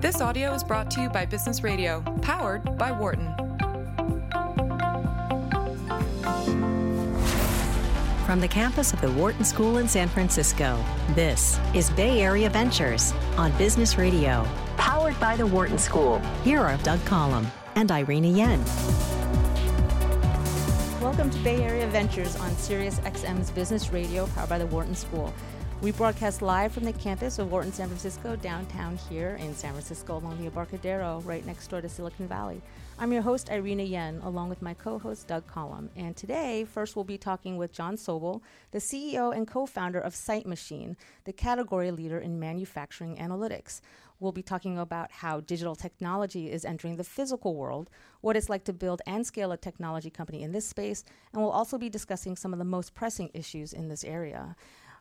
This 0.00 0.22
audio 0.22 0.54
is 0.54 0.64
brought 0.64 0.90
to 0.92 1.02
you 1.02 1.10
by 1.10 1.26
Business 1.26 1.62
Radio, 1.62 2.00
powered 2.22 2.78
by 2.78 2.90
Wharton. 2.90 3.34
From 8.24 8.40
the 8.40 8.48
campus 8.48 8.94
of 8.94 9.02
the 9.02 9.12
Wharton 9.12 9.44
School 9.44 9.76
in 9.76 9.86
San 9.86 10.08
Francisco, 10.08 10.82
this 11.10 11.60
is 11.74 11.90
Bay 11.90 12.22
Area 12.22 12.48
Ventures 12.48 13.12
on 13.36 13.52
Business 13.58 13.98
Radio, 13.98 14.48
powered 14.78 15.20
by 15.20 15.36
the 15.36 15.46
Wharton 15.46 15.76
School. 15.76 16.18
Here 16.44 16.60
are 16.60 16.78
Doug 16.78 17.00
Collom 17.00 17.44
and 17.74 17.90
Irina 17.90 18.28
Yuen. 18.28 18.64
Welcome 21.02 21.28
to 21.28 21.38
Bay 21.40 21.62
Area 21.62 21.86
Ventures 21.88 22.36
on 22.36 22.50
Sirius 22.52 23.00
XM's 23.00 23.50
Business 23.50 23.92
Radio, 23.92 24.26
powered 24.28 24.48
by 24.48 24.56
the 24.56 24.66
Wharton 24.66 24.94
School. 24.94 25.30
We 25.82 25.92
broadcast 25.92 26.42
live 26.42 26.72
from 26.72 26.84
the 26.84 26.92
campus 26.92 27.38
of 27.38 27.50
Wharton 27.50 27.72
San 27.72 27.86
Francisco, 27.86 28.36
downtown 28.36 28.98
here 29.08 29.38
in 29.40 29.54
San 29.54 29.72
Francisco 29.72 30.18
along 30.18 30.36
the 30.36 30.44
Embarcadero, 30.44 31.20
right 31.24 31.44
next 31.46 31.68
door 31.68 31.80
to 31.80 31.88
Silicon 31.88 32.28
Valley. 32.28 32.60
I'm 32.98 33.14
your 33.14 33.22
host, 33.22 33.48
Irina 33.48 33.84
Yuen, 33.84 34.20
along 34.22 34.50
with 34.50 34.60
my 34.60 34.74
co 34.74 34.98
host, 34.98 35.26
Doug 35.26 35.46
Collom. 35.46 35.88
And 35.96 36.14
today, 36.14 36.66
first, 36.66 36.96
we'll 36.96 37.06
be 37.06 37.16
talking 37.16 37.56
with 37.56 37.72
Jon 37.72 37.96
Sobel, 37.96 38.42
the 38.72 38.78
CEO 38.78 39.34
and 39.34 39.48
co 39.48 39.64
founder 39.64 39.98
of 39.98 40.14
Sight 40.14 40.44
Machine, 40.44 40.98
the 41.24 41.32
category 41.32 41.90
leader 41.90 42.18
in 42.18 42.38
manufacturing 42.38 43.16
analytics. 43.16 43.80
We'll 44.18 44.32
be 44.32 44.42
talking 44.42 44.76
about 44.76 45.10
how 45.10 45.40
digital 45.40 45.74
technology 45.74 46.52
is 46.52 46.66
entering 46.66 46.96
the 46.96 47.04
physical 47.04 47.54
world, 47.56 47.88
what 48.20 48.36
it's 48.36 48.50
like 48.50 48.64
to 48.64 48.74
build 48.74 49.00
and 49.06 49.26
scale 49.26 49.50
a 49.50 49.56
technology 49.56 50.10
company 50.10 50.42
in 50.42 50.52
this 50.52 50.68
space, 50.68 51.04
and 51.32 51.40
we'll 51.40 51.50
also 51.50 51.78
be 51.78 51.88
discussing 51.88 52.36
some 52.36 52.52
of 52.52 52.58
the 52.58 52.66
most 52.66 52.94
pressing 52.94 53.30
issues 53.32 53.72
in 53.72 53.88
this 53.88 54.04
area. 54.04 54.56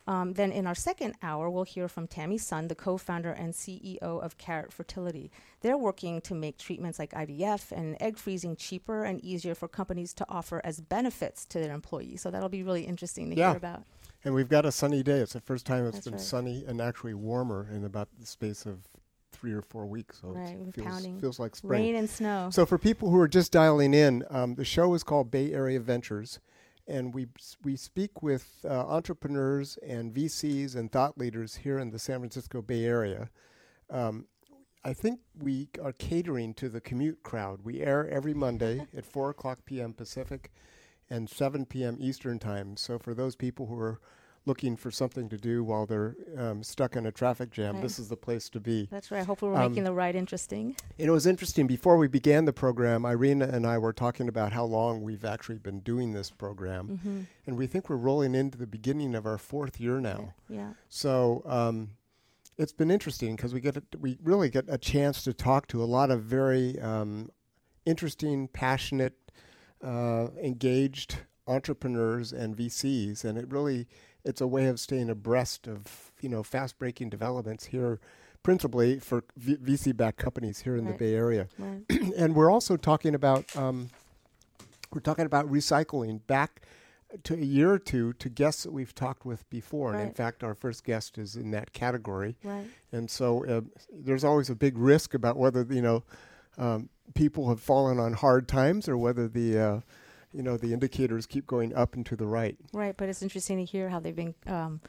Um, 0.10 0.34
then 0.34 0.52
in 0.52 0.66
our 0.66 0.74
second 0.74 1.14
hour, 1.22 1.52
we'll 1.52 1.66
hear 1.66 1.88
from 1.88 2.08
Tammy 2.08 2.40
Sun, 2.40 2.68
the 2.68 2.74
co-founder 2.74 3.32
and 3.32 3.54
CEO 3.54 4.02
of 4.02 4.40
Carrot 4.40 4.74
Fertility. 4.74 5.30
They're 5.62 5.78
working 5.78 6.20
to 6.22 6.34
make 6.34 6.58
treatments 6.58 6.98
like 6.98 7.12
IVF 7.12 7.72
and 7.72 7.96
egg 8.02 8.18
freezing 8.18 8.56
cheaper 8.56 9.04
and 9.04 9.24
easier 9.24 9.54
for 9.54 9.68
companies 9.68 10.16
to 10.16 10.26
offer 10.28 10.62
as 10.64 10.82
benefits 10.82 11.46
to 11.46 11.60
their 11.60 11.72
employees. 11.72 12.22
So 12.22 12.32
that'll 12.32 12.50
be 12.50 12.64
really 12.64 12.86
interesting 12.86 13.30
to 13.30 13.36
yeah. 13.36 13.50
hear 13.50 13.58
about. 13.58 13.84
And 14.26 14.34
we've 14.34 14.50
got 14.50 14.66
a 14.66 14.72
sunny 14.72 15.04
day. 15.04 15.20
It's 15.20 15.34
the 15.34 15.42
first 15.42 15.68
time 15.68 15.86
it's 15.86 15.98
That's 15.98 16.06
been 16.06 16.14
right. 16.14 16.22
sunny 16.22 16.66
and 16.68 16.82
actually 16.82 17.14
warmer 17.14 17.68
in 17.72 17.86
about 17.86 18.10
the 18.20 18.26
space 18.26 18.66
of 18.66 18.80
three 19.32 19.54
or 19.54 19.62
four 19.62 19.86
weeks. 19.86 20.22
So 20.22 20.30
Right, 20.30 20.58
it 20.60 20.74
feels, 20.74 20.88
pounding 20.88 21.22
feels 21.22 21.40
like 21.40 21.56
spring. 21.56 21.84
Rain 21.84 21.96
and 21.96 22.10
snow. 22.10 22.50
So 22.52 22.66
for 22.66 22.80
people 22.80 23.12
who 23.12 23.20
are 23.20 23.28
just 23.28 23.52
dialing 23.52 23.94
in, 23.94 24.24
um, 24.32 24.56
the 24.56 24.66
show 24.66 24.96
is 24.96 25.04
called 25.04 25.30
Bay 25.30 25.54
Area 25.54 25.80
Ventures, 25.80 26.40
and 26.90 27.14
we 27.14 27.28
we 27.64 27.76
speak 27.76 28.22
with 28.22 28.66
uh, 28.66 28.88
entrepreneurs 28.88 29.78
and 29.86 30.14
VCs 30.14 30.76
and 30.76 30.92
thought 30.92 31.18
leaders 31.18 31.56
here 31.56 31.80
in 31.80 31.92
the 31.92 32.00
San 32.00 32.20
Francisco 32.20 32.62
Bay 32.62 32.84
Area. 32.84 33.30
Um, 33.90 34.26
I 34.84 34.94
think 34.94 35.20
we 35.38 35.70
are 35.82 35.94
catering 35.94 36.54
to 36.56 36.70
the 36.70 36.82
commute 36.82 37.22
crowd. 37.22 37.62
We 37.64 37.82
air 37.82 38.10
every 38.10 38.34
Monday 38.34 38.88
at 38.98 39.06
four 39.06 39.30
o'clock 39.30 39.60
p.m. 39.66 39.94
Pacific 39.94 40.52
and 41.10 41.30
seven 41.30 41.66
p.m. 41.66 41.98
Eastern 42.00 42.40
time. 42.40 42.76
So 42.76 42.98
for 42.98 43.14
those 43.14 43.36
people 43.36 43.68
who 43.68 43.80
are 43.80 44.00
looking 44.50 44.76
for 44.76 44.92
something 44.92 45.30
to 45.30 45.38
do 45.38 45.64
while 45.64 45.86
they're 45.86 46.16
um, 46.38 46.64
stuck 46.64 46.96
in 46.98 47.06
a 47.06 47.12
traffic 47.12 47.52
jam, 47.52 47.76
Right. 47.76 47.84
this 47.84 48.00
is 48.00 48.10
the 48.10 48.18
place 48.18 48.50
to 48.50 48.60
be. 48.60 48.88
That's 48.92 49.12
right. 49.12 49.26
Hopefully, 49.26 49.52
we're 49.52 49.62
Um, 49.62 49.72
making 49.72 49.84
the 49.86 49.94
ride 49.94 50.16
interesting. 50.16 50.76
And 50.98 51.08
it 51.08 51.12
was 51.12 51.26
interesting. 51.28 51.68
Before 51.68 51.96
we 51.98 52.08
began 52.08 52.44
the 52.46 52.52
program, 52.52 53.06
Irina 53.06 53.46
and 53.46 53.66
I 53.66 53.78
were 53.78 53.94
talking 53.94 54.28
about 54.28 54.52
how 54.52 54.66
long 54.66 55.02
we've 55.04 55.24
actually 55.24 55.60
been 55.60 55.80
doing 55.80 56.12
this 56.14 56.32
program. 56.32 56.88
Mm-hmm. 56.90 57.22
And 57.46 57.58
we 57.58 57.68
think 57.68 57.90
we're 57.90 57.96
rolling 57.96 58.36
into 58.36 58.58
the 58.58 58.68
beginning 58.68 59.16
of 59.16 59.26
our 59.26 59.38
fourth 59.38 59.80
year 59.80 60.02
now. 60.02 60.34
Yeah. 60.50 60.74
So 60.90 61.44
um, 61.46 61.92
it's 62.58 62.74
been 62.74 62.92
interesting 62.92 63.36
because 63.36 63.54
we 63.54 63.62
get 63.62 63.78
a, 63.78 63.84
we 63.98 64.18
really 64.24 64.50
get 64.50 64.66
a 64.68 64.78
chance 64.80 65.24
to 65.24 65.34
talk 65.34 65.68
to 65.68 65.82
a 65.84 65.86
lot 65.86 66.10
of 66.12 66.24
very 66.24 66.80
um, 66.80 67.30
interesting, 67.86 68.48
passionate, 68.48 69.14
uh, 69.84 70.28
engaged 70.44 71.18
entrepreneurs 71.48 72.32
and 72.32 72.56
VCs, 72.56 73.24
and 73.26 73.38
it 73.38 73.50
really 73.50 73.88
it's 74.26 74.42
a 74.42 74.48
way 74.48 74.66
of 74.68 74.80
staying 74.80 75.10
abreast 75.10 75.68
of 75.68 76.12
you 76.22 76.30
know 76.30 76.44
fast 76.44 76.78
breaking 76.80 77.10
developments 77.10 77.66
here, 77.66 78.00
principally 78.44 79.00
for 79.00 79.24
v- 79.38 79.58
VC 79.58 79.96
backed 79.96 80.18
companies 80.18 80.60
here 80.62 80.76
in 80.76 80.86
Right. 80.86 80.98
the 80.98 81.06
Bay 81.06 81.14
Area 81.16 81.48
Right. 81.58 81.82
and 82.18 82.36
we're 82.36 82.52
also 82.52 82.78
talking 82.78 83.16
about 83.16 83.56
um, 83.56 83.90
we're 84.92 85.02
talking 85.02 85.26
about 85.26 85.48
recycling 85.52 86.22
back 86.28 86.62
to 87.24 87.34
a 87.34 87.38
year 87.38 87.72
or 87.72 87.80
two 87.80 88.14
to 88.14 88.30
guests 88.30 88.62
that 88.64 88.72
we've 88.72 88.94
talked 88.94 89.26
with 89.26 89.50
before, 89.50 89.94
and 89.94 90.02
in 90.02 90.14
fact, 90.14 90.44
our 90.44 90.54
first 90.54 90.84
guest 90.84 91.18
is 91.18 91.36
in 91.36 91.50
that 91.52 91.74
category. 91.74 92.38
Right. 92.44 92.66
And 92.92 93.10
so 93.10 93.46
uh, 93.48 93.62
there's 93.92 94.24
always 94.24 94.50
a 94.52 94.56
big 94.56 94.78
risk 94.78 95.14
about 95.16 95.36
whether 95.38 95.66
you 95.70 95.82
know 95.82 96.04
um, 96.58 96.90
people 97.16 97.50
have 97.50 97.62
fallen 97.62 98.00
on 98.00 98.14
hard 98.14 98.48
times 98.48 98.88
or 98.88 98.96
whether 98.98 99.28
the 99.28 99.58
uh, 99.58 99.80
you 100.34 100.44
know 100.44 100.58
the 100.58 100.74
indicators 100.74 101.26
keep 101.26 101.48
going 101.48 101.74
up 101.76 101.96
and 101.96 102.06
to 102.06 102.16
the 102.16 102.26
right. 102.26 102.58
Right. 102.74 102.96
But 102.96 103.10
it's 103.10 103.22
interesting 103.22 103.58
to 103.58 103.66
hear 103.66 103.90
how 103.90 104.00
they've 104.00 104.16
been, 104.16 104.36
um, 104.48 104.82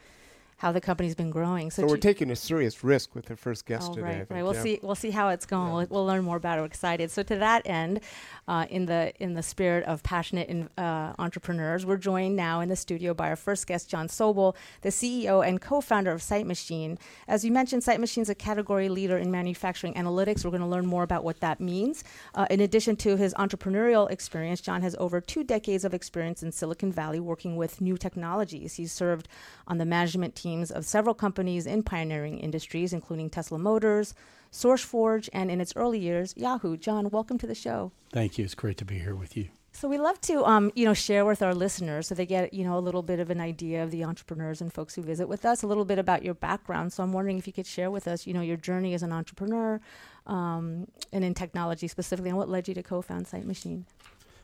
how 0.61 0.73
the 0.73 0.81
company's 0.81 1.15
been 1.15 1.31
growing. 1.31 1.71
So, 1.71 1.87
we're 1.87 1.97
taking 1.97 2.31
a 2.31 2.37
serious 2.37 2.85
risk 2.85 3.15
with 3.15 3.25
the 3.25 3.37
first 3.37 3.65
guest 3.65 3.89
Oh, 3.91 3.95
today. 3.95 4.07
Right, 4.07 4.17
think, 4.19 4.31
right. 4.31 4.43
We'll 4.43 4.55
yeah. 4.55 4.63
see. 4.63 4.79
We'll 4.83 4.95
see 4.95 5.11
how 5.11 5.31
it's 5.31 5.47
going. 5.47 5.69
Yeah. 5.69 5.75
We'll, 5.75 5.87
we'll 5.89 6.07
learn 6.07 6.23
more 6.23 6.37
about 6.37 6.59
it. 6.59 6.61
We're 6.61 6.67
excited. 6.67 7.11
So 7.11 7.23
to 7.23 7.37
that 7.37 7.63
end, 7.65 8.01
uh, 8.47 8.67
in 8.69 8.85
the 8.85 9.15
in 9.21 9.33
the 9.33 9.43
spirit 9.43 9.85
of 9.85 10.03
passionate 10.03 10.49
in, 10.51 10.69
uh, 10.77 11.15
entrepreneurs, 11.19 11.87
we're 11.87 11.97
joined 11.97 12.37
now 12.37 12.61
in 12.61 12.69
the 12.69 12.77
studio 12.77 13.15
by 13.15 13.31
our 13.31 13.37
first 13.37 13.67
guest, 13.67 13.89
Jon 13.89 14.07
Sobel, 14.09 14.55
the 14.83 14.91
CEO 14.91 15.47
and 15.47 15.63
co-founder 15.63 16.13
of 16.13 16.21
Sight 16.21 16.47
Machine. 16.47 16.99
As 17.27 17.43
you 17.43 17.53
mentioned, 17.53 17.83
Sight 17.83 17.99
Machine 17.99 18.21
is 18.23 18.29
a 18.29 18.35
category 18.35 18.91
leader 18.91 19.17
in 19.17 19.31
manufacturing 19.31 19.95
analytics. 19.95 20.45
We're 20.45 20.51
going 20.51 20.61
to 20.61 20.67
learn 20.67 20.85
more 20.87 21.05
about 21.05 21.25
what 21.25 21.41
that 21.41 21.59
means. 21.59 22.05
Uh, 22.35 22.47
in 22.51 22.61
addition 22.61 22.97
to 22.97 23.17
his 23.17 23.33
entrepreneurial 23.35 24.11
experience, 24.11 24.61
Jon 24.61 24.83
has 24.83 24.95
over 24.99 25.23
two 25.23 25.43
decades 25.43 25.87
of 25.87 25.95
experience 25.95 26.43
in 26.43 26.53
Silicon 26.53 26.93
Valley 26.93 27.19
working 27.19 27.57
with 27.57 27.81
new 27.81 27.97
technologies. 27.97 28.75
He's 28.75 28.93
served 28.93 29.27
on 29.67 29.79
the 29.79 29.87
management 29.87 30.35
teams 30.51 30.71
of 30.71 30.85
several 30.85 31.15
companies 31.15 31.65
in 31.67 31.83
pioneering 31.83 32.39
industries, 32.39 32.93
including 32.93 33.31
Tesla 33.31 33.59
Motors, 33.59 34.15
SourceForge, 34.53 35.29
and 35.33 35.51
in 35.51 35.61
its 35.61 35.73
early 35.77 36.01
years, 36.01 36.35
Yahoo. 36.37 36.77
Jon, 36.77 37.09
welcome 37.11 37.39
to 37.39 37.47
the 37.47 37.55
show. 37.55 37.93
Thank 38.13 38.37
you. 38.37 38.45
It's 38.45 38.57
great 38.57 38.77
to 38.79 38.85
be 38.85 38.99
here 38.99 39.15
with 39.15 39.37
you. 39.37 39.49
So 39.73 39.89
we 39.89 39.99
love 39.99 40.21
to, 40.23 40.45
um, 40.45 40.73
you 40.75 40.85
know, 40.85 40.95
share 40.95 41.25
with 41.25 41.41
our 41.41 41.55
listeners 41.55 42.09
so 42.09 42.17
they 42.17 42.27
get, 42.27 42.53
you 42.53 42.65
know, 42.65 42.77
a 42.77 42.83
little 42.83 43.03
bit 43.03 43.21
of 43.21 43.31
an 43.31 43.41
idea 43.41 43.85
of 43.85 43.93
the 43.93 44.03
entrepreneurs 44.03 44.61
and 44.61 44.73
folks 44.73 44.97
who 44.97 45.03
visit 45.03 45.29
with 45.29 45.45
us, 45.45 45.63
a 45.63 45.69
little 45.69 45.85
bit 45.85 46.01
about 46.01 46.25
your 46.25 46.35
background. 46.35 46.93
So 46.93 47.05
I'm 47.05 47.13
wondering 47.13 47.39
if 47.39 47.47
you 47.47 47.53
could 47.53 47.69
share 47.69 47.91
with 47.93 48.09
us, 48.09 48.27
you 48.27 48.35
know, 48.35 48.41
your 48.41 48.57
journey 48.57 48.93
as 48.95 49.05
an 49.05 49.13
entrepreneur, 49.13 49.81
um, 50.27 50.89
and 51.13 51.23
in 51.25 51.35
technology 51.35 51.87
specifically, 51.87 52.31
and 52.31 52.39
what 52.39 52.49
led 52.49 52.67
you 52.67 52.75
to 52.75 52.83
co-found 52.83 53.29
Sight 53.29 53.47
Machine. 53.47 53.87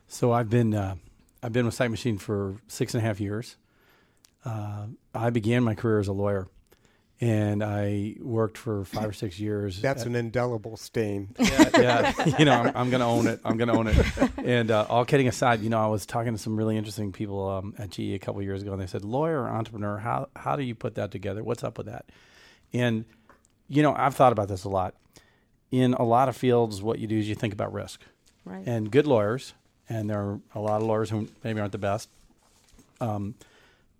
So 0.07 0.31
I've 0.31 0.49
been 0.49 0.73
uh, 0.73 0.95
I've 1.43 1.53
been 1.53 1.67
with 1.67 1.75
Sight 1.75 1.91
Machine 1.91 2.19
for 2.19 2.61
six 2.69 2.95
and 2.95 3.03
a 3.03 3.07
half 3.07 3.19
years. 3.19 3.57
Uh, 4.45 4.87
I 5.15 5.31
began 5.31 5.65
my 5.65 5.75
career 5.75 5.99
as 5.99 6.09
a 6.09 6.13
lawyer, 6.13 6.47
and 7.21 7.65
I 7.65 8.17
worked 8.21 8.59
for 8.59 8.85
five 8.85 9.09
or 9.09 9.13
six 9.13 9.39
years. 9.41 9.81
That's 9.83 10.03
at- 10.03 10.07
an 10.09 10.15
indelible 10.17 10.77
stain. 10.77 11.35
yeah, 11.39 11.71
yeah. 11.79 12.37
you 12.39 12.45
know, 12.45 12.53
I'm, 12.53 12.73
I'm 12.77 12.91
going 12.91 13.01
to 13.01 13.07
own 13.07 13.27
it. 13.27 13.41
I'm 13.45 13.57
going 13.57 13.69
to 13.69 13.75
own 13.75 13.87
it. 13.89 13.97
And 14.45 14.71
uh, 14.71 14.87
all 14.89 15.05
kidding 15.05 15.27
aside, 15.29 15.61
you 15.61 15.71
know, 15.71 15.81
I 15.83 15.87
was 15.89 16.07
talking 16.07 16.33
to 16.33 16.39
some 16.39 16.57
really 16.57 16.77
interesting 16.77 17.11
people 17.13 17.49
um, 17.49 17.75
at 17.79 17.91
GE 17.91 18.01
a 18.15 18.19
couple 18.19 18.41
years 18.43 18.63
ago, 18.63 18.73
and 18.73 18.81
they 18.81 18.87
said, 18.87 19.05
"Lawyer 19.05 19.43
or 19.43 19.49
entrepreneur? 19.49 19.99
How 19.99 20.29
how 20.37 20.55
do 20.57 20.63
you 20.63 20.75
put 20.75 20.95
that 20.97 21.11
together? 21.11 21.43
What's 21.43 21.65
up 21.65 21.77
with 21.79 21.87
that?" 21.87 22.07
And 22.73 23.05
you 23.69 23.83
know, 23.83 23.95
I've 23.97 24.15
thought 24.15 24.33
about 24.33 24.47
this 24.49 24.63
a 24.65 24.69
lot. 24.69 24.95
In 25.73 25.95
a 25.95 26.05
lot 26.05 26.29
of 26.29 26.37
fields, 26.37 26.81
what 26.81 27.01
you 27.01 27.09
do 27.09 27.19
is 27.19 27.29
you 27.29 27.35
think 27.35 27.53
about 27.53 27.73
risk. 27.73 28.01
Right. 28.45 28.63
and 28.65 28.93
good 28.93 29.09
lawyers, 29.09 29.55
and 29.89 30.09
there 30.09 30.21
are 30.21 30.41
a 30.55 30.61
lot 30.61 30.81
of 30.81 30.87
lawyers 30.87 31.11
who 31.11 31.27
maybe 31.43 31.59
aren't 31.59 31.73
the 31.73 31.79
best. 31.79 32.09
Um, 33.01 33.35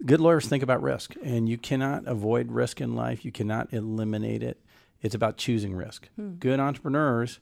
good 0.05 0.21
lawyers 0.21 0.47
think 0.47 0.63
about 0.63 0.83
risk, 0.83 1.15
and 1.23 1.49
you 1.49 1.59
cannot 1.59 2.07
avoid 2.07 2.53
risk 2.53 2.81
in 2.81 2.95
life. 2.95 3.25
You 3.25 3.33
cannot 3.33 3.73
eliminate 3.73 4.43
it. 4.43 4.61
It's 5.03 5.15
about 5.15 5.37
choosing 5.37 5.75
risk. 5.75 6.09
Good 6.39 6.61
entrepreneurs 6.61 7.41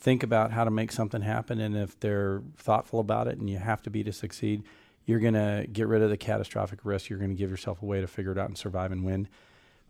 think 0.00 0.22
about 0.22 0.52
how 0.52 0.64
to 0.64 0.70
make 0.70 0.92
something 0.92 1.22
happen, 1.22 1.60
and 1.60 1.76
if 1.76 1.98
they're 1.98 2.42
thoughtful 2.56 3.00
about 3.00 3.26
it, 3.26 3.38
and 3.38 3.48
you 3.48 3.58
have 3.58 3.82
to 3.82 3.90
be 3.90 4.04
to 4.04 4.12
succeed, 4.12 4.62
you're 5.06 5.18
going 5.20 5.34
to 5.34 5.66
get 5.72 5.86
rid 5.86 6.02
of 6.02 6.10
the 6.10 6.16
catastrophic 6.16 6.80
risk. 6.84 7.08
You're 7.08 7.18
going 7.18 7.30
to 7.30 7.36
give 7.36 7.50
yourself 7.50 7.82
a 7.82 7.86
way 7.86 8.00
to 8.00 8.06
figure 8.06 8.32
it 8.32 8.38
out 8.38 8.48
and 8.48 8.58
survive 8.58 8.92
and 8.92 9.04
win. 9.04 9.26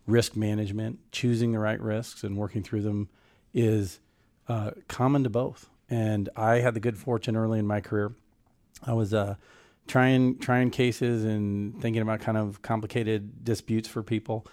Risk 0.06 0.36
management, 0.36 1.00
choosing 1.12 1.52
the 1.52 1.58
right 1.58 1.80
risks 1.80 2.22
and 2.22 2.36
working 2.36 2.62
through 2.62 2.82
them, 2.82 3.08
is 3.52 4.00
uh, 4.48 4.70
common 4.86 5.24
to 5.24 5.30
both. 5.30 5.68
And 5.90 6.28
I 6.36 6.60
had 6.60 6.74
the 6.74 6.80
good 6.80 6.96
fortune 6.96 7.36
early 7.36 7.58
in 7.58 7.66
my 7.66 7.80
career. 7.80 8.12
I 8.86 8.92
was 8.92 9.12
uh, 9.12 9.34
trying 9.88 10.38
trying 10.38 10.70
cases 10.70 11.24
and 11.24 11.80
thinking 11.80 12.02
about 12.02 12.20
kind 12.20 12.38
of 12.38 12.62
complicated 12.62 13.44
disputes 13.44 13.88
for 13.88 14.02
people. 14.02 14.46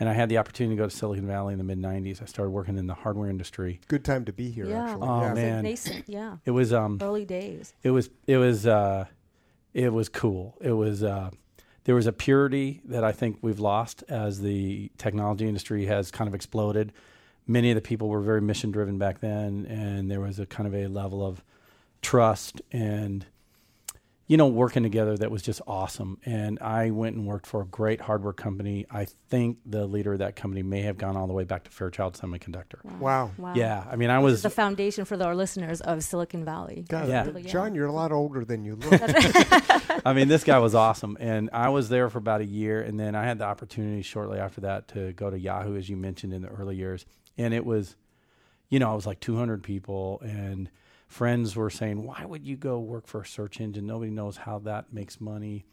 And 0.00 0.08
I 0.08 0.14
had 0.14 0.28
the 0.28 0.38
opportunity 0.38 0.76
to 0.76 0.82
go 0.82 0.88
to 0.88 0.94
Silicon 0.94 1.26
Valley 1.26 1.52
in 1.52 1.58
the 1.58 1.64
mid 1.64 1.78
'90s. 1.78 2.22
I 2.22 2.26
started 2.26 2.50
working 2.50 2.76
in 2.76 2.86
the 2.86 2.94
hardware 2.94 3.28
industry. 3.28 3.80
Good 3.88 4.04
time 4.04 4.24
to 4.24 4.32
be 4.32 4.50
here. 4.50 4.66
yeah. 4.66 4.90
actually. 4.90 5.08
Oh, 5.08 5.20
yeah. 5.20 5.30
It's 5.30 5.36
like 5.36 5.44
man. 5.44 5.62
nascent. 5.64 6.04
Yeah. 6.08 6.36
It 6.44 6.50
was 6.52 6.72
um, 6.72 6.98
Early 7.00 7.24
days. 7.24 7.74
it 7.82 7.90
was 7.90 8.10
it 8.26 8.36
was 8.36 8.66
uh, 8.66 9.06
it 9.74 9.92
was 9.92 10.08
cool. 10.08 10.56
It 10.60 10.72
was 10.72 11.02
uh, 11.02 11.30
there 11.84 11.94
was 11.94 12.06
a 12.06 12.12
purity 12.12 12.80
that 12.84 13.04
I 13.04 13.12
think 13.12 13.38
we've 13.42 13.60
lost 13.60 14.04
as 14.08 14.40
the 14.40 14.90
technology 14.98 15.46
industry 15.46 15.86
has 15.86 16.10
kind 16.10 16.28
of 16.28 16.34
exploded. 16.34 16.92
many 17.46 17.70
of 17.70 17.74
the 17.74 17.80
people 17.80 18.08
were 18.08 18.20
very 18.20 18.40
mission 18.40 18.70
driven 18.70 18.98
back 18.98 19.20
then, 19.20 19.66
and 19.66 20.10
there 20.10 20.20
was 20.20 20.38
a 20.38 20.46
kind 20.46 20.66
of 20.66 20.74
a 20.74 20.86
level 20.86 21.24
of 21.24 21.42
trust 22.00 22.60
and 22.72 23.26
you 24.32 24.38
know, 24.38 24.46
working 24.46 24.82
together 24.82 25.14
that 25.14 25.30
was 25.30 25.42
just 25.42 25.60
awesome. 25.66 26.16
And 26.24 26.58
I 26.60 26.90
went 26.90 27.16
and 27.16 27.26
worked 27.26 27.46
for 27.46 27.60
a 27.60 27.66
great 27.66 28.00
hardware 28.00 28.32
company. 28.32 28.86
I 28.90 29.04
think 29.28 29.58
the 29.66 29.84
leader 29.84 30.14
of 30.14 30.20
that 30.20 30.36
company 30.36 30.62
may 30.62 30.80
have 30.80 30.96
gone 30.96 31.18
all 31.18 31.26
the 31.26 31.34
way 31.34 31.44
back 31.44 31.64
to 31.64 31.70
Fairchild 31.70 32.14
Semiconductor. 32.14 32.82
Wow. 32.98 33.32
Wow. 33.36 33.52
Yeah, 33.54 33.84
I 33.90 33.96
mean, 33.96 34.08
I 34.08 34.20
was 34.20 34.40
the 34.40 34.48
foundation 34.48 35.04
for 35.04 35.18
the, 35.18 35.26
our 35.26 35.34
listeners 35.34 35.82
of 35.82 36.02
Silicon 36.02 36.46
Valley. 36.46 36.82
God, 36.88 37.10
Yeah. 37.10 37.26
Really, 37.26 37.42
Jon, 37.42 37.74
you're 37.74 37.88
a 37.88 37.92
lot 37.92 38.10
older 38.10 38.42
than 38.42 38.64
you 38.64 38.76
look. 38.76 39.02
I 40.06 40.14
mean, 40.14 40.28
this 40.28 40.44
guy 40.44 40.60
was 40.60 40.74
awesome. 40.74 41.18
And 41.20 41.50
I 41.52 41.68
was 41.68 41.90
there 41.90 42.08
for 42.08 42.16
about 42.16 42.40
a 42.40 42.46
year. 42.46 42.80
And 42.80 42.98
then 42.98 43.14
I 43.14 43.24
had 43.24 43.36
the 43.36 43.44
opportunity 43.44 44.00
shortly 44.00 44.38
after 44.38 44.62
that 44.62 44.88
to 44.88 45.12
go 45.12 45.28
to 45.28 45.38
Yahoo, 45.38 45.76
as 45.76 45.90
you 45.90 45.98
mentioned 45.98 46.32
in 46.32 46.40
the 46.40 46.48
early 46.48 46.76
years. 46.76 47.04
And 47.36 47.52
it 47.52 47.66
was, 47.66 47.96
you 48.70 48.78
know, 48.78 48.90
I 48.90 48.94
was 48.94 49.06
like 49.06 49.20
200 49.20 49.62
people. 49.62 50.22
And 50.24 50.70
friends 51.12 51.54
were 51.54 51.68
saying, 51.68 52.02
why 52.02 52.24
would 52.24 52.42
you 52.42 52.56
go 52.56 52.78
work 52.78 53.06
for 53.06 53.20
a 53.20 53.26
search 53.26 53.60
engine? 53.60 53.86
Nobody 53.86 54.10
knows 54.10 54.38
how 54.38 54.60
that 54.60 54.94
makes 54.94 55.20
money. 55.20 55.66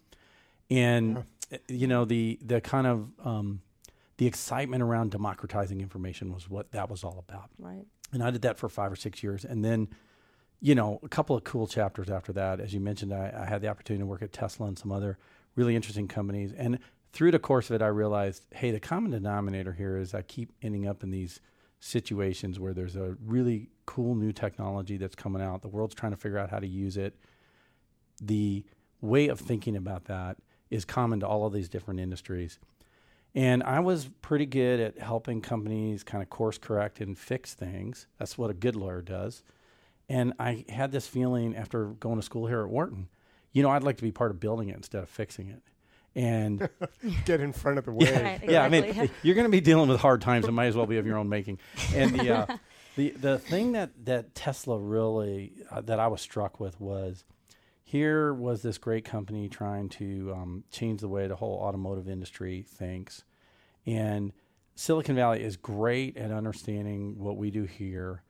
And, 0.70 1.24
uh, 1.52 1.58
you 1.70 1.88
know, 1.88 2.04
the, 2.04 2.38
the 2.42 2.60
kind 2.60 2.86
of, 2.86 3.10
um, 3.24 3.62
the 4.18 4.28
excitement 4.28 4.84
around 4.84 5.12
democratizing 5.12 5.80
information 5.80 6.34
was 6.34 6.50
what 6.50 6.74
that 6.74 6.90
was 6.90 7.06
all 7.06 7.24
about. 7.26 7.50
Right. 7.58 7.86
And 8.12 8.22
I 8.22 8.32
did 8.32 8.42
that 8.42 8.58
for 8.58 8.68
five 8.68 8.92
or 8.92 8.98
six 8.98 9.24
years. 9.24 9.46
And 9.46 9.64
then, 9.64 9.88
you 10.60 10.76
know, 10.76 11.00
a 11.04 11.08
couple 11.08 11.38
of 11.38 11.46
cool 11.46 11.68
chapters 11.68 12.10
after 12.10 12.34
that. 12.34 12.60
As 12.60 12.74
you 12.74 12.82
mentioned, 12.82 13.14
I, 13.14 13.34
I 13.34 13.46
had 13.46 13.62
the 13.62 13.70
opportunity 13.70 14.02
to 14.02 14.08
work 14.08 14.22
at 14.22 14.34
Tesla 14.34 14.68
and 14.68 14.78
some 14.78 14.92
other 14.92 15.18
really 15.56 15.74
interesting 15.74 16.10
companies. 16.10 16.52
And 16.52 16.80
through 17.14 17.32
the 17.32 17.40
course 17.40 17.70
of 17.70 17.78
it, 17.78 17.82
I 17.82 17.88
realized, 17.88 18.46
hey, 18.52 18.72
the 18.72 18.80
common 18.82 19.12
denominator 19.12 19.72
here 19.72 19.96
is 19.96 20.14
I 20.14 20.22
keep 20.22 20.52
ending 20.62 20.86
up 20.86 21.02
in 21.02 21.12
these 21.12 21.40
situations 21.80 22.60
where 22.60 22.74
there's 22.74 22.96
a 22.96 23.16
really 23.26 23.70
cool 23.86 24.16
new 24.16 24.32
technology 24.32 24.98
that's 24.98 25.16
coming 25.16 25.42
out. 25.42 25.62
The 25.62 25.68
world's 25.68 25.96
trying 25.96 26.12
to 26.12 26.18
figure 26.18 26.38
out 26.38 26.50
how 26.50 26.60
to 26.60 26.68
use 26.68 26.98
it. 26.98 27.16
The 28.22 28.66
way 29.02 29.30
of 29.30 29.40
thinking 29.40 29.76
about 29.76 30.06
that 30.06 30.38
is 30.70 30.86
common 30.86 31.22
to 31.22 31.28
all 31.28 31.46
of 31.46 31.54
these 31.54 31.70
different 31.70 32.00
industries. 32.00 32.60
And 33.36 33.64
I 33.64 33.80
was 33.80 34.10
pretty 34.22 34.46
good 34.46 34.80
at 34.80 35.00
helping 35.00 35.42
companies 35.42 36.04
kind 36.04 36.22
of 36.22 36.30
course 36.30 36.58
correct 36.58 37.00
and 37.00 37.18
fix 37.18 37.54
things. 37.54 38.08
That's 38.18 38.38
what 38.38 38.50
a 38.50 38.54
good 38.54 38.76
lawyer 38.76 39.02
does. 39.02 39.44
And 40.10 40.34
I 40.40 40.66
had 40.68 40.92
this 40.92 41.08
feeling 41.08 41.56
after 41.56 41.86
going 41.86 42.18
to 42.18 42.24
school 42.24 42.48
here 42.48 42.62
at 42.62 42.70
Wharton, 42.70 43.08
you 43.52 43.62
know, 43.62 43.70
I'd 43.70 43.84
like 43.84 43.98
to 43.98 44.04
be 44.04 44.12
part 44.12 44.32
of 44.32 44.40
building 44.40 44.70
it 44.70 44.76
instead 44.76 45.04
of 45.04 45.10
fixing 45.10 45.48
it. 45.50 45.62
And 46.16 46.68
Get 47.26 47.40
in 47.40 47.54
front 47.54 47.78
of 47.78 47.86
the 47.86 47.92
wave. 47.92 48.22
Right, 48.22 48.42
yeah, 48.44 48.64
I 48.64 48.70
mean, 48.70 49.10
you're 49.24 49.36
going 49.36 49.46
to 49.46 49.52
be 49.52 49.62
dealing 49.62 49.90
with 49.90 50.00
hard 50.00 50.22
times. 50.22 50.48
It 50.48 50.52
might 50.52 50.66
as 50.66 50.76
well 50.76 50.86
be 50.86 50.98
of 50.98 51.06
your 51.06 51.18
own 51.18 51.30
making. 51.30 51.60
And 51.94 52.20
the 52.20 52.30
uh, 52.32 52.58
the 52.96 53.12
the 53.12 53.38
thing 53.38 53.74
that 53.74 53.92
that 54.06 54.36
Tesla 54.36 54.80
really 54.80 55.54
uh, 55.72 55.82
that 55.82 56.00
I 56.00 56.08
was 56.08 56.22
struck 56.22 56.60
with 56.60 56.80
was 56.80 57.24
here 57.84 58.34
was 58.34 58.62
this 58.62 58.78
great 58.78 59.06
company 59.06 59.50
trying 59.50 59.90
to 59.90 60.34
um, 60.36 60.64
change 60.72 61.02
the 61.02 61.08
way 61.08 61.28
the 61.28 61.36
whole 61.36 61.60
automotive 61.60 62.10
industry 62.10 62.66
thinks, 62.68 63.24
and 63.86 64.34
Silicon 64.76 65.16
Valley 65.16 65.44
is 65.44 65.58
great 65.58 66.18
at 66.18 66.32
understanding 66.32 67.20
what 67.20 67.38
we 67.38 67.52
do 67.52 67.64
here. 67.64 68.24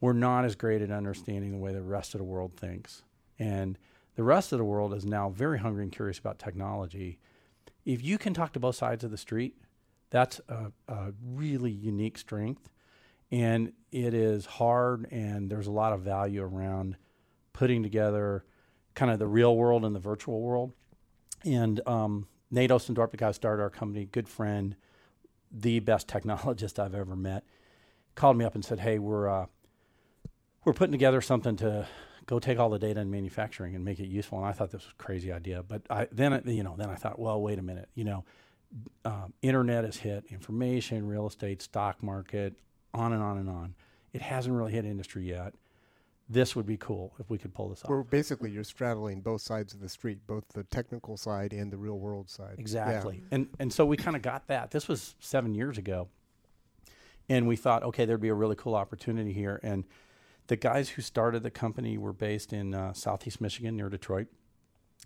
We're 0.00 0.12
not 0.12 0.44
as 0.44 0.54
great 0.54 0.82
at 0.82 0.90
understanding 0.90 1.50
the 1.50 1.58
way 1.58 1.72
the 1.72 1.82
rest 1.82 2.14
of 2.14 2.18
the 2.18 2.24
world 2.24 2.56
thinks, 2.56 3.02
and 3.38 3.76
the 4.16 4.22
rest 4.22 4.52
of 4.52 4.58
the 4.58 4.64
world 4.64 4.94
is 4.94 5.04
now 5.04 5.28
very 5.28 5.58
hungry 5.58 5.82
and 5.82 5.92
curious 5.92 6.18
about 6.18 6.38
technology 6.38 7.18
if 7.84 8.02
you 8.02 8.18
can 8.18 8.34
talk 8.34 8.52
to 8.54 8.60
both 8.60 8.76
sides 8.76 9.04
of 9.04 9.10
the 9.10 9.18
street, 9.18 9.56
that's 10.10 10.40
a, 10.48 10.72
a 10.88 11.12
really 11.22 11.70
unique 11.70 12.18
strength. 12.18 12.70
And 13.30 13.72
it 13.90 14.14
is 14.14 14.46
hard, 14.46 15.06
and 15.10 15.50
there's 15.50 15.66
a 15.66 15.72
lot 15.72 15.92
of 15.92 16.02
value 16.02 16.42
around 16.42 16.96
putting 17.52 17.82
together 17.82 18.44
kind 18.94 19.10
of 19.10 19.18
the 19.18 19.26
real 19.26 19.56
world 19.56 19.84
and 19.84 19.94
the 19.94 20.00
virtual 20.00 20.40
world. 20.40 20.72
And 21.44 21.80
um, 21.86 22.28
Nate 22.50 22.70
Oostendorp, 22.70 23.34
started 23.34 23.62
our 23.62 23.70
company, 23.70 24.06
good 24.06 24.28
friend, 24.28 24.76
the 25.50 25.80
best 25.80 26.06
technologist 26.08 26.78
I've 26.78 26.94
ever 26.94 27.16
met, 27.16 27.44
called 28.14 28.36
me 28.36 28.44
up 28.44 28.54
and 28.54 28.64
said, 28.64 28.80
"Hey, 28.80 28.98
we're 28.98 29.28
uh, 29.28 29.46
we're 30.64 30.72
putting 30.72 30.92
together 30.92 31.20
something 31.20 31.56
to 31.56 31.88
go 32.26 32.38
take 32.38 32.58
all 32.58 32.70
the 32.70 32.78
data 32.78 33.00
in 33.00 33.10
manufacturing 33.10 33.74
and 33.74 33.84
make 33.84 34.00
it 34.00 34.06
useful." 34.06 34.38
And 34.38 34.46
I 34.46 34.52
thought 34.52 34.70
this 34.70 34.84
was 34.84 34.94
a 34.98 35.02
crazy 35.02 35.32
idea, 35.32 35.62
but 35.62 35.82
I 35.90 36.08
then 36.10 36.42
you 36.46 36.62
know 36.62 36.74
then 36.76 36.90
I 36.90 36.94
thought, 36.94 37.18
well, 37.18 37.40
wait 37.40 37.58
a 37.58 37.62
minute, 37.62 37.88
you 37.94 38.04
know, 38.04 38.24
um, 39.04 39.32
internet 39.42 39.84
has 39.84 39.96
hit 39.96 40.24
information, 40.30 41.06
real 41.06 41.26
estate, 41.26 41.62
stock 41.62 42.02
market, 42.02 42.54
on 42.92 43.12
and 43.12 43.22
on 43.22 43.38
and 43.38 43.48
on. 43.48 43.74
It 44.12 44.22
hasn't 44.22 44.54
really 44.54 44.72
hit 44.72 44.84
industry 44.84 45.24
yet. 45.24 45.54
This 46.28 46.56
would 46.56 46.64
be 46.64 46.78
cool 46.78 47.12
if 47.18 47.28
we 47.28 47.36
could 47.36 47.52
pull 47.52 47.68
this 47.68 47.82
off. 47.82 47.90
Where 47.90 48.02
basically 48.02 48.50
you're 48.50 48.64
straddling 48.64 49.20
both 49.20 49.42
sides 49.42 49.74
of 49.74 49.80
the 49.80 49.88
street, 49.88 50.26
both 50.26 50.48
the 50.54 50.64
technical 50.64 51.18
side 51.18 51.52
and 51.52 51.70
the 51.70 51.76
real 51.76 51.98
world 51.98 52.30
side. 52.30 52.54
Yeah. 52.54 52.60
Exactly. 52.60 53.22
And 53.30 53.48
and 53.58 53.72
so 53.72 53.84
we 53.84 53.96
kind 53.96 54.16
of 54.16 54.22
got 54.22 54.46
that. 54.46 54.70
This 54.70 54.88
was 54.88 55.16
seven 55.20 55.54
years 55.54 55.76
ago. 55.76 56.08
And 57.28 57.46
we 57.46 57.56
thought, 57.56 57.82
okay, 57.82 58.04
there'd 58.04 58.20
be 58.20 58.28
a 58.28 58.34
really 58.34 58.56
cool 58.56 58.74
opportunity 58.74 59.32
here. 59.32 59.58
And 59.62 59.84
the 60.46 60.56
guys 60.56 60.90
who 60.90 61.02
started 61.02 61.42
the 61.42 61.50
company 61.50 61.96
were 61.96 62.12
based 62.12 62.52
in 62.52 62.74
uh, 62.74 62.92
Southeast 62.92 63.40
Michigan 63.40 63.76
near 63.76 63.88
Detroit. 63.88 64.26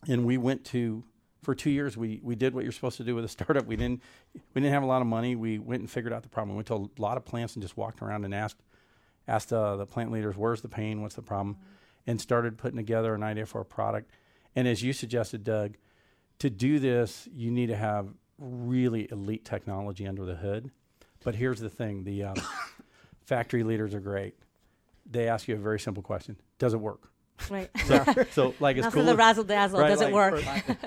And 0.08 0.24
we 0.24 0.36
went 0.36 0.64
to 0.66 1.04
for 1.42 1.54
two 1.54 1.70
years. 1.70 1.96
We 1.96 2.20
we 2.22 2.34
did 2.34 2.54
what 2.54 2.64
you're 2.64 2.72
supposed 2.72 2.96
to 2.98 3.04
do 3.04 3.14
with 3.14 3.24
a 3.24 3.28
startup. 3.36 3.66
We 3.66 3.76
didn't 3.76 4.02
we 4.34 4.60
didn't 4.60 4.72
have 4.72 4.82
a 4.82 4.86
lot 4.86 5.00
of 5.00 5.06
money. 5.06 5.36
We 5.36 5.58
went 5.58 5.80
and 5.80 5.90
figured 5.90 6.12
out 6.12 6.22
the 6.22 6.28
problem. 6.28 6.50
We 6.50 6.56
went 6.56 6.68
to 6.68 6.74
a 6.74 7.00
lot 7.00 7.16
of 7.16 7.24
plants 7.24 7.54
and 7.54 7.62
just 7.62 7.76
walked 7.76 8.02
around 8.02 8.24
and 8.24 8.34
asked 8.34 8.62
asked 9.26 9.52
uh, 9.52 9.76
the 9.76 9.86
plant 9.86 10.10
leaders, 10.10 10.36
"Where's 10.36 10.62
the 10.62 10.68
pain? 10.68 11.02
What's 11.02 11.14
the 11.14 11.22
problem?" 11.22 11.58
And 12.06 12.20
started 12.20 12.56
putting 12.56 12.76
together 12.76 13.14
an 13.14 13.22
idea 13.22 13.46
for 13.46 13.60
a 13.60 13.64
product. 13.64 14.10
And 14.56 14.66
as 14.66 14.82
you 14.82 14.92
suggested, 14.92 15.44
Doug, 15.44 15.76
to 16.38 16.48
do 16.48 16.78
this, 16.78 17.28
you 17.32 17.50
need 17.50 17.66
to 17.66 17.76
have 17.76 18.08
really 18.38 19.08
elite 19.10 19.44
technology 19.44 20.06
under 20.06 20.24
the 20.24 20.36
hood. 20.36 20.70
But 21.22 21.34
here's 21.34 21.60
the 21.60 21.70
thing: 21.70 22.04
the 22.04 22.24
um, 22.24 22.36
factory 23.24 23.62
leaders 23.62 23.94
are 23.94 24.00
great. 24.00 24.34
They 25.10 25.28
ask 25.28 25.48
you 25.48 25.54
a 25.54 25.58
very 25.58 25.80
simple 25.80 26.02
question: 26.02 26.36
Does 26.58 26.74
it 26.74 26.80
work? 26.80 27.10
Right. 27.50 27.70
So, 27.86 28.04
so 28.32 28.54
like 28.60 28.76
it's 28.76 28.88
cool. 28.88 29.04
the 29.04 29.16
razzle 29.16 29.44
dazzle. 29.44 29.80
Right, 29.80 29.88
Does 29.88 30.00
it 30.00 30.12
work? 30.12 30.42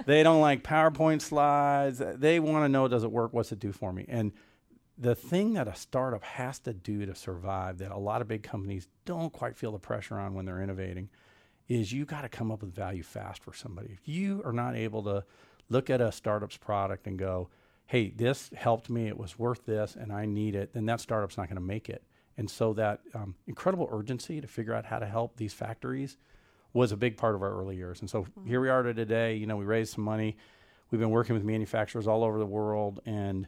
they 0.05 0.23
don't 0.23 0.41
like 0.41 0.63
PowerPoint 0.63 1.21
slides. 1.21 2.01
They 2.17 2.39
want 2.39 2.65
to 2.65 2.69
know 2.69 2.87
does 2.87 3.03
it 3.03 3.11
work? 3.11 3.33
What's 3.33 3.51
it 3.51 3.59
do 3.59 3.71
for 3.71 3.93
me? 3.93 4.05
And 4.07 4.33
the 4.97 5.15
thing 5.15 5.53
that 5.53 5.67
a 5.67 5.75
startup 5.75 6.23
has 6.23 6.59
to 6.59 6.73
do 6.73 7.05
to 7.05 7.15
survive 7.15 7.79
that 7.79 7.91
a 7.91 7.97
lot 7.97 8.21
of 8.21 8.27
big 8.27 8.43
companies 8.43 8.87
don't 9.05 9.33
quite 9.33 9.57
feel 9.57 9.71
the 9.71 9.79
pressure 9.79 10.19
on 10.19 10.33
when 10.33 10.45
they're 10.45 10.61
innovating 10.61 11.09
is 11.67 11.91
you 11.91 12.05
got 12.05 12.21
to 12.21 12.29
come 12.29 12.51
up 12.51 12.61
with 12.61 12.75
value 12.75 13.01
fast 13.01 13.43
for 13.43 13.53
somebody. 13.53 13.89
If 13.91 14.07
you 14.07 14.41
are 14.45 14.51
not 14.51 14.75
able 14.75 15.03
to 15.03 15.23
look 15.69 15.89
at 15.89 16.01
a 16.01 16.11
startup's 16.11 16.57
product 16.57 17.07
and 17.07 17.17
go, 17.17 17.49
hey, 17.87 18.09
this 18.09 18.51
helped 18.55 18.89
me, 18.89 19.07
it 19.07 19.17
was 19.17 19.39
worth 19.39 19.65
this, 19.65 19.95
and 19.99 20.11
I 20.11 20.25
need 20.25 20.53
it, 20.53 20.73
then 20.73 20.85
that 20.85 20.99
startup's 20.99 21.37
not 21.37 21.47
going 21.47 21.55
to 21.55 21.61
make 21.61 21.89
it. 21.89 22.03
And 22.41 22.49
so 22.49 22.73
that 22.73 23.01
um, 23.13 23.35
incredible 23.45 23.87
urgency 23.91 24.41
to 24.41 24.47
figure 24.47 24.73
out 24.73 24.83
how 24.83 24.97
to 24.97 25.05
help 25.05 25.37
these 25.37 25.53
factories 25.53 26.17
was 26.73 26.91
a 26.91 26.97
big 26.97 27.15
part 27.15 27.35
of 27.35 27.43
our 27.43 27.53
early 27.53 27.75
years. 27.75 28.01
And 28.01 28.09
so 28.09 28.25
here 28.47 28.59
we 28.59 28.67
are 28.67 28.81
to 28.81 28.95
today. 28.95 29.35
You 29.35 29.45
know, 29.45 29.57
we 29.57 29.65
raised 29.65 29.93
some 29.93 30.03
money. 30.03 30.37
We've 30.89 30.99
been 30.99 31.11
working 31.11 31.35
with 31.35 31.43
manufacturers 31.43 32.07
all 32.07 32.23
over 32.23 32.39
the 32.39 32.45
world, 32.47 32.99
and 33.05 33.47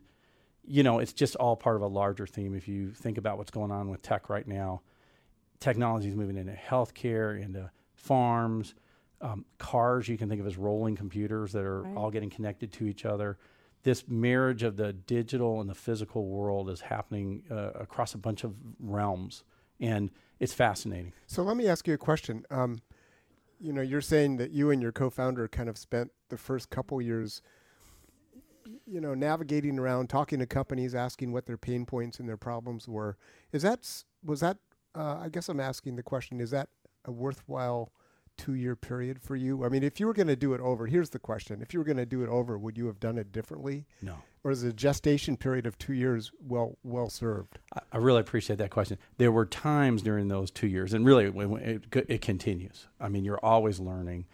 you 0.64 0.84
know, 0.84 1.00
it's 1.00 1.12
just 1.12 1.36
all 1.38 1.56
part 1.56 1.76
of 1.76 1.82
a 1.82 1.88
larger 1.88 2.28
theme. 2.28 2.54
If 2.54 2.68
you 2.68 2.92
think 2.92 3.18
about 3.18 3.40
what's 3.40 3.50
going 3.50 3.72
on 3.72 3.90
with 3.90 4.04
tech 4.04 4.30
right 4.30 4.48
now, 4.48 4.82
technology 5.60 6.08
is 6.10 6.16
moving 6.16 6.38
into 6.38 6.54
healthcare, 6.54 7.42
into 7.42 7.72
farms, 7.96 8.76
um, 9.22 9.44
cars. 9.58 10.08
You 10.08 10.20
can 10.20 10.30
think 10.30 10.40
of 10.40 10.46
as 10.46 10.56
rolling 10.56 10.96
computers 10.96 11.52
that 11.54 11.64
are 11.64 11.82
Right. 11.82 11.98
all 11.98 12.12
getting 12.12 12.30
connected 12.30 12.72
to 12.74 12.86
each 12.86 13.06
other. 13.06 13.40
This 13.84 14.06
marriage 14.08 14.64
of 14.64 14.78
the 14.78 14.94
digital 14.94 15.60
and 15.60 15.70
the 15.70 15.76
physical 15.76 16.26
world 16.26 16.70
is 16.70 16.82
happening 16.82 17.44
uh, 17.52 17.72
across 17.76 18.14
a 18.14 18.18
bunch 18.18 18.44
of 18.44 18.56
realms, 18.80 19.44
and 19.80 20.10
it's 20.40 20.54
fascinating. 20.54 21.14
So 21.28 21.44
let 21.44 21.58
me 21.58 21.68
ask 21.68 21.88
you 21.88 21.94
a 21.94 21.98
question. 21.98 22.46
Um, 22.50 22.82
you 23.60 23.74
know, 23.74 23.82
you're 23.82 24.02
saying 24.02 24.38
that 24.38 24.52
you 24.52 24.72
and 24.72 24.82
your 24.82 24.92
co-founder 24.92 25.48
kind 25.48 25.70
of 25.70 25.78
spent 25.78 26.12
the 26.30 26.38
first 26.38 26.70
couple 26.70 27.02
years, 27.02 27.42
you 28.86 29.00
know, 29.00 29.14
navigating 29.14 29.80
around, 29.80 30.10
talking 30.10 30.40
to 30.40 30.46
companies, 30.46 30.96
asking 30.96 31.32
what 31.32 31.46
their 31.46 31.58
pain 31.58 31.86
points 31.86 32.20
and 32.20 32.28
their 32.28 32.38
problems 32.38 32.88
were. 32.88 33.18
Is 33.52 33.62
that 33.64 34.04
was 34.24 34.40
that? 34.40 34.58
Uh, 34.96 35.18
I 35.22 35.30
guess 35.30 35.50
I'm 35.50 35.60
asking 35.60 35.96
the 35.96 36.04
question: 36.04 36.40
Is 36.40 36.52
that 36.52 36.70
a 37.06 37.12
worthwhile 37.12 37.92
two-year 38.38 38.76
period 38.76 39.22
for 39.22 39.36
you? 39.36 39.64
I 39.64 39.70
mean, 39.70 39.84
if 39.84 40.00
you 40.00 40.08
were 40.08 40.14
going 40.14 40.28
to 40.28 40.36
do 40.36 40.54
it 40.54 40.62
over, 40.62 40.88
here's 40.88 41.10
the 41.12 41.20
question: 41.20 41.62
If 41.62 41.74
you 41.74 41.80
were 41.80 41.86
going 41.86 41.98
to 41.98 42.06
do 42.06 42.24
it 42.24 42.30
over, 42.30 42.58
would 42.58 42.78
you 42.78 42.88
have 42.88 43.00
done 43.00 43.18
it 43.18 43.32
differently, 43.32 43.86
No. 44.02 44.16
or 44.44 44.52
is 44.52 44.64
a 44.64 44.74
gestation 44.74 45.38
period 45.38 45.66
of 45.66 45.78
two 45.78 45.94
years 45.94 46.32
well 46.40 46.78
well 46.84 47.10
served? 47.10 47.60
I- 47.76 47.82
I 47.94 47.98
really 47.98 48.22
appreciate 48.22 48.58
that 48.58 48.72
question. 48.72 48.98
There 49.18 49.32
were 49.32 49.46
times 49.46 50.02
during 50.02 50.28
those 50.28 50.52
two 50.52 50.68
years, 50.68 50.94
and 50.94 51.06
really 51.06 51.30
when- 51.30 51.50
when 51.50 51.62
it, 51.64 52.06
it 52.10 52.22
continues. 52.22 52.88
I 53.00 53.10
mean, 53.10 53.24
you're 53.24 53.44
always 53.44 53.80
learning. 53.80 54.26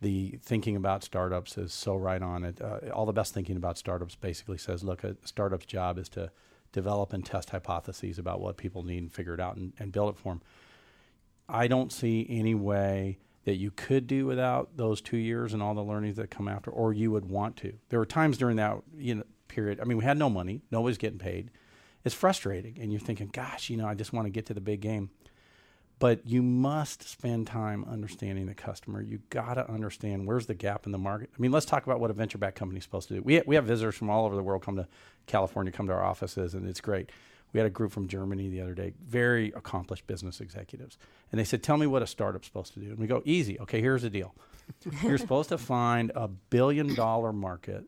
The 0.00 0.38
thinking 0.42 0.74
about 0.74 1.04
startups 1.04 1.56
is 1.56 1.72
so 1.72 1.94
right 1.96 2.20
on 2.22 2.42
it. 2.42 2.60
Uh, 2.60 2.80
all 2.92 3.06
the 3.06 3.12
best 3.12 3.32
thinking 3.34 3.56
about 3.56 3.78
startups 3.78 4.16
basically 4.16 4.58
says, 4.58 4.82
look, 4.82 5.04
a 5.04 5.16
startup's 5.24 5.66
job 5.66 5.96
is 5.96 6.08
to 6.10 6.32
develop 6.72 7.12
and 7.12 7.24
test 7.24 7.50
hypotheses 7.50 8.18
about 8.18 8.40
what 8.40 8.56
people 8.56 8.82
need 8.82 8.98
and 8.98 9.12
figure 9.12 9.34
it 9.34 9.38
out 9.38 9.54
and, 9.56 9.74
and 9.78 9.92
build 9.92 10.08
it 10.14 10.18
for 10.18 10.32
them. 10.32 10.42
I 11.48 11.68
don't 11.68 11.92
see 11.92 12.26
any 12.28 12.54
way 12.56 13.18
that 13.44 13.56
you 13.56 13.70
could 13.70 14.06
do 14.06 14.26
without 14.26 14.76
those 14.76 15.00
two 15.00 15.16
years 15.16 15.52
and 15.52 15.62
all 15.62 15.74
the 15.74 15.82
learnings 15.82 16.16
that 16.16 16.30
come 16.30 16.48
after, 16.48 16.70
or 16.70 16.92
you 16.92 17.10
would 17.10 17.26
want 17.26 17.56
to. 17.56 17.74
There 17.88 17.98
were 17.98 18.06
times 18.06 18.38
during 18.38 18.56
that 18.56 18.78
you 18.96 19.16
know 19.16 19.24
period. 19.48 19.80
I 19.80 19.84
mean, 19.84 19.98
we 19.98 20.04
had 20.04 20.18
no 20.18 20.30
money, 20.30 20.62
nobody's 20.70 20.98
getting 20.98 21.18
paid. 21.18 21.50
It's 22.04 22.14
frustrating, 22.14 22.78
and 22.80 22.92
you're 22.92 23.00
thinking, 23.00 23.28
"Gosh, 23.32 23.70
you 23.70 23.76
know, 23.76 23.86
I 23.86 23.94
just 23.94 24.12
want 24.12 24.26
to 24.26 24.30
get 24.30 24.46
to 24.46 24.54
the 24.54 24.60
big 24.60 24.80
game." 24.80 25.10
But 25.98 26.26
you 26.26 26.42
must 26.42 27.08
spend 27.08 27.46
time 27.46 27.84
understanding 27.88 28.46
the 28.46 28.54
customer. 28.54 29.00
You 29.00 29.20
got 29.30 29.54
to 29.54 29.70
understand 29.70 30.26
where's 30.26 30.46
the 30.46 30.54
gap 30.54 30.84
in 30.84 30.90
the 30.90 30.98
market. 30.98 31.30
I 31.32 31.40
mean, 31.40 31.52
let's 31.52 31.64
talk 31.66 31.86
about 31.86 32.00
what 32.00 32.10
a 32.10 32.12
venture 32.12 32.38
back 32.38 32.56
company 32.56 32.78
is 32.78 32.82
supposed 32.82 33.06
to 33.08 33.14
do. 33.14 33.22
We, 33.22 33.40
we 33.46 33.54
have 33.54 33.66
visitors 33.66 33.94
from 33.94 34.10
all 34.10 34.26
over 34.26 34.34
the 34.34 34.42
world 34.42 34.64
come 34.64 34.74
to 34.74 34.88
California, 35.26 35.70
come 35.70 35.86
to 35.86 35.92
our 35.92 36.02
offices, 36.02 36.54
and 36.54 36.68
it's 36.68 36.80
great. 36.80 37.10
We 37.52 37.60
had 37.60 37.66
a 37.66 37.70
group 37.70 37.92
from 37.92 38.08
Germany 38.08 38.48
the 38.48 38.60
other 38.62 38.74
day, 38.74 38.94
very 39.06 39.48
accomplished 39.54 40.06
business 40.06 40.40
executives. 40.40 40.96
And 41.30 41.38
they 41.38 41.44
said, 41.44 41.62
Tell 41.62 41.76
me 41.76 41.86
what 41.86 42.02
a 42.02 42.06
startup's 42.06 42.46
supposed 42.46 42.72
to 42.74 42.80
do. 42.80 42.90
And 42.90 42.98
we 42.98 43.06
go, 43.06 43.22
Easy. 43.24 43.58
Okay, 43.60 43.80
here's 43.80 44.02
the 44.02 44.10
deal. 44.10 44.34
You're 45.02 45.18
supposed 45.18 45.50
to 45.50 45.58
find 45.58 46.12
a 46.14 46.28
billion 46.28 46.94
dollar 46.94 47.32
market 47.32 47.84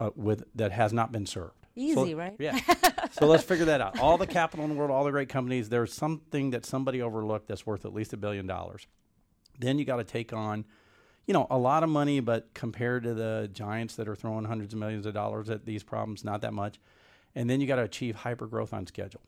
uh, 0.00 0.10
with 0.16 0.44
that 0.54 0.72
has 0.72 0.92
not 0.92 1.12
been 1.12 1.26
served. 1.26 1.52
Easy, 1.76 1.94
So- 2.12 2.16
right? 2.16 2.36
Yeah. 2.38 2.58
so 3.12 3.26
let's 3.26 3.42
figure 3.42 3.66
that 3.66 3.80
out. 3.80 3.98
All 3.98 4.16
the 4.16 4.26
capital 4.26 4.64
in 4.64 4.70
the 4.70 4.76
world, 4.76 4.90
all 4.90 5.04
the 5.04 5.10
great 5.10 5.28
companies, 5.28 5.68
there's 5.68 5.92
something 5.92 6.50
that 6.50 6.64
somebody 6.64 7.02
overlooked 7.02 7.48
that's 7.48 7.66
worth 7.66 7.84
at 7.84 7.92
least 7.92 8.12
a 8.12 8.16
billion 8.16 8.46
dollars. 8.46 8.86
Then 9.58 9.78
you 9.78 9.84
got 9.84 9.96
to 9.96 10.04
take 10.04 10.32
on, 10.32 10.64
you 11.26 11.34
know, 11.34 11.46
a 11.50 11.58
lot 11.58 11.82
of 11.82 11.88
money, 11.90 12.20
but 12.20 12.54
compared 12.54 13.02
to 13.04 13.12
the 13.14 13.50
giants 13.52 13.96
that 13.96 14.08
are 14.08 14.14
throwing 14.16 14.44
hundreds 14.44 14.72
of 14.72 14.78
millions 14.80 15.04
of 15.04 15.14
dollars 15.14 15.50
at 15.50 15.64
these 15.66 15.82
problems, 15.82 16.24
not 16.24 16.40
that 16.42 16.52
much. 16.52 16.80
And 17.34 17.48
then 17.48 17.60
you 17.60 17.66
got 17.66 17.76
to 17.76 17.82
achieve 17.82 18.14
hyper 18.16 18.46
growth 18.46 18.72
on 18.72 18.86
schedule. 18.86 19.20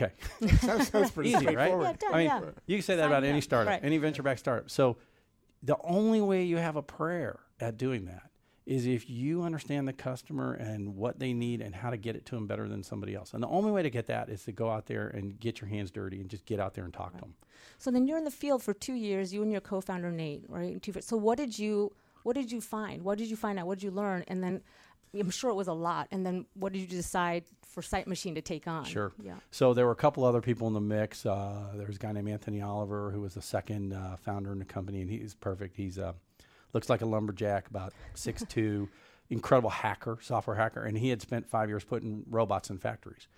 Okay. 0.00 0.12
sounds, 0.58 0.88
sounds 0.88 1.10
pretty 1.10 1.30
Easy, 1.34 1.46
right? 1.46 1.52
straightforward. 1.54 1.86
Yeah, 1.86 2.08
done, 2.08 2.14
I 2.14 2.18
mean, 2.18 2.26
yeah. 2.26 2.40
you 2.66 2.76
can 2.76 2.82
say 2.84 2.96
that 2.96 3.02
Sign 3.02 3.10
about 3.10 3.22
me 3.24 3.28
any 3.30 3.40
startup, 3.40 3.72
Right. 3.72 3.84
any 3.84 3.98
venture 3.98 4.22
backed 4.22 4.40
startup. 4.40 4.70
So 4.70 4.96
the 5.62 5.76
only 5.82 6.20
way 6.20 6.44
you 6.44 6.56
have 6.58 6.76
a 6.76 6.82
prayer 6.82 7.40
at 7.60 7.76
doing 7.76 8.04
that 8.06 8.30
is 8.64 8.86
if 8.86 9.08
you 9.08 9.42
understand 9.42 9.88
the 9.88 9.92
customer 9.94 10.52
and 10.52 10.94
what 10.94 11.18
they 11.18 11.32
need 11.32 11.62
and 11.62 11.74
how 11.74 11.88
to 11.88 11.96
get 11.96 12.14
it 12.14 12.26
to 12.26 12.34
them 12.34 12.46
better 12.46 12.68
than 12.68 12.82
somebody 12.82 13.14
else. 13.14 13.32
And 13.32 13.42
the 13.42 13.48
only 13.48 13.72
way 13.72 13.82
to 13.82 13.88
get 13.88 14.06
that 14.06 14.28
is 14.28 14.44
to 14.44 14.52
go 14.52 14.70
out 14.70 14.86
there 14.86 15.08
and 15.08 15.40
get 15.40 15.58
your 15.60 15.68
hands 15.68 15.90
dirty 15.90 16.20
and 16.20 16.28
just 16.28 16.44
get 16.44 16.60
out 16.60 16.74
there 16.74 16.84
and 16.84 16.92
talk 16.92 17.14
to 17.14 17.20
them. 17.22 17.34
So 17.78 17.90
then 17.90 18.06
you're 18.06 18.18
in 18.18 18.24
the 18.24 18.30
field 18.30 18.62
for 18.62 18.74
two 18.74 18.92
years. 18.92 19.32
You 19.32 19.42
and 19.42 19.50
your 19.50 19.62
co-founder 19.62 20.12
Nate, 20.12 20.44
right? 20.48 20.78
So 21.02 21.16
what 21.16 21.38
did 21.38 21.58
you 21.58 21.92
what 22.24 22.34
did 22.36 22.52
you 22.52 22.60
find? 22.60 23.02
What 23.02 23.16
did 23.16 23.30
you 23.30 23.36
find 23.36 23.58
out? 23.58 23.66
What 23.66 23.78
did 23.78 23.84
you 23.84 23.90
learn? 23.90 24.22
And 24.28 24.44
then 24.44 24.60
I'm 25.14 25.30
sure 25.30 25.50
it 25.50 25.54
was 25.54 25.68
a 25.68 25.72
lot. 25.72 26.08
And 26.10 26.24
then 26.24 26.46
what 26.54 26.72
did 26.72 26.80
you 26.80 26.86
decide 26.86 27.44
for 27.66 27.82
Sight 27.82 28.06
Machine 28.06 28.34
to 28.34 28.42
take 28.42 28.66
on? 28.66 28.84
Sure. 28.84 29.12
Yeah. 29.22 29.34
So 29.50 29.74
there 29.74 29.86
were 29.86 29.92
a 29.92 29.96
couple 29.96 30.24
other 30.24 30.40
people 30.40 30.66
in 30.68 30.74
the 30.74 30.80
mix. 30.80 31.24
Uh, 31.24 31.72
there 31.74 31.86
was 31.86 31.96
a 31.96 31.98
guy 31.98 32.12
named 32.12 32.28
Anthony 32.28 32.60
Oliver 32.60 33.10
who 33.10 33.20
was 33.20 33.34
the 33.34 33.42
second 33.42 33.92
uh, 33.92 34.16
founder 34.16 34.52
in 34.52 34.58
the 34.58 34.64
company, 34.64 35.00
and 35.00 35.10
he's 35.10 35.34
perfect. 35.34 35.76
He's 35.76 35.98
uh, 35.98 36.12
looks 36.72 36.88
like 36.88 37.00
a 37.00 37.06
lumberjack, 37.06 37.68
about 37.68 37.92
six 38.14 38.44
two, 38.48 38.88
incredible 39.30 39.70
hacker, 39.70 40.18
software 40.20 40.56
hacker, 40.56 40.82
and 40.82 40.96
he 40.96 41.08
had 41.08 41.20
spent 41.22 41.46
five 41.46 41.68
years 41.68 41.84
putting 41.84 42.24
robots 42.28 42.70
in 42.70 42.78
factories. 42.78 43.28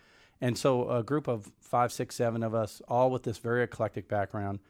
And 0.40 0.56
so 0.56 0.90
a 0.90 1.02
group 1.02 1.28
of 1.28 1.50
five, 1.60 1.92
six, 1.92 2.16
seven 2.16 2.42
of 2.42 2.54
us, 2.54 2.80
all 2.88 3.10
with 3.10 3.24
this 3.24 3.38
very 3.38 3.62
eclectic 3.62 4.08
background, 4.08 4.60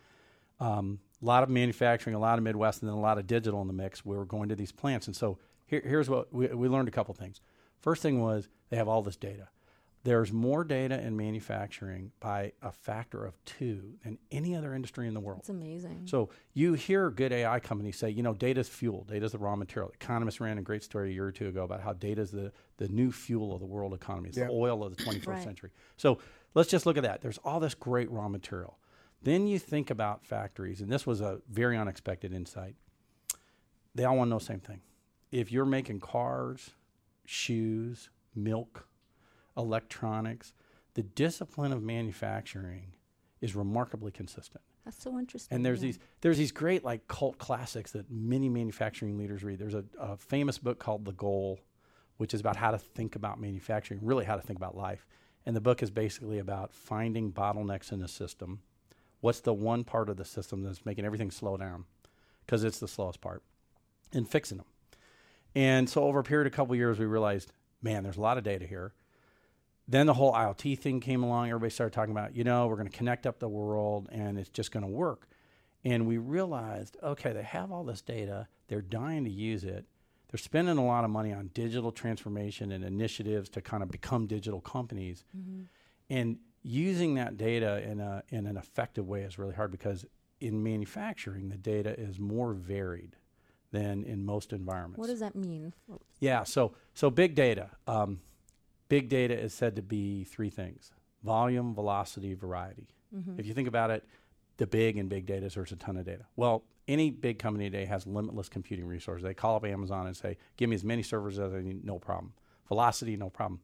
um, 0.59 0.99
a 1.23 1.25
lot 1.25 1.43
of 1.43 1.49
manufacturing, 1.49 2.17
a 2.17 2.19
lot 2.19 2.39
of 2.39 2.45
Midwest, 2.45 2.83
and 2.83 2.91
then 2.91 2.97
a 2.97 3.01
lot 3.01 3.19
of 3.19 3.27
digital 3.27 3.61
in 3.61 3.67
the 3.67 3.73
mix. 3.73 4.05
We 4.05 4.17
were 4.17 4.25
going 4.25 4.49
to 4.49 4.57
these 4.57 4.73
plants, 4.73 5.07
and 5.07 5.15
so 5.15 5.39
here, 5.71 5.83
here's 5.85 6.11
what 6.11 6.33
we, 6.33 6.49
we 6.49 6.69
learned: 6.69 6.89
a 6.89 6.91
couple 6.91 7.15
things. 7.15 7.41
First 7.81 8.03
thing 8.03 8.21
was 8.21 8.49
they 8.69 8.77
have 8.77 8.89
all 8.89 9.03
this 9.03 9.17
data. 9.17 9.49
There's 10.03 10.33
more 10.33 10.65
data 10.65 10.99
in 10.99 11.15
manufacturing 11.15 12.13
by 12.21 12.53
a 12.63 12.73
factor 12.73 13.27
of 13.27 13.35
two 13.45 13.97
than 14.03 14.17
any 14.31 14.57
other 14.57 14.73
industry 14.75 15.07
in 15.07 15.13
the 15.13 15.21
world. 15.21 15.41
It's 15.41 15.51
amazing. 15.51 16.03
So 16.07 16.31
you 16.55 16.73
hear 16.73 17.11
good 17.11 17.33
AI 17.35 17.61
companies 17.61 17.99
say, 17.99 18.09
you 18.09 18.23
know, 18.23 18.33
data's 18.33 18.67
fuel, 18.67 19.05
data's 19.05 19.33
the 19.33 19.39
raw 19.39 19.57
material. 19.57 19.91
Economists 19.93 20.41
ran 20.41 20.57
a 20.57 20.63
great 20.63 20.83
story 20.83 21.11
a 21.11 21.13
year 21.13 21.27
or 21.27 21.33
two 21.33 21.49
ago 21.49 21.65
about 21.65 21.83
how 21.83 21.93
data's 21.93 22.31
the, 22.31 22.51
the 22.79 22.89
new 22.89 23.13
fuel 23.13 23.53
of 23.53 23.61
the 23.61 23.67
world 23.67 23.93
economy. 23.93 24.31
It's 24.31 24.39
Yeah. 24.39 24.47
the 24.47 24.53
oil 24.53 24.83
of 24.83 24.97
the 24.97 25.03
21st 25.05 25.27
Right. 25.27 25.45
century. 25.45 25.71
So 25.99 26.19
let's 26.55 26.71
just 26.71 26.87
look 26.87 26.97
at 26.97 27.03
that. 27.03 27.21
There's 27.21 27.39
all 27.45 27.61
this 27.61 27.75
great 27.75 28.11
raw 28.11 28.29
material. 28.31 28.79
Then 29.23 29.47
you 29.47 29.59
think 29.59 29.91
about 29.91 30.25
factories, 30.25 30.81
and 30.81 30.91
this 30.91 31.07
was 31.07 31.21
a 31.21 31.43
very 31.51 31.77
unexpected 31.77 32.33
insight. 32.33 32.75
They 33.95 34.05
all 34.07 34.17
want 34.17 34.29
to 34.29 34.31
know 34.31 34.39
the 34.39 34.45
same 34.47 34.61
thing. 34.61 34.81
If 35.31 35.53
you're 35.53 35.65
making 35.65 36.01
cars, 36.01 36.71
shoes, 37.25 38.11
milk, 38.35 38.87
electronics, 39.57 40.53
the 40.95 41.03
discipline 41.03 41.73
of 41.73 41.83
manufacturing 41.83 42.95
is 43.41 43.55
remarkably 43.55 44.11
consistent. 44.11 44.63
That's 44.85 45.03
so 45.03 45.19
interesting. 45.19 45.55
And 45.55 45.65
there's 45.65 45.81
yeah. 45.81 45.89
these 45.89 45.99
there's 46.21 46.39
these 46.39 46.53
great 46.53 46.85
like 46.85 47.07
cult 47.07 47.39
classics 47.39 47.93
that 47.93 48.11
many 48.11 48.49
manufacturing 48.49 49.19
leaders 49.19 49.45
read. 49.45 49.59
There's 49.59 49.75
a, 49.75 49.85
a 49.99 50.17
famous 50.17 50.59
book 50.59 50.79
called 50.79 51.05
The 51.05 51.13
Goal, 51.13 51.61
which 52.17 52.35
is 52.35 52.41
about 52.41 52.57
how 52.57 52.71
to 52.71 52.79
think 52.79 53.15
about 53.15 53.41
manufacturing, 53.41 54.01
really 54.03 54.25
how 54.25 54.37
to 54.37 54.43
think 54.43 54.59
about 54.59 54.77
life. 54.77 55.07
And 55.47 55.55
the 55.55 55.61
book 55.61 55.83
is 55.83 55.91
basically 55.91 56.39
about 56.39 56.75
finding 56.75 57.33
bottlenecks 57.33 57.93
in 57.93 58.01
the 58.01 58.09
system. 58.09 58.61
What's 59.21 59.41
the 59.41 59.55
one 59.55 59.85
part 59.85 60.09
of 60.09 60.17
the 60.17 60.25
system 60.25 60.63
that's 60.63 60.85
making 60.85 61.05
everything 61.05 61.31
slow 61.31 61.57
down? 61.57 61.85
Because 62.45 62.65
it's 62.65 62.79
the 62.79 62.89
slowest 62.89 63.21
part, 63.21 63.43
and 64.13 64.29
fixing 64.29 64.59
them. 64.59 64.67
And 65.55 65.89
so 65.89 66.05
over 66.05 66.21
a 66.21 66.25
period 66.25 66.47
of 66.47 66.53
a 66.53 66.57
couple 66.57 66.73
of 66.73 66.79
years, 66.79 66.99
we 66.99 67.07
realized, 67.07 67.53
man, 67.83 68.03
there's 68.03 68.17
a 68.17 68.21
lot 68.21 68.39
of 68.39 68.45
data 68.45 68.67
here. 68.67 68.93
Then 69.89 70.07
the 70.07 70.15
whole 70.15 70.33
IoT 70.33 70.79
thing 70.79 71.01
came 71.01 71.23
along. 71.25 71.49
Everybody 71.49 71.71
started 71.71 71.93
talking 71.93 72.13
about, 72.13 72.37
you 72.37 72.45
know, 72.45 72.69
we're 72.69 72.77
going 72.77 72.89
to 72.89 72.97
connect 72.97 73.27
up 73.27 73.41
the 73.41 73.49
world 73.49 74.09
and 74.13 74.39
it's 74.39 74.51
just 74.51 74.71
going 74.71 74.85
to 74.85 74.91
work. 74.91 75.29
And 75.85 76.07
we 76.07 76.19
realized, 76.19 76.97
okay, 77.03 77.33
they 77.33 77.43
have 77.43 77.73
all 77.73 77.83
this 77.83 78.01
data. 78.01 78.47
They're 78.69 78.83
dying 78.83 79.25
to 79.25 79.31
use 79.31 79.65
it. 79.65 79.87
They're 80.31 80.39
spending 80.39 80.79
a 80.79 80.85
lot 80.85 81.05
of 81.05 81.11
money 81.11 81.33
on 81.33 81.51
digital 81.55 81.91
transformation 81.91 82.71
and 82.71 82.85
initiatives 82.85 83.49
to 83.51 83.61
kind 83.61 83.83
of 83.83 83.91
become 83.91 84.29
digital 84.29 84.61
companies. 84.61 85.25
Mm-hmm. 85.37 85.63
And 86.09 86.39
using 86.63 87.15
that 87.15 87.37
data 87.37 87.83
in, 87.83 87.99
a, 87.99 88.23
in 88.29 88.47
an 88.47 88.57
effective 88.57 89.09
way 89.09 89.23
is 89.23 89.39
really 89.39 89.55
hard 89.55 89.73
because 89.73 90.05
in 90.41 90.63
manufacturing, 90.63 91.49
the 91.49 91.57
data 91.57 91.99
is 91.99 92.21
more 92.21 92.53
varied 92.53 93.17
than 93.73 94.05
in 94.05 94.25
most 94.25 94.53
environments. 94.53 94.99
What 94.99 95.07
does 95.09 95.21
that 95.21 95.35
mean? 95.37 95.73
Yeah, 96.19 96.45
so 96.45 96.75
so 96.95 97.11
big 97.11 97.35
data. 97.35 97.71
Um, 97.87 98.21
big 98.89 99.09
data 99.09 99.39
is 99.39 99.55
said 99.55 99.77
to 99.77 99.83
be 99.83 100.25
three 100.25 100.51
things: 100.51 100.93
volume, 101.23 101.75
velocity, 101.75 102.35
variety. 102.35 102.89
If 103.37 103.45
you 103.47 103.55
think 103.55 103.67
about 103.67 103.91
it, 103.91 104.05
the 104.59 104.69
big 104.69 104.97
and 104.97 105.09
big 105.09 105.27
data 105.27 105.47
is 105.47 105.55
there's 105.55 105.73
a 105.73 105.77
ton 105.77 105.97
of 105.97 106.07
data. 106.07 106.27
Well, 106.37 106.63
any 106.87 107.11
big 107.11 107.41
company 107.41 107.69
today 107.69 107.85
has 107.87 108.07
limitless 108.07 108.49
computing 108.49 108.87
resources. 108.87 109.25
They 109.25 109.35
call 109.35 109.57
up 109.57 109.65
Amazon 109.65 110.07
and 110.07 110.17
say, 110.17 110.37
"Give 110.57 110.69
me 110.71 110.77
as 110.77 110.85
many 110.85 111.03
servers 111.03 111.39
as 111.39 111.53
I 111.53 111.61
need, 111.61 111.85
no 111.85 111.99
problem." 111.99 112.35
Velocity, 112.69 113.17
no 113.17 113.29
problem. 113.31 113.61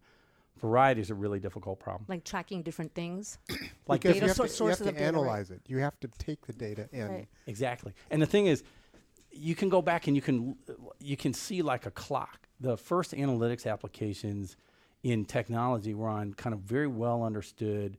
Variety 0.60 1.00
is 1.00 1.10
a 1.10 1.14
really 1.14 1.38
difficult 1.38 1.78
problem. 1.78 2.06
Like 2.08 2.24
tracking 2.24 2.62
different 2.62 2.94
things. 2.94 3.38
Like 3.88 4.00
because 4.00 4.14
data 4.14 4.24
you 4.24 4.28
have, 4.30 4.36
source- 4.36 4.58
to, 4.58 4.64
you 4.64 4.68
have 4.70 4.78
sources 4.78 4.86
of 4.88 4.94
to 4.94 4.98
data, 5.00 5.12
right? 5.12 5.20
analyze 5.20 5.50
it. 5.52 5.60
You 5.68 5.78
have 5.78 6.00
to 6.00 6.08
take 6.18 6.44
the 6.44 6.52
data 6.52 6.88
in. 6.90 7.06
Right. 7.08 7.28
Exactly. 7.46 7.92
And 8.10 8.20
the 8.20 8.26
thing 8.26 8.46
is, 8.48 8.64
you 9.36 9.54
can 9.54 9.68
go 9.68 9.82
back 9.82 10.06
and 10.06 10.16
you 10.16 10.22
can 10.22 10.56
you 11.00 11.16
can 11.16 11.32
see 11.32 11.62
like 11.62 11.86
a 11.86 11.90
clock. 11.90 12.48
The 12.60 12.76
first 12.76 13.12
analytics 13.12 13.70
applications 13.70 14.56
in 15.02 15.24
technology 15.24 15.94
were 15.94 16.08
on 16.08 16.34
kind 16.34 16.54
of 16.54 16.60
very 16.60 16.86
well 16.86 17.22
understood, 17.22 17.98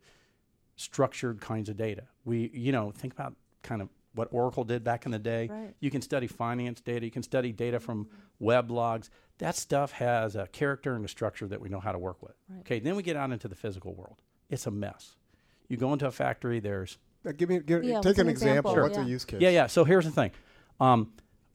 structured 0.75 1.39
kinds 1.41 1.69
of 1.69 1.77
data. 1.77 2.03
We, 2.25 2.49
you 2.53 2.71
know, 2.71 2.91
think 2.91 3.13
about 3.13 3.35
kind 3.63 3.81
of 3.81 3.89
what 4.13 4.27
Oracle 4.31 4.63
did 4.63 4.83
back 4.83 5.05
in 5.05 5.11
the 5.11 5.19
day. 5.19 5.47
Right. 5.51 5.73
You 5.79 5.91
can 5.91 6.01
study 6.01 6.27
finance 6.27 6.81
data. 6.81 7.05
You 7.05 7.11
can 7.11 7.23
study 7.23 7.51
data 7.51 7.79
from 7.79 8.07
web 8.39 8.71
logs. 8.71 9.09
That 9.37 9.55
stuff 9.55 9.91
has 9.91 10.35
a 10.35 10.47
character 10.47 10.95
and 10.95 11.05
a 11.05 11.07
structure 11.07 11.45
that 11.47 11.61
we 11.61 11.69
know 11.69 11.79
how 11.79 11.91
to 11.91 11.99
work 11.99 12.21
with. 12.23 12.33
Right. 12.49 12.59
Okay. 12.61 12.79
Then 12.79 12.95
we 12.95 13.03
get 13.03 13.15
out 13.15 13.31
into 13.31 13.47
the 13.47 13.55
physical 13.55 13.93
world. 13.93 14.17
It's 14.49 14.65
a 14.65 14.71
mess. 14.71 15.15
You 15.69 15.77
go 15.77 15.93
into 15.93 16.07
a 16.07 16.11
factory. 16.11 16.59
There's 16.59 16.97
Uh, 17.25 17.31
give 17.33 17.49
me, 17.49 17.59
give, 17.59 17.83
Yeah, 17.83 17.99
take 18.01 18.17
an 18.17 18.21
an 18.21 18.29
example. 18.29 18.71
example? 18.71 18.73
Sure. 18.73 18.83
What's 18.83 18.97
a 18.97 19.01
Yeah. 19.01 19.07
use 19.07 19.25
case? 19.25 19.41
yeah, 19.41 19.49
yeah. 19.49 19.67
So 19.67 19.83
here's 19.83 20.05
the 20.05 20.11
thing: 20.11 20.31
um, 20.79 21.11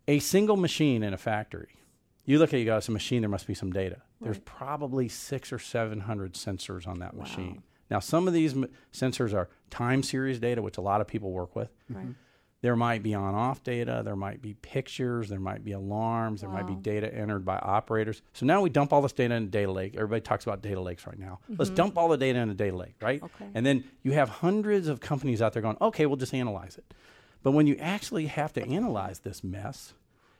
a 0.09 0.19
single 0.19 0.57
machine 0.57 1.03
in 1.03 1.15
a 1.15 1.19
factory. 1.19 1.77
You 2.25 2.39
look 2.39 2.51
at 2.51 2.55
it, 2.55 2.61
you 2.61 2.65
go, 2.67 2.77
it's 2.77 2.89
a 2.89 2.93
machine. 2.93 3.23
There 3.23 3.29
must 3.29 3.47
be 3.47 3.55
some 3.55 3.73
data. 3.73 4.03
There's 4.21 4.39
probably 4.41 5.09
six 5.09 5.53
or 5.53 5.59
seven 5.59 6.01
hundred 6.01 6.35
sensors 6.35 6.87
on 6.87 7.01
that 7.01 7.15
Wow. 7.15 7.25
machine. 7.25 7.63
Now, 7.91 7.99
some 7.99 8.29
of 8.29 8.33
these 8.33 8.55
m- 8.55 8.69
sensors 8.93 9.35
are 9.35 9.51
time 9.71 10.03
series 10.03 10.39
data, 10.39 10.63
which 10.63 10.79
a 10.79 10.81
lot 10.81 11.01
of 11.01 11.09
people 11.09 11.33
work 11.33 11.57
with. 11.57 11.71
Right. 11.91 12.15
There 12.63 12.77
might 12.77 13.03
be 13.03 13.13
on-off 13.13 13.65
data. 13.65 14.03
There 14.05 14.15
might 14.15 14.41
be 14.41 14.55
pictures. 14.55 15.29
There 15.29 15.41
might 15.41 15.65
be 15.65 15.73
alarms. 15.73 16.43
There 16.43 16.49
might 16.49 16.69
be 16.69 16.77
data 16.77 17.13
entered 17.13 17.45
by 17.45 17.59
operators. 17.59 18.23
So 18.35 18.47
now 18.47 18.61
we 18.61 18.71
dump 18.71 18.93
all 18.93 19.03
this 19.03 19.13
data 19.13 19.35
in 19.35 19.43
a 19.43 19.47
data 19.47 19.73
lake. 19.73 19.97
Everybody 19.97 20.21
talks 20.21 20.45
about 20.45 20.63
data 20.63 20.81
lakes 20.81 21.05
right 21.05 21.19
now. 21.19 21.41
Let's 21.49 21.71
mm-hmm. 21.71 21.75
dump 21.75 21.99
all 21.99 22.09
the 22.09 22.17
data 22.17 22.39
in 22.39 22.51
a 22.51 22.55
data 22.55 22.77
lake, 22.77 22.95
right? 23.03 23.21
Okay. 23.21 23.47
And 23.53 23.67
then 23.67 23.83
you 24.05 24.13
have 24.13 24.29
hundreds 24.29 24.87
of 24.87 25.01
companies 25.01 25.43
out 25.43 25.55
there 25.55 25.61
going, 25.61 25.77
okay, 25.81 26.07
we'll 26.07 26.17
just 26.17 26.35
analyze 26.35 26.79
it. 26.79 26.95
But 27.43 27.53
when 27.53 27.67
you 27.67 27.77
actually 27.77 28.27
have 28.27 28.53
to 28.55 28.63
analyze 28.65 29.21
this 29.21 29.43
mess, 29.43 29.95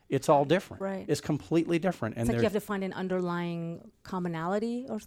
it's 0.09 0.29
all 0.29 0.45
different. 0.45 0.81
Right. 0.81 1.05
It's 1.07 1.21
completely 1.21 1.79
different. 1.79 2.17
It's 2.17 2.27
like 2.27 2.37
you 2.37 2.43
have 2.43 2.53
to 2.53 2.59
find 2.59 2.83
an 2.83 2.93
underlying 2.93 3.89
commonality 4.03 4.85
or 4.89 4.99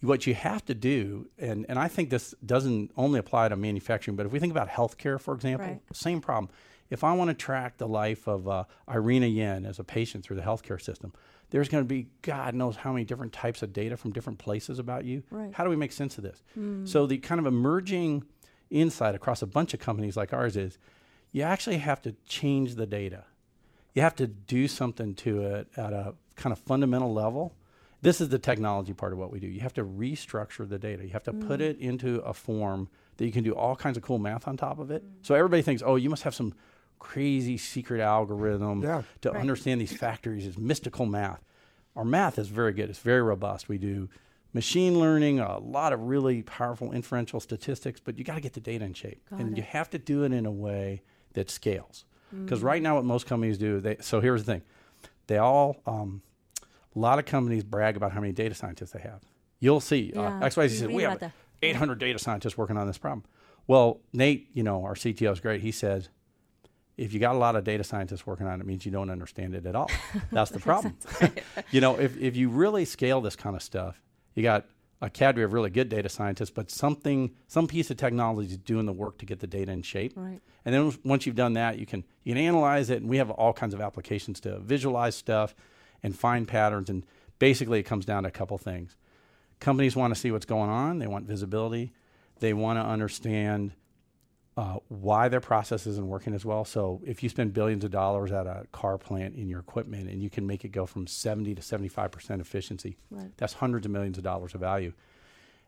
what 0.00 0.26
you 0.26 0.34
have 0.34 0.64
to 0.66 0.74
do, 0.74 1.28
and, 1.38 1.64
and 1.68 1.78
I 1.78 1.88
think 1.88 2.10
this 2.10 2.34
doesn't 2.44 2.90
only 2.96 3.18
apply 3.20 3.48
to 3.48 3.56
manufacturing, 3.56 4.16
but 4.16 4.26
if 4.26 4.32
we 4.32 4.38
think 4.38 4.50
about 4.50 4.68
healthcare, 4.68 5.20
for 5.20 5.34
example, 5.34 5.66
Right. 5.66 5.80
same 5.92 6.20
problem. 6.20 6.50
If 6.90 7.04
I 7.04 7.12
want 7.12 7.28
to 7.28 7.34
track 7.34 7.76
the 7.76 7.86
life 7.86 8.26
of 8.26 8.48
uh, 8.48 8.64
Irina 8.90 9.26
Yuen 9.26 9.66
as 9.66 9.78
a 9.78 9.84
patient 9.84 10.24
through 10.24 10.36
the 10.36 10.42
healthcare 10.42 10.80
system, 10.80 11.12
there's 11.50 11.68
going 11.68 11.84
to 11.84 11.88
be 11.88 12.08
God 12.22 12.54
knows 12.54 12.76
how 12.76 12.92
many 12.92 13.04
different 13.04 13.32
types 13.34 13.62
of 13.62 13.72
data 13.74 13.96
from 13.96 14.12
different 14.12 14.38
places 14.38 14.78
about 14.78 15.04
you. 15.04 15.22
Right. 15.30 15.52
How 15.52 15.64
do 15.64 15.70
we 15.70 15.76
make 15.76 15.92
sense 15.92 16.16
of 16.18 16.24
this? 16.24 16.42
So 16.90 17.06
the 17.06 17.18
kind 17.18 17.38
of 17.38 17.46
emerging 17.46 18.24
insight 18.70 19.14
across 19.14 19.42
a 19.42 19.46
bunch 19.46 19.72
of 19.74 19.80
companies 19.80 20.16
like 20.16 20.32
ours 20.32 20.56
is 20.56 20.78
you 21.32 21.42
actually 21.42 21.78
have 21.78 22.00
to 22.02 22.14
change 22.26 22.74
the 22.74 22.86
data 22.86 23.24
you 23.98 24.02
have 24.02 24.14
to 24.14 24.28
do 24.28 24.68
something 24.68 25.14
to 25.16 25.42
it 25.42 25.68
at 25.76 25.92
a 25.92 26.14
kind 26.36 26.52
of 26.52 26.60
fundamental 26.60 27.12
level. 27.12 27.56
This 28.00 28.20
is 28.20 28.28
the 28.28 28.38
technology 28.38 28.92
part 28.92 29.12
of 29.12 29.18
what 29.18 29.32
we 29.32 29.40
do. 29.40 29.48
You 29.48 29.58
have 29.60 29.74
to 29.74 29.84
restructure 29.84 30.68
the 30.68 30.78
data. 30.78 31.02
You 31.04 31.10
have 31.10 31.24
to 31.24 31.32
put 31.32 31.58
mm. 31.58 31.64
it 31.64 31.78
into 31.80 32.20
a 32.20 32.32
form 32.32 32.88
that 33.16 33.26
you 33.26 33.32
can 33.32 33.42
do 33.42 33.56
all 33.56 33.74
kinds 33.74 33.96
of 33.96 34.04
cool 34.04 34.20
math 34.20 34.46
on 34.46 34.56
top 34.56 34.78
of 34.78 34.92
it. 34.92 35.02
So 35.22 35.34
everybody 35.34 35.62
thinks, 35.62 35.82
oh, 35.84 35.96
you 35.96 36.08
must 36.08 36.22
have 36.22 36.34
some 36.34 36.54
crazy 37.00 37.58
secret 37.58 38.00
algorithm 38.00 38.82
Yeah. 38.82 39.02
to 39.22 39.32
Right. 39.32 39.40
understand 39.40 39.80
these 39.80 39.92
factories. 39.92 40.46
It's 40.46 40.58
mystical 40.58 41.04
math. 41.04 41.42
Our 41.96 42.04
math 42.04 42.38
is 42.38 42.46
very 42.46 42.72
good. 42.72 42.90
It's 42.90 43.00
very 43.00 43.22
robust. 43.22 43.68
We 43.68 43.78
do 43.78 44.08
machine 44.52 45.00
learning, 45.00 45.40
a 45.40 45.58
lot 45.58 45.92
of 45.92 46.02
really 46.02 46.42
powerful 46.42 46.92
inferential 46.92 47.40
statistics, 47.40 47.98
but 47.98 48.16
you 48.16 48.22
got 48.22 48.36
to 48.36 48.40
get 48.40 48.52
the 48.52 48.60
data 48.60 48.84
in 48.84 48.94
shape, 48.94 49.28
Got 49.28 49.40
and 49.40 49.52
it. 49.52 49.56
you 49.56 49.64
have 49.64 49.90
to 49.90 49.98
do 49.98 50.22
it 50.22 50.32
in 50.32 50.46
a 50.46 50.52
way 50.52 51.02
that 51.38 51.50
scales. 51.50 52.04
Mm. 52.34 52.44
Because 52.44 52.62
right 52.62 52.82
now, 52.82 52.96
what 52.96 53.04
most 53.04 53.26
companies 53.26 53.58
do, 53.58 53.80
they 53.80 53.96
so 54.00 54.20
here's 54.20 54.44
the 54.44 54.52
thing, 54.52 54.62
they 55.28 55.38
all, 55.38 55.76
um, 55.86 56.22
a 56.94 56.98
lot 56.98 57.18
of 57.18 57.24
companies 57.24 57.64
brag 57.64 57.96
about 57.96 58.12
how 58.12 58.20
many 58.20 58.32
data 58.32 58.54
scientists 58.54 58.90
they 58.90 59.00
have. 59.00 59.22
You'll 59.60 59.80
see, 59.80 60.12
Yeah, 60.14 60.38
uh, 60.38 60.48
XYZ 60.48 60.70
says 60.70 60.88
we 60.88 61.02
have 61.02 61.16
about 61.16 61.32
800 61.62 61.98
data 61.98 62.18
scientists 62.18 62.56
working 62.56 62.76
on 62.76 62.86
this 62.86 62.98
problem. 62.98 63.24
Well, 63.66 64.00
Nate, 64.12 64.48
you 64.52 64.62
know, 64.62 64.84
our 64.84 64.94
CTO 64.94 65.32
is 65.32 65.40
great. 65.40 65.60
He 65.60 65.72
says, 65.72 66.08
if 66.96 67.12
you 67.12 67.20
got 67.20 67.34
a 67.34 67.38
lot 67.38 67.54
of 67.54 67.64
data 67.64 67.84
scientists 67.84 68.26
working 68.26 68.46
on 68.46 68.60
it, 68.60 68.62
it 68.62 68.66
means 68.66 68.84
you 68.84 68.92
don't 68.92 69.10
understand 69.10 69.54
it 69.54 69.66
at 69.66 69.76
all. 69.76 69.90
That's 70.32 70.50
the 70.50 70.58
problem. 70.58 70.96
you 71.70 71.80
know, 71.80 71.98
if, 71.98 72.16
if 72.18 72.36
you 72.36 72.48
really 72.48 72.84
scale 72.84 73.20
this 73.20 73.36
kind 73.36 73.54
of 73.54 73.62
stuff, 73.62 74.00
you 74.34 74.42
got 74.42 74.66
a 75.00 75.08
cadre 75.08 75.44
of 75.44 75.52
really 75.52 75.70
good 75.70 75.88
data 75.88 76.08
scientists, 76.08 76.50
but 76.50 76.70
something, 76.70 77.32
some 77.46 77.66
piece 77.66 77.90
of 77.90 77.96
technology 77.96 78.50
is 78.50 78.58
doing 78.58 78.86
the 78.86 78.92
work 78.92 79.18
to 79.18 79.26
get 79.26 79.40
the 79.40 79.46
data 79.46 79.70
in 79.70 79.82
shape. 79.82 80.12
Right. 80.16 80.40
And 80.64 80.74
then 80.74 80.98
once 81.04 81.24
you've 81.24 81.36
done 81.36 81.54
that, 81.54 81.78
you 81.78 81.86
can 81.86 82.04
you 82.24 82.34
can 82.34 82.42
analyze 82.42 82.90
it, 82.90 83.00
and 83.00 83.08
we 83.08 83.18
have 83.18 83.30
all 83.30 83.52
kinds 83.52 83.74
of 83.74 83.80
applications 83.80 84.40
to 84.40 84.58
visualize 84.58 85.14
stuff 85.14 85.54
and 86.02 86.16
find 86.16 86.48
patterns. 86.48 86.90
And 86.90 87.06
basically, 87.38 87.78
it 87.78 87.84
comes 87.84 88.04
down 88.04 88.24
to 88.24 88.28
a 88.28 88.32
couple 88.32 88.58
things. 88.58 88.96
Companies 89.60 89.96
want 89.96 90.14
to 90.14 90.20
see 90.20 90.30
what's 90.30 90.46
going 90.46 90.70
on. 90.70 90.98
They 90.98 91.06
want 91.06 91.26
visibility. 91.26 91.92
They 92.40 92.52
want 92.52 92.78
to 92.78 92.84
understand 92.84 93.72
uh, 94.58 94.78
why 94.88 95.28
their 95.28 95.40
process 95.40 95.86
isn't 95.86 96.08
working 96.08 96.34
as 96.34 96.44
well. 96.44 96.64
So 96.64 97.00
if 97.06 97.22
you 97.22 97.28
spend 97.28 97.54
billions 97.54 97.84
of 97.84 97.92
dollars 97.92 98.32
at 98.32 98.44
a 98.46 98.66
car 98.72 98.98
plant 98.98 99.36
in 99.36 99.48
your 99.48 99.60
equipment 99.60 100.08
and 100.10 100.20
you 100.20 100.28
can 100.30 100.48
make 100.48 100.64
it 100.64 100.70
go 100.70 100.84
from 100.84 101.06
70 101.06 101.54
to 101.54 101.62
75 101.62 102.10
percent 102.10 102.40
efficiency, 102.40 102.96
Right. 103.08 103.30
that's 103.36 103.52
hundreds 103.52 103.86
of 103.86 103.92
millions 103.92 104.18
of 104.18 104.24
dollars 104.24 104.54
of 104.54 104.60
value. 104.60 104.92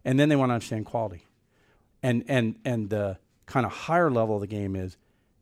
And 0.04 0.18
then 0.18 0.28
they 0.28 0.34
want 0.34 0.50
to 0.50 0.54
understand 0.54 0.86
quality. 0.86 1.24
And 2.02 2.24
and 2.26 2.56
and 2.64 2.90
the 2.90 3.18
kind 3.46 3.64
of 3.64 3.70
higher 3.72 4.10
level 4.10 4.34
of 4.34 4.40
the 4.40 4.46
game 4.48 4.74
is 4.74 4.96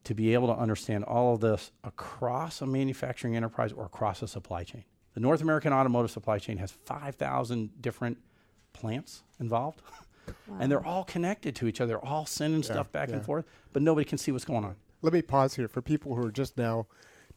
to 0.05 0.15
be 0.15 0.35
able 0.35 0.49
to 0.49 0.61
understand 0.61 1.05
all 1.05 1.35
of 1.35 1.41
this 1.41 1.71
across 1.85 2.61
a 2.61 2.67
manufacturing 2.67 3.35
enterprise 3.37 3.73
or 3.73 3.85
across 3.87 4.21
a 4.23 4.29
supply 4.29 4.63
chain. 4.65 4.85
The 5.15 5.21
North 5.21 5.41
American 5.41 5.73
automotive 5.73 6.11
supply 6.11 6.39
chain 6.39 6.59
has 6.59 6.71
5,000 6.71 7.81
different 7.81 8.19
plants 8.73 9.23
involved. 9.41 9.81
And 10.61 10.71
they're 10.71 10.85
all 10.85 11.05
connected 11.05 11.55
to 11.57 11.67
each 11.67 11.81
other, 11.81 11.89
They're 11.89 12.05
all 12.05 12.27
sending 12.27 12.63
stuff 12.63 12.91
back 12.93 13.09
yeah. 13.09 13.17
and 13.17 13.25
forth, 13.25 13.47
but 13.73 13.83
nobody 13.83 14.05
can 14.05 14.19
see 14.19 14.33
what's 14.33 14.45
going 14.45 14.65
on. 14.65 14.77
Let 15.03 15.13
me 15.13 15.23
pause 15.23 15.55
here 15.55 15.69
for 15.69 15.81
people 15.81 16.15
who 16.15 16.27
are 16.27 16.33
just 16.33 16.57
now 16.57 16.87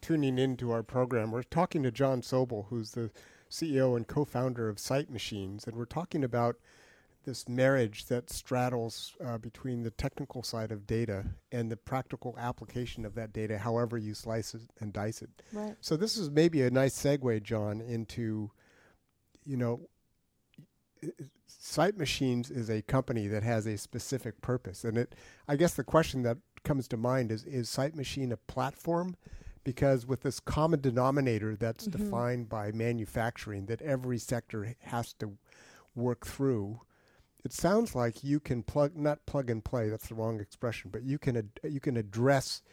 tuning 0.02 0.38
into 0.38 0.72
our 0.72 0.84
program. 0.84 1.32
We're 1.32 1.44
talking 1.44 1.84
to 1.84 1.92
Jon 1.92 2.22
Sobel, 2.22 2.66
who's 2.70 2.92
the 2.92 3.12
CEO 3.50 3.96
and 3.96 4.08
co-founder 4.08 4.68
of 4.68 4.80
Sight 4.80 5.10
Machines, 5.10 5.66
and 5.68 5.76
we're 5.76 5.86
talking 5.86 6.24
about 6.24 6.56
this 7.24 7.48
marriage 7.48 8.06
that 8.06 8.30
straddles 8.30 9.16
uh, 9.24 9.38
between 9.38 9.84
the 9.84 9.92
technical 9.92 10.42
side 10.42 10.72
of 10.72 10.88
data 10.88 11.26
and 11.52 11.72
the 11.72 11.78
practical 11.78 12.36
application 12.40 13.06
of 13.06 13.14
that 13.16 13.32
data, 13.32 13.60
however 13.60 13.98
you 13.98 14.14
slice 14.14 14.56
it 14.56 14.62
and 14.80 14.92
dice 14.92 15.22
it. 15.22 15.30
Right. 15.54 15.76
So 15.82 15.96
this 15.96 16.18
is 16.18 16.32
maybe 16.32 16.64
a 16.64 16.72
nice 16.72 16.96
segue, 16.96 17.44
Jon, 17.44 17.82
into, 17.82 18.50
you 19.46 19.58
know, 19.58 19.82
i- 21.04 21.08
i- 21.20 21.26
Sight 21.48 21.98
Machines 21.98 22.50
is 22.52 22.70
a 22.70 22.82
company 22.82 23.28
that 23.28 23.44
has 23.44 23.66
a 23.68 23.78
specific 23.78 24.42
purpose, 24.42 24.84
and 24.84 24.98
it. 24.98 25.16
I 25.48 25.56
guess 25.56 25.74
the 25.76 25.84
question 25.84 26.24
that 26.24 26.38
comes 26.64 26.88
to 26.90 26.98
mind 26.98 27.32
is: 27.32 27.44
Is 27.46 27.70
Sight 27.70 27.96
Machine 27.96 28.32
a 28.32 28.38
platform? 28.38 29.16
Because 29.64 30.08
with 30.08 30.22
this 30.22 30.40
common 30.40 30.82
denominator 30.82 31.56
that's 31.56 31.86
defined 31.86 32.50
by 32.50 32.72
manufacturing, 32.72 33.68
that 33.68 33.80
every 33.84 34.18
sector 34.18 34.76
has 34.80 35.14
to 35.14 35.38
work 35.94 36.26
through, 36.26 36.82
it 37.46 37.54
sounds 37.54 37.94
like 37.94 38.24
you 38.24 38.40
can 38.40 38.64
plug 38.64 38.96
not 38.96 39.24
plug 39.28 39.52
and 39.52 39.64
play. 39.64 39.88
That's 39.88 40.08
the 40.08 40.16
wrong 40.16 40.40
expression, 40.40 40.90
but 40.92 41.04
you 41.04 41.20
can 41.20 41.38
ad- 41.38 41.60
you 41.64 41.80
can 41.80 41.96
address 41.96 42.64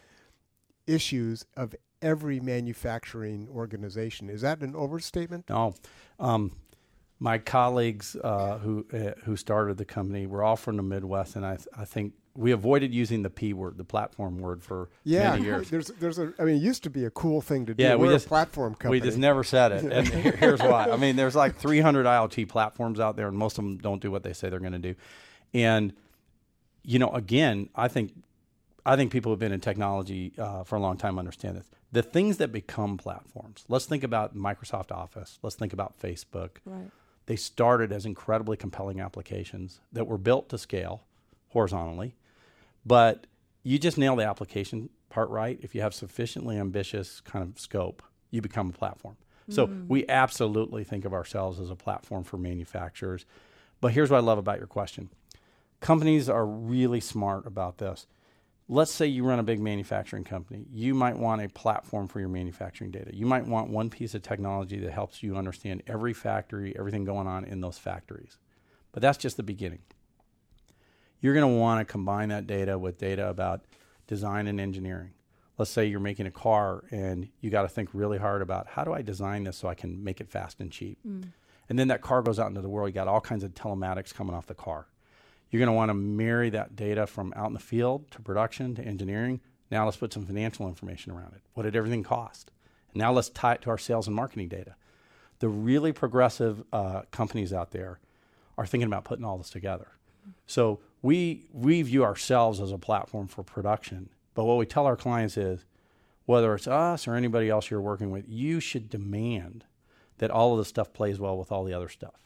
issues 0.87 1.45
of 1.57 1.75
every 2.01 2.41
manufacturing 2.41 3.49
organization. 3.51 4.31
Is 4.31 4.41
that 4.41 4.61
an 4.63 4.75
overstatement? 4.75 5.49
No, 5.51 5.75
um, 6.19 6.57
my 7.21 7.39
colleagues 7.39 8.17
uh, 8.23 8.59
who 8.59 8.87
uh, 8.93 9.13
who 9.25 9.37
started 9.37 9.77
the 9.77 9.85
company 9.85 10.27
were 10.27 10.43
all 10.43 10.57
from 10.57 10.77
the 10.77 10.83
Midwest, 10.83 11.37
and 11.37 11.45
I 11.45 11.57
th- 11.57 11.69
I 11.77 11.85
think 11.85 12.15
we 12.35 12.53
avoided 12.53 12.95
using 12.95 13.23
the 13.23 13.31
P 13.31 13.53
word, 13.53 13.77
the 13.77 13.85
platform 13.85 14.39
word, 14.39 14.63
for 14.63 14.89
Yeah, 15.03 15.31
many 15.33 15.45
years. 15.47 15.69
there's 15.71 15.89
there's 15.99 16.19
a. 16.21 16.33
I 16.39 16.45
mean, 16.45 16.57
it 16.57 16.63
used 16.63 16.85
to 16.85 16.91
be 16.91 17.05
a 17.05 17.11
cool 17.11 17.41
thing 17.41 17.67
to 17.67 17.75
do. 17.75 17.83
Yeah, 17.83 17.97
we 17.97 18.07
We're 18.07 18.13
just- 18.15 18.27
a 18.27 18.29
platform 18.29 18.75
company. 18.75 18.91
We 18.93 19.01
just 19.01 19.19
never 19.19 19.43
said 19.43 19.73
it, 19.73 19.85
and 19.93 20.07
here- 20.07 20.37
here's 20.37 20.61
why. 20.61 20.91
I 20.91 20.97
mean, 20.97 21.17
there's 21.17 21.35
like 21.35 21.57
300 21.57 22.07
IoT 22.07 22.49
platforms 22.49 23.01
out 23.01 23.17
there, 23.17 23.27
and 23.29 23.37
most 23.37 23.59
of 23.59 23.65
them 23.65 23.79
don't 23.79 24.01
do 24.01 24.11
what 24.13 24.23
they 24.23 24.33
say 24.33 24.49
they're 24.49 24.61
going 24.61 24.73
to 24.73 24.79
do. 24.79 24.95
And 25.53 25.93
you 26.85 26.99
know, 27.01 27.11
again, 27.11 27.69
I 27.75 27.89
think 27.89 28.13
I 28.87 28.95
think 28.95 29.11
people 29.11 29.33
who've 29.33 29.39
been 29.41 29.53
in 29.53 29.61
technology 29.61 30.33
uh, 30.39 30.63
for 30.63 30.77
a 30.77 30.81
long 30.81 30.97
time 30.97 31.19
understand 31.19 31.57
this. 31.57 31.69
The 31.91 32.03
things 32.03 32.37
that 32.37 32.53
become 32.53 32.99
platforms. 32.99 33.65
Let's 33.69 33.87
think 33.87 34.05
about 34.05 34.37
Microsoft 34.37 34.93
Office. 34.93 35.39
Let's 35.43 35.57
think 35.57 35.73
about 35.73 35.99
Facebook. 35.99 36.51
Right. 36.67 36.91
They 37.29 37.37
started 37.37 37.93
as 37.93 38.07
incredibly 38.07 38.57
compelling 38.57 39.01
applications 39.03 39.81
that 39.93 40.07
were 40.07 40.17
built 40.17 40.49
to 40.49 40.57
scale 40.57 41.05
horizontally, 41.51 42.17
but 42.87 43.27
you 43.63 43.79
just 43.79 43.99
nail 43.99 44.17
the 44.17 44.25
application 44.25 44.89
part 45.11 45.29
right. 45.29 45.59
If 45.61 45.75
you 45.75 45.83
have 45.83 45.93
sufficiently 45.93 46.57
ambitious 46.57 47.21
kind 47.21 47.47
of 47.47 47.61
scope, 47.61 48.03
you 48.31 48.41
become 48.41 48.71
a 48.71 48.73
platform. 48.73 49.19
So 49.51 49.67
mm. 49.67 49.87
we 49.89 50.09
absolutely 50.09 50.85
think 50.85 51.05
of 51.05 51.13
ourselves 51.13 51.61
as 51.61 51.69
a 51.69 51.77
platform 51.77 52.25
for 52.25 52.39
manufacturers. 52.39 53.27
But 53.83 53.93
here's 53.93 54.11
what 54.11 54.17
I 54.17 54.21
love 54.21 54.39
about 54.39 54.57
your 54.57 54.67
question 54.67 55.11
companies 55.81 56.31
are 56.31 56.47
really 56.47 57.01
smart 57.01 57.47
about 57.47 57.77
this. 57.77 58.07
Let's 58.71 58.93
say 58.93 59.07
you 59.07 59.25
run 59.25 59.39
a 59.39 59.43
big 59.43 59.61
manufacturing 59.61 60.25
company. 60.25 60.67
You 60.71 60.95
might 60.95 61.17
want 61.17 61.43
a 61.43 61.49
platform 61.49 62.07
for 62.07 62.21
your 62.21 62.29
manufacturing 62.29 62.91
data. 62.91 63.15
You 63.15 63.25
might 63.25 63.47
want 63.47 63.71
one 63.71 63.89
piece 63.89 64.15
of 64.15 64.21
technology 64.21 64.79
that 64.81 64.93
helps 64.93 65.23
you 65.23 65.37
understand 65.37 65.83
every 65.87 66.13
factory, 66.13 66.77
everything 66.79 67.05
going 67.05 67.27
on 67.27 67.45
in 67.45 67.63
those 67.63 67.79
factories. 67.79 68.37
But 68.93 69.01
that's 69.01 69.17
just 69.17 69.39
the 69.39 69.43
beginning. 69.43 69.81
You're 71.21 71.35
going 71.35 71.51
to 71.51 71.59
want 71.59 71.81
to 71.81 71.91
combine 71.91 72.29
that 72.29 72.47
data 72.47 72.79
with 72.79 72.99
data 72.99 73.29
about 73.29 73.65
design 74.07 74.47
and 74.47 74.61
engineering. 74.61 75.13
Let's 75.57 75.71
say 75.71 75.87
you're 75.87 75.99
making 75.99 76.27
a 76.27 76.31
car 76.31 76.85
and 76.91 77.29
you 77.41 77.51
got 77.51 77.63
to 77.63 77.69
think 77.69 77.89
really 77.93 78.19
hard 78.19 78.43
about 78.43 78.69
how 78.69 78.85
do 78.85 78.93
I 78.93 79.01
design 79.01 79.45
this 79.45 79.57
so 79.57 79.69
I 79.69 79.75
can 79.75 80.05
make 80.05 80.21
it 80.21 80.29
fast 80.29 80.61
and 80.61 80.71
cheap. 80.71 80.99
Mm. 81.07 81.33
And 81.69 81.79
then 81.79 81.89
that 81.89 82.03
car 82.03 82.23
goes 82.23 82.39
out 82.39 82.49
into 82.49 82.61
the 82.61 82.69
world. 82.69 82.91
You 82.91 82.95
got 82.95 83.09
all 83.09 83.21
kinds 83.21 83.45
of 83.45 83.55
telematics 83.55 84.15
coming 84.15 84.35
off 84.35 84.47
the 84.47 84.55
car. 84.55 84.87
You're 85.51 85.61
going 85.61 85.69
to 85.69 85.73
want 85.73 85.89
to 85.91 85.95
marry 85.95 86.51
that 86.51 86.77
data 86.77 87.07
from 87.07 87.33
out 87.37 87.47
in 87.47 87.55
the 87.55 87.59
field 87.59 88.11
to 88.11 88.21
production 88.21 88.75
to 88.75 88.83
engineering. 88.83 89.41
Now 89.71 89.85
let's 89.85 89.97
put 89.97 90.13
some 90.13 90.27
financial 90.27 90.69
information 90.69 91.13
around 91.13 91.35
it. 91.35 91.43
What 91.55 91.65
did 91.65 91.77
everything 91.77 92.03
cost? 92.03 92.51
And 92.93 93.01
now 93.01 93.13
let's 93.13 93.29
tie 93.31 93.55
it 93.55 93.63
to 93.63 93.71
our 93.71 93.79
sales 93.79 94.07
and 94.07 94.17
marketing 94.17 94.49
data. 94.49 94.75
The 95.41 95.49
really 95.49 95.93
progressive 95.93 96.65
uh, 96.73 97.03
companies 97.11 97.53
out 97.53 97.71
there 97.71 98.01
are 98.57 98.67
thinking 98.67 98.87
about 98.87 99.05
putting 99.05 99.25
all 99.25 99.39
this 99.39 99.51
together. 99.51 99.89
So 100.47 100.81
we 101.01 101.47
we 101.53 101.81
view 101.83 102.05
ourselves 102.05 102.61
as 102.61 102.73
a 102.73 102.79
platform 102.79 103.29
for 103.29 103.43
production. 103.43 104.11
But 104.35 104.45
what 104.45 104.59
we 104.59 104.67
tell 104.67 104.85
our 104.87 104.97
clients 104.97 105.37
is, 105.37 105.65
whether 106.27 106.55
it's 106.55 106.67
us 106.67 107.09
or 107.09 107.15
anybody 107.15 107.49
else 107.49 107.71
you're 107.71 107.81
working 107.81 108.11
with, 108.11 108.29
you 108.29 108.61
should 108.61 108.91
demand 108.91 109.65
that 110.19 110.31
all 110.31 110.53
of 110.53 110.59
this 110.59 110.69
stuff 110.69 110.93
plays 110.93 111.19
well 111.19 111.39
with 111.39 111.51
all 111.53 111.65
the 111.65 111.73
other 111.73 111.89
stuff, 111.89 112.21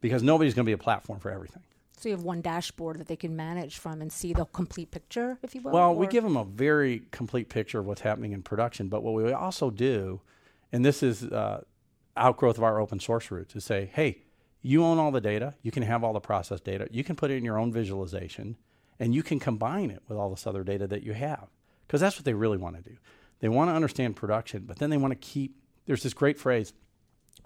because 0.00 0.22
nobody's 0.22 0.54
going 0.54 0.64
to 0.64 0.68
be 0.68 0.74
a 0.74 0.78
platform 0.78 1.20
for 1.20 1.30
everything. 1.30 1.62
So 1.98 2.08
you 2.08 2.14
have 2.14 2.24
one 2.24 2.40
dashboard 2.40 2.98
that 2.98 3.08
they 3.08 3.16
can 3.16 3.34
manage 3.34 3.78
from 3.78 4.00
and 4.00 4.12
see 4.12 4.32
the 4.32 4.44
complete 4.46 4.90
picture, 4.90 5.38
if 5.42 5.54
you 5.54 5.62
will. 5.62 5.72
Well, 5.72 5.94
we 5.94 6.06
give 6.06 6.22
them 6.22 6.36
a 6.36 6.44
very 6.44 7.02
complete 7.10 7.48
picture 7.48 7.80
of 7.80 7.86
what's 7.86 8.02
happening 8.02 8.32
in 8.32 8.42
production, 8.42 8.88
but 8.88 9.02
what 9.02 9.14
we 9.14 9.32
also 9.32 9.70
do 9.70 10.20
and 10.72 10.84
this 10.84 11.02
is 11.02 11.24
uh, 11.24 11.62
outgrowth 12.16 12.58
of 12.58 12.64
our 12.64 12.80
open 12.80 13.00
source 13.00 13.30
route 13.30 13.54
is 13.54 13.64
say, 13.64 13.90
hey, 13.94 14.18
you 14.60 14.84
own 14.84 14.98
all 14.98 15.10
the 15.10 15.20
data, 15.20 15.54
you 15.62 15.70
can 15.70 15.82
have 15.82 16.04
all 16.04 16.12
the 16.12 16.20
process 16.20 16.60
data, 16.60 16.88
you 16.90 17.04
can 17.04 17.16
put 17.16 17.30
it 17.30 17.36
in 17.36 17.44
your 17.44 17.58
own 17.58 17.72
visualization, 17.72 18.56
and 18.98 19.14
you 19.14 19.22
can 19.22 19.38
combine 19.38 19.90
it 19.90 20.02
with 20.08 20.18
all 20.18 20.30
this 20.30 20.46
other 20.46 20.64
data 20.64 20.86
that 20.86 21.02
you 21.02 21.12
have. 21.12 21.46
Because 21.86 22.00
that's 22.00 22.16
what 22.16 22.24
they 22.24 22.34
really 22.34 22.58
want 22.58 22.76
to 22.76 22.82
do. 22.82 22.96
They 23.40 23.48
want 23.48 23.70
to 23.70 23.74
understand 23.74 24.16
production, 24.16 24.64
but 24.66 24.78
then 24.78 24.90
they 24.90 24.96
want 24.96 25.12
to 25.12 25.16
keep. 25.16 25.56
There's 25.86 26.02
this 26.02 26.12
great 26.12 26.38
phrase. 26.38 26.74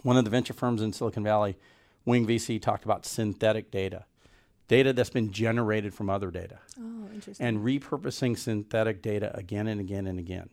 One 0.03 0.17
of 0.17 0.25
the 0.25 0.31
venture 0.31 0.55
firms 0.55 0.83
in 0.83 0.93
Silicon 0.93 1.23
Valley, 1.23 1.57
Wing 2.05 2.27
VC, 2.27 2.61
talked 2.61 2.85
about 2.85 3.07
synthetic 3.07 3.71
data, 3.71 4.07
data 4.69 4.93
that's 4.93 5.11
been 5.11 5.31
generated 5.33 5.93
from 5.95 6.09
other 6.11 6.31
data, 6.31 6.59
Oh, 6.81 7.09
interesting. 7.13 7.45
and 7.47 7.59
repurposing 7.59 8.39
synthetic 8.39 9.03
data 9.03 9.31
again 9.37 9.67
and 9.69 9.81
again 9.81 10.07
and 10.07 10.19
again. 10.19 10.49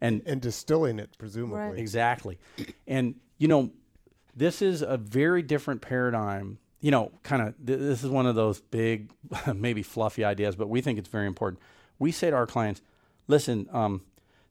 And 0.00 0.22
and 0.26 0.40
distilling 0.42 0.98
it, 0.98 1.16
presumably. 1.18 1.58
Right. 1.58 1.78
Exactly. 1.78 2.38
And, 2.86 3.14
you 3.38 3.48
know, 3.48 3.70
this 4.34 4.60
is 4.60 4.82
a 4.82 4.98
very 4.98 5.42
different 5.42 5.80
paradigm. 5.80 6.58
You 6.80 6.90
know, 6.90 7.10
kind 7.22 7.40
of, 7.42 7.54
th- 7.66 7.78
this 7.78 8.04
is 8.04 8.10
one 8.10 8.26
of 8.26 8.34
those 8.34 8.60
big, 8.60 9.10
maybe 9.54 9.82
fluffy 9.82 10.22
ideas, 10.24 10.54
but 10.54 10.68
we 10.68 10.82
think 10.82 10.98
it's 10.98 11.08
very 11.08 11.26
important. 11.26 11.60
We 11.98 12.12
say 12.12 12.28
to 12.28 12.36
our 12.36 12.46
clients, 12.46 12.82
listen, 13.26 13.68
um, 13.72 14.02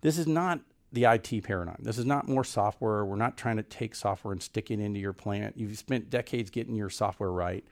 this 0.02 0.18
is 0.18 0.26
not 0.26 0.62
the 0.92 1.04
IT 1.06 1.44
paradigm. 1.44 1.78
This 1.80 2.00
is 2.00 2.06
not 2.06 2.28
more 2.28 2.44
software. 2.44 3.06
We're 3.06 3.16
not 3.16 3.38
trying 3.38 3.58
to 3.58 3.64
take 3.64 3.94
software 3.94 4.32
and 4.32 4.42
stick 4.42 4.72
it 4.72 4.80
into 4.80 5.00
your 5.00 5.14
plant. 5.14 5.58
You've 5.58 5.78
spent 5.78 6.10
decades 6.10 6.50
getting 6.50 6.76
your 6.76 6.90
software 6.90 7.32
right. 7.32 7.64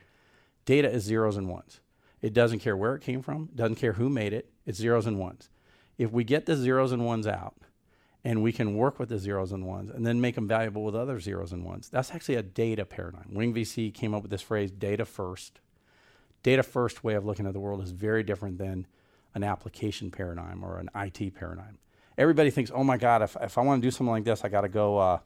Data 0.66 0.90
is 0.90 1.04
zeros 1.04 1.38
and 1.38 1.50
ones. 1.50 1.80
It 2.22 2.34
doesn't 2.34 2.60
care 2.60 2.78
where 2.78 2.96
it 2.96 3.02
came 3.02 3.22
from, 3.22 3.50
it 3.52 3.56
doesn't 3.56 3.76
care 3.76 3.94
who 3.94 4.10
made 4.10 4.34
it. 4.34 4.50
It's 4.66 4.78
zeros 4.78 5.06
and 5.06 5.20
ones. 5.20 5.50
If 5.98 6.12
we 6.12 6.24
get 6.24 6.46
the 6.46 6.56
zeros 6.56 6.92
and 6.92 7.06
ones 7.06 7.28
out, 7.28 7.56
and 8.24 8.42
we 8.42 8.52
can 8.52 8.76
work 8.76 9.00
with 9.00 9.10
the 9.10 9.20
zeros 9.20 9.52
and 9.52 9.66
ones 9.66 9.90
and 9.90 10.06
then 10.06 10.22
make 10.22 10.36
them 10.36 10.48
valuable 10.48 10.84
with 10.84 10.96
other 10.96 11.20
zeros 11.20 11.52
and 11.52 11.66
ones. 11.66 11.90
That's 11.90 12.12
actually 12.12 12.36
a 12.36 12.44
data 12.44 12.86
paradigm. 12.86 13.34
Wing 13.34 13.54
VC 13.54 13.94
came 13.94 14.14
up 14.14 14.22
with 14.22 14.32
this 14.32 14.42
phrase 14.42 14.72
data 14.72 15.06
first. 15.06 15.60
Data 16.42 16.64
first 16.64 17.04
way 17.04 17.16
of 17.16 17.26
looking 17.26 17.46
at 17.46 17.54
the 17.54 17.60
world 17.60 17.82
is 17.82 17.92
very 17.92 18.24
different 18.24 18.58
than 18.58 18.88
an 19.36 19.44
application 19.44 20.12
paradigm 20.12 20.64
or 20.64 20.78
an 20.78 20.90
IT 20.96 21.36
paradigm. 21.36 21.80
Everybody 22.18 22.50
thinks, 22.50 22.72
oh 22.74 22.84
my 22.84 22.98
God, 22.98 23.24
if, 23.24 23.36
if 23.42 23.58
I 23.58 23.62
want 23.62 23.82
to 23.82 23.88
do 23.88 23.92
something 23.92 24.12
like 24.12 24.24
this, 24.24 24.46
I 24.46 24.50
got 24.50 24.62
to 24.62 24.70
go 24.70 24.98
uh, 25.00 25.20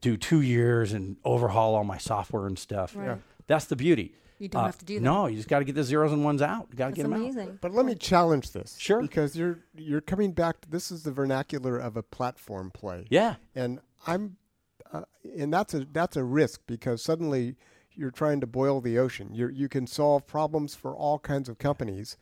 do 0.00 0.16
two 0.16 0.42
years 0.42 0.92
and 0.92 1.16
overhaul 1.24 1.74
all 1.74 1.84
my 1.84 1.98
software 1.98 2.46
and 2.46 2.58
stuff. 2.58 2.94
Right. 2.94 3.06
Yeah. 3.06 3.16
That's 3.46 3.64
the 3.64 3.76
beauty. 3.76 4.14
You 4.44 4.48
don't 4.50 4.62
Uh, 4.62 4.66
have 4.66 4.78
to 4.78 4.84
do 4.84 4.94
that. 4.96 5.02
No, 5.04 5.26
you 5.26 5.36
just 5.36 5.48
got 5.48 5.60
to 5.60 5.64
get 5.64 5.74
the 5.74 5.82
zeros 5.82 6.12
and 6.12 6.22
ones 6.22 6.42
out. 6.42 6.68
You 6.70 6.76
got 6.76 6.94
to 6.94 7.02
That's 7.02 7.08
get 7.08 7.34
them 7.34 7.48
out. 7.48 7.60
But 7.60 7.72
let 7.72 7.86
me 7.86 7.94
challenge 7.94 8.52
this. 8.52 8.76
Sure. 8.78 9.00
Because 9.00 9.34
you're 9.36 9.60
you're 9.74 10.00
coming 10.02 10.32
back. 10.32 10.60
To, 10.60 10.70
this 10.70 10.90
is 10.90 11.02
the 11.02 11.12
vernacular 11.12 11.78
of 11.78 11.96
a 11.96 12.02
platform 12.02 12.70
play. 12.70 13.06
Yeah. 13.08 13.36
And 13.54 13.80
I'm, 14.06 14.36
uh, 14.92 15.04
and 15.36 15.52
that's 15.52 15.72
a 15.72 15.86
that's 15.90 16.16
a 16.16 16.24
risk 16.24 16.60
because 16.66 17.02
suddenly 17.02 17.56
you're 17.92 18.10
trying 18.10 18.40
to 18.42 18.46
boil 18.46 18.80
the 18.82 18.98
ocean. 18.98 19.32
You 19.32 19.48
you 19.48 19.68
can 19.68 19.86
solve 19.86 20.26
problems 20.26 20.74
for 20.74 20.94
all 20.94 21.18
kinds 21.18 21.48
of 21.48 21.56
companies, 21.58 22.16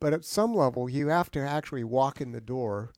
but 0.00 0.12
at 0.14 0.24
some 0.24 0.54
level 0.54 0.88
you 0.88 1.08
have 1.08 1.30
to 1.32 1.40
actually 1.40 1.84
walk 1.84 2.20
in 2.20 2.32
the 2.32 2.40
door, 2.40 2.92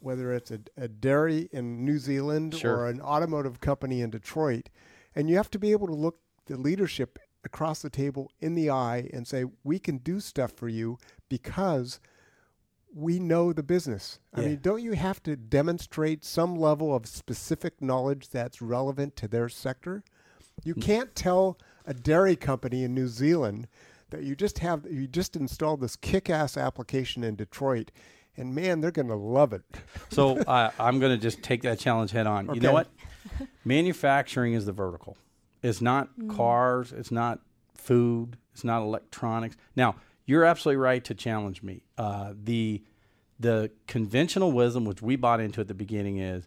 whether 0.00 0.32
it's 0.32 0.50
a, 0.50 0.60
a 0.76 0.88
dairy 0.88 1.48
in 1.52 1.84
New 1.84 1.98
Zealand 1.98 2.56
Sure. 2.56 2.78
or 2.78 2.88
an 2.88 3.00
automotive 3.00 3.60
company 3.60 4.00
in 4.00 4.10
Detroit, 4.10 4.68
and 5.14 5.28
you 5.30 5.36
have 5.36 5.50
to 5.50 5.58
be 5.60 5.70
able 5.70 5.86
to 5.86 5.94
look 5.94 6.18
the 6.46 6.56
leadership 6.56 7.18
across 7.44 7.82
the 7.82 7.90
table 7.90 8.30
in 8.40 8.54
the 8.54 8.70
eye 8.70 9.08
and 9.12 9.26
say, 9.26 9.44
"We 9.64 9.78
can 9.78 9.98
do 9.98 10.20
stuff 10.20 10.52
for 10.52 10.68
you 10.68 10.98
because." 11.28 12.00
we 12.94 13.18
know 13.18 13.54
the 13.54 13.62
business. 13.62 14.18
I 14.34 14.42
mean, 14.42 14.58
don't 14.60 14.82
you 14.82 14.92
have 14.92 15.22
to 15.22 15.34
demonstrate 15.34 16.26
some 16.26 16.54
level 16.56 16.94
of 16.94 17.06
specific 17.06 17.80
knowledge 17.80 18.28
that's 18.28 18.60
relevant 18.60 19.16
to 19.16 19.28
their 19.28 19.48
sector? 19.48 20.04
You 20.62 20.74
Mm. 20.74 20.82
can't 20.82 21.14
tell 21.14 21.56
a 21.86 21.94
dairy 21.94 22.36
company 22.36 22.84
in 22.84 22.92
New 22.92 23.08
Zealand 23.08 23.66
that 24.10 24.24
you 24.24 24.36
just 24.36 24.58
have 24.58 24.84
you 24.90 25.06
just 25.06 25.36
installed 25.36 25.80
this 25.80 25.96
kick-ass 25.96 26.58
application 26.58 27.24
in 27.24 27.34
Detroit, 27.34 27.90
and 28.36 28.54
man, 28.54 28.82
they're 28.82 28.90
going 28.90 29.08
to 29.08 29.14
love 29.16 29.54
it. 29.54 29.62
So 30.10 30.36
uh, 30.46 30.70
I'm 30.78 30.98
going 31.00 31.12
to 31.12 31.22
just 31.22 31.42
take 31.42 31.62
that 31.62 31.78
challenge 31.78 32.10
head 32.10 32.26
on. 32.26 32.54
You 32.54 32.60
know 32.60 32.74
what? 32.74 32.88
Manufacturing 33.64 34.52
is 34.52 34.66
the 34.66 34.72
vertical. 34.72 35.16
It's 35.62 35.80
not 35.80 36.08
cars. 36.28 36.92
It's 36.92 37.10
not 37.10 37.40
food. 37.74 38.36
It's 38.52 38.64
not 38.64 38.82
electronics. 38.82 39.56
Now 39.76 39.96
you're 40.26 40.44
absolutely 40.44 40.78
right 40.82 41.04
to 41.04 41.14
challenge 41.14 41.62
me. 41.62 41.82
Uh, 41.96 42.34
the 42.42 42.82
the 43.38 43.70
conventional 43.86 44.52
wisdom 44.52 44.84
which 44.84 45.02
we 45.02 45.16
bought 45.16 45.40
into 45.40 45.60
at 45.60 45.68
the 45.68 45.74
beginning 45.74 46.18
is 46.18 46.46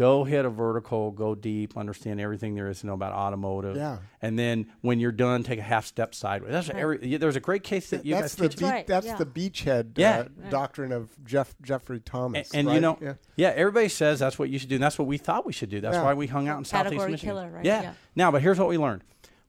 go 0.00 0.24
hit 0.24 0.46
a 0.46 0.48
vertical, 0.48 1.10
go 1.10 1.34
deep, 1.34 1.76
understand 1.76 2.18
everything 2.20 2.54
there 2.54 2.68
is 2.70 2.80
to 2.80 2.86
know 2.86 2.94
about 2.94 3.12
automotive. 3.12 3.76
Yeah. 3.76 3.98
And 4.22 4.38
then 4.38 4.66
when 4.80 4.98
you're 4.98 5.12
done, 5.12 5.42
take 5.42 5.58
a 5.58 5.62
half 5.62 5.84
step 5.84 6.14
sideways. 6.14 6.52
That's 6.52 6.68
what 6.68 6.76
every, 6.78 7.06
yeah, 7.06 7.18
there's 7.18 7.36
a 7.36 7.40
great 7.40 7.62
case 7.64 7.90
that 7.90 8.06
you 8.06 8.14
that's 8.14 8.34
guys 8.34 8.36
the 8.36 8.48
teach. 8.48 8.58
be- 8.60 8.64
Right, 8.64 8.86
that's 8.86 9.06
yeah. 9.06 9.16
the 9.16 9.26
beachhead 9.26 9.92
Yeah. 9.96 10.20
uh, 10.46 10.50
doctrine 10.50 10.90
of 10.92 11.10
Jeff 11.26 11.54
Jeffrey 11.60 12.00
Thomas. 12.00 12.50
And, 12.54 12.66
and 12.68 12.74
you 12.74 12.80
know, 12.80 12.96
Yeah. 13.00 13.14
yeah. 13.36 13.48
everybody 13.54 13.88
says 13.90 14.18
that's 14.18 14.38
what 14.38 14.48
you 14.48 14.58
should 14.58 14.70
do. 14.70 14.76
And 14.76 14.84
that's 14.84 14.98
what 14.98 15.06
we 15.06 15.18
thought 15.18 15.44
we 15.44 15.52
should 15.52 15.68
do. 15.70 15.80
That's 15.82 15.96
Yeah. 15.96 16.02
why 16.04 16.14
we 16.14 16.26
hung 16.28 16.48
out 16.48 16.56
in 16.58 16.64
Southeast 16.64 16.92
Category 16.92 17.10
Michigan. 17.12 17.34
killer, 17.36 17.50
right? 17.50 17.64
Yeah. 17.64 17.82
Yeah. 17.82 17.92
Now, 18.16 18.30
but 18.30 18.40
here's 18.40 18.58
what 18.58 18.68
we 18.68 18.78
learned. 18.78 19.02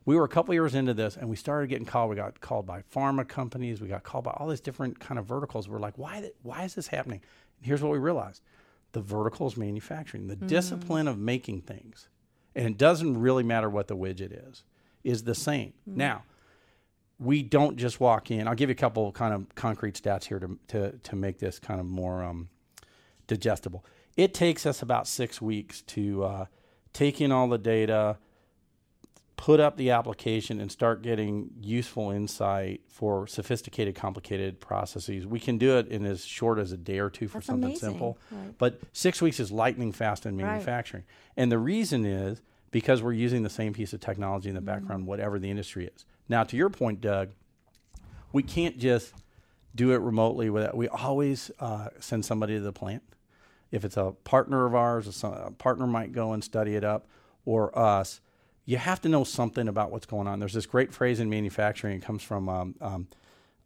We 0.03 0.15
were 0.17 0.23
a 0.25 0.29
couple 0.29 0.53
years 0.53 0.75
into 0.75 0.93
this, 0.93 1.15
and 1.15 1.29
we 1.29 1.35
started 1.37 1.67
getting 1.67 1.85
called. 1.85 2.09
We 2.09 2.15
got 2.17 2.41
called 2.41 2.65
by 2.65 2.81
pharma 2.93 3.25
companies. 3.25 3.79
We 3.79 3.87
got 3.87 4.03
called 4.03 4.23
by 4.25 4.31
all 4.31 4.47
these 4.49 4.59
different 4.59 4.99
kind 4.99 5.17
of 5.19 5.25
verticals. 5.27 5.69
We're 5.69 5.79
like, 5.79 5.97
why? 5.97 6.21
th- 6.21 6.33
Why 6.41 6.63
is 6.63 6.73
this 6.73 6.87
happening? 6.87 7.21
And 7.59 7.65
here's 7.67 7.81
what 7.83 7.91
we 7.91 7.99
realized: 7.99 8.41
the 8.93 9.01
vertical 9.01 9.47
is 9.47 9.57
manufacturing, 9.57 10.27
the 10.27 10.35
discipline 10.35 11.07
of 11.07 11.17
making 11.17 11.61
things, 11.61 12.09
and 12.55 12.67
it 12.67 12.77
doesn't 12.77 13.19
really 13.19 13.43
matter 13.43 13.69
what 13.69 13.87
the 13.87 13.95
widget 13.95 14.49
is, 14.49 14.63
is 15.03 15.23
the 15.23 15.35
same. 15.35 15.73
Now, 15.85 16.23
we 17.19 17.43
don't 17.43 17.77
just 17.77 17.99
walk 17.99 18.31
in. 18.31 18.47
I'll 18.47 18.55
give 18.55 18.69
you 18.69 18.73
a 18.73 18.75
couple 18.75 19.11
kind 19.11 19.33
of 19.33 19.53
concrete 19.55 20.01
stats 20.01 20.25
here 20.25 20.39
to 20.39 20.57
to 20.69 20.91
to 20.97 21.15
make 21.15 21.39
this 21.39 21.59
kind 21.59 21.79
of 21.79 21.85
more 21.85 22.23
um, 22.23 22.49
digestible. 23.27 23.85
It 24.17 24.33
takes 24.33 24.65
us 24.65 24.81
about 24.81 25.07
six 25.07 25.41
weeks 25.41 25.81
to 25.83 26.23
uh, 26.23 26.45
take 26.93 27.21
in 27.21 27.31
all 27.31 27.47
the 27.47 27.57
data, 27.57 28.17
put 29.41 29.59
up 29.59 29.75
the 29.75 29.89
application, 29.89 30.61
and 30.61 30.71
start 30.71 31.01
getting 31.01 31.49
useful 31.63 32.11
insight 32.11 32.79
for 32.87 33.25
sophisticated, 33.25 33.95
complicated 33.95 34.59
processes. 34.59 35.25
We 35.25 35.39
can 35.39 35.57
do 35.57 35.79
it 35.79 35.87
in 35.87 36.05
as 36.05 36.23
short 36.23 36.59
as 36.59 36.71
a 36.71 36.77
day 36.77 36.99
or 36.99 37.09
two 37.09 37.27
for 37.27 37.37
That's 37.39 37.47
something 37.47 37.69
amazing. 37.71 37.89
simple, 37.89 38.19
Right. 38.29 38.53
but 38.59 38.79
six 38.93 39.19
weeks 39.19 39.39
is 39.39 39.51
lightning 39.51 39.93
fast 39.93 40.27
in 40.27 40.37
Right. 40.37 40.45
manufacturing. 40.45 41.05
And 41.35 41.51
the 41.51 41.57
reason 41.57 42.05
is 42.05 42.43
because 42.69 43.01
we're 43.01 43.13
using 43.13 43.41
the 43.41 43.49
same 43.49 43.73
piece 43.73 43.93
of 43.93 43.99
technology 43.99 44.47
in 44.49 44.53
the 44.53 44.61
Mm-hmm. 44.61 44.65
background, 44.67 45.07
whatever 45.07 45.39
the 45.39 45.49
industry 45.49 45.87
is. 45.87 46.05
Now, 46.29 46.43
to 46.43 46.55
your 46.55 46.69
point, 46.69 47.01
Doug, 47.01 47.29
we 48.31 48.43
can't 48.43 48.77
just 48.77 49.11
do 49.73 49.91
it 49.91 50.01
remotely. 50.01 50.51
Without, 50.51 50.77
we 50.77 50.87
always 50.87 51.49
uh, 51.59 51.89
send 51.99 52.25
somebody 52.25 52.53
to 52.57 52.61
the 52.61 52.71
plant. 52.73 53.01
If 53.71 53.83
it's 53.85 53.97
a 53.97 54.11
partner 54.23 54.67
of 54.67 54.75
ours, 54.75 55.23
a 55.23 55.49
partner 55.57 55.87
might 55.87 56.11
go 56.11 56.31
and 56.31 56.43
study 56.43 56.75
it 56.75 56.83
up, 56.83 57.07
or 57.43 57.75
us. 57.75 58.21
You 58.65 58.77
have 58.77 59.01
to 59.01 59.09
know 59.09 59.23
something 59.23 59.67
about 59.67 59.91
what's 59.91 60.05
going 60.05 60.27
on. 60.27 60.39
There's 60.39 60.53
this 60.53 60.65
great 60.65 60.93
phrase 60.93 61.19
in 61.19 61.29
manufacturing. 61.29 61.97
It 61.97 62.03
comes 62.03 62.23
from 62.23 62.47
um, 62.47 62.75
um, 62.79 63.07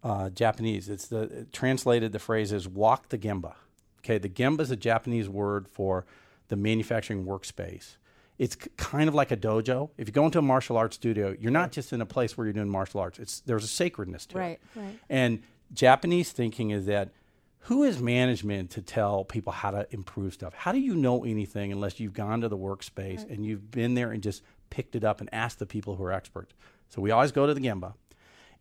uh, 0.04 0.30
Japanese. 0.30 0.90
It's 0.90 1.08
the 1.08 1.48
translated. 1.52 2.12
The 2.12 2.20
phrase 2.20 2.52
is 2.52 2.68
"walk 2.68 3.10
the 3.10 3.18
gemba." 3.18 3.56
Okay, 4.00 4.18
the 4.18 4.30
gemba 4.30 4.62
is 4.62 4.72
a 4.72 4.76
Japanese 4.76 5.28
word 5.28 5.68
for 5.68 6.06
the 6.48 6.56
manufacturing 6.56 7.26
workspace. 7.26 7.98
It's 8.38 8.56
k- 8.56 8.70
kind 8.78 9.08
of 9.08 9.16
like 9.16 9.32
a 9.32 9.38
dojo. 9.38 9.90
If 9.98 10.08
you 10.08 10.14
go 10.14 10.26
into 10.26 10.40
a 10.40 10.44
martial 10.44 10.78
arts 10.78 10.96
studio, 10.96 11.36
you're 11.40 11.52
not 11.52 11.72
just 11.72 11.94
in 11.94 12.02
a 12.02 12.06
place 12.06 12.38
where 12.38 12.46
you're 12.46 12.54
doing 12.54 12.70
martial 12.70 13.00
arts. 13.00 13.20
It's 13.20 13.40
there's 13.42 13.64
a 13.64 13.68
sacredness 13.68 14.26
to 14.28 14.38
it. 14.38 14.40
Right, 14.40 14.60
right. 14.76 15.00
And 15.10 15.42
Japanese 15.74 16.32
thinking 16.32 16.70
is 16.72 16.86
that 16.86 17.12
who 17.60 17.84
is 17.84 18.00
management 18.00 18.70
to 18.72 18.82
tell 18.82 19.24
people 19.24 19.52
how 19.52 19.72
to 19.72 19.88
improve 19.90 20.34
stuff? 20.34 20.54
How 20.54 20.72
do 20.72 20.80
you 20.80 20.94
know 20.94 21.26
anything 21.26 21.72
unless 21.72 22.00
you've 22.00 22.14
gone 22.14 22.42
to 22.42 22.50
the 22.50 22.58
workspace 22.58 23.28
and 23.28 23.44
you've 23.44 23.72
been 23.72 23.96
there 23.96 24.12
and 24.12 24.22
just 24.22 24.44
picked 24.76 24.96
it 24.96 25.04
up 25.04 25.22
and 25.22 25.30
asked 25.34 25.60
the 25.60 25.66
people 25.66 25.96
who 25.96 26.04
are 26.04 26.12
experts? 26.12 26.54
So 26.90 27.02
we 27.02 27.12
always 27.12 27.32
go 27.32 27.48
to 27.48 27.54
the 27.54 27.62
Gemba 27.62 27.94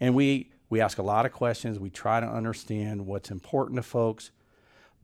and 0.01 0.15
we 0.15 0.51
we 0.71 0.81
ask 0.81 0.99
a 0.99 1.03
lot 1.03 1.27
of 1.27 1.33
questions. 1.33 1.79
We 1.79 1.91
try 1.91 2.21
to 2.21 2.27
understand 2.27 3.07
what's 3.07 3.31
important 3.31 3.77
to 3.77 3.83
folks, 3.83 4.31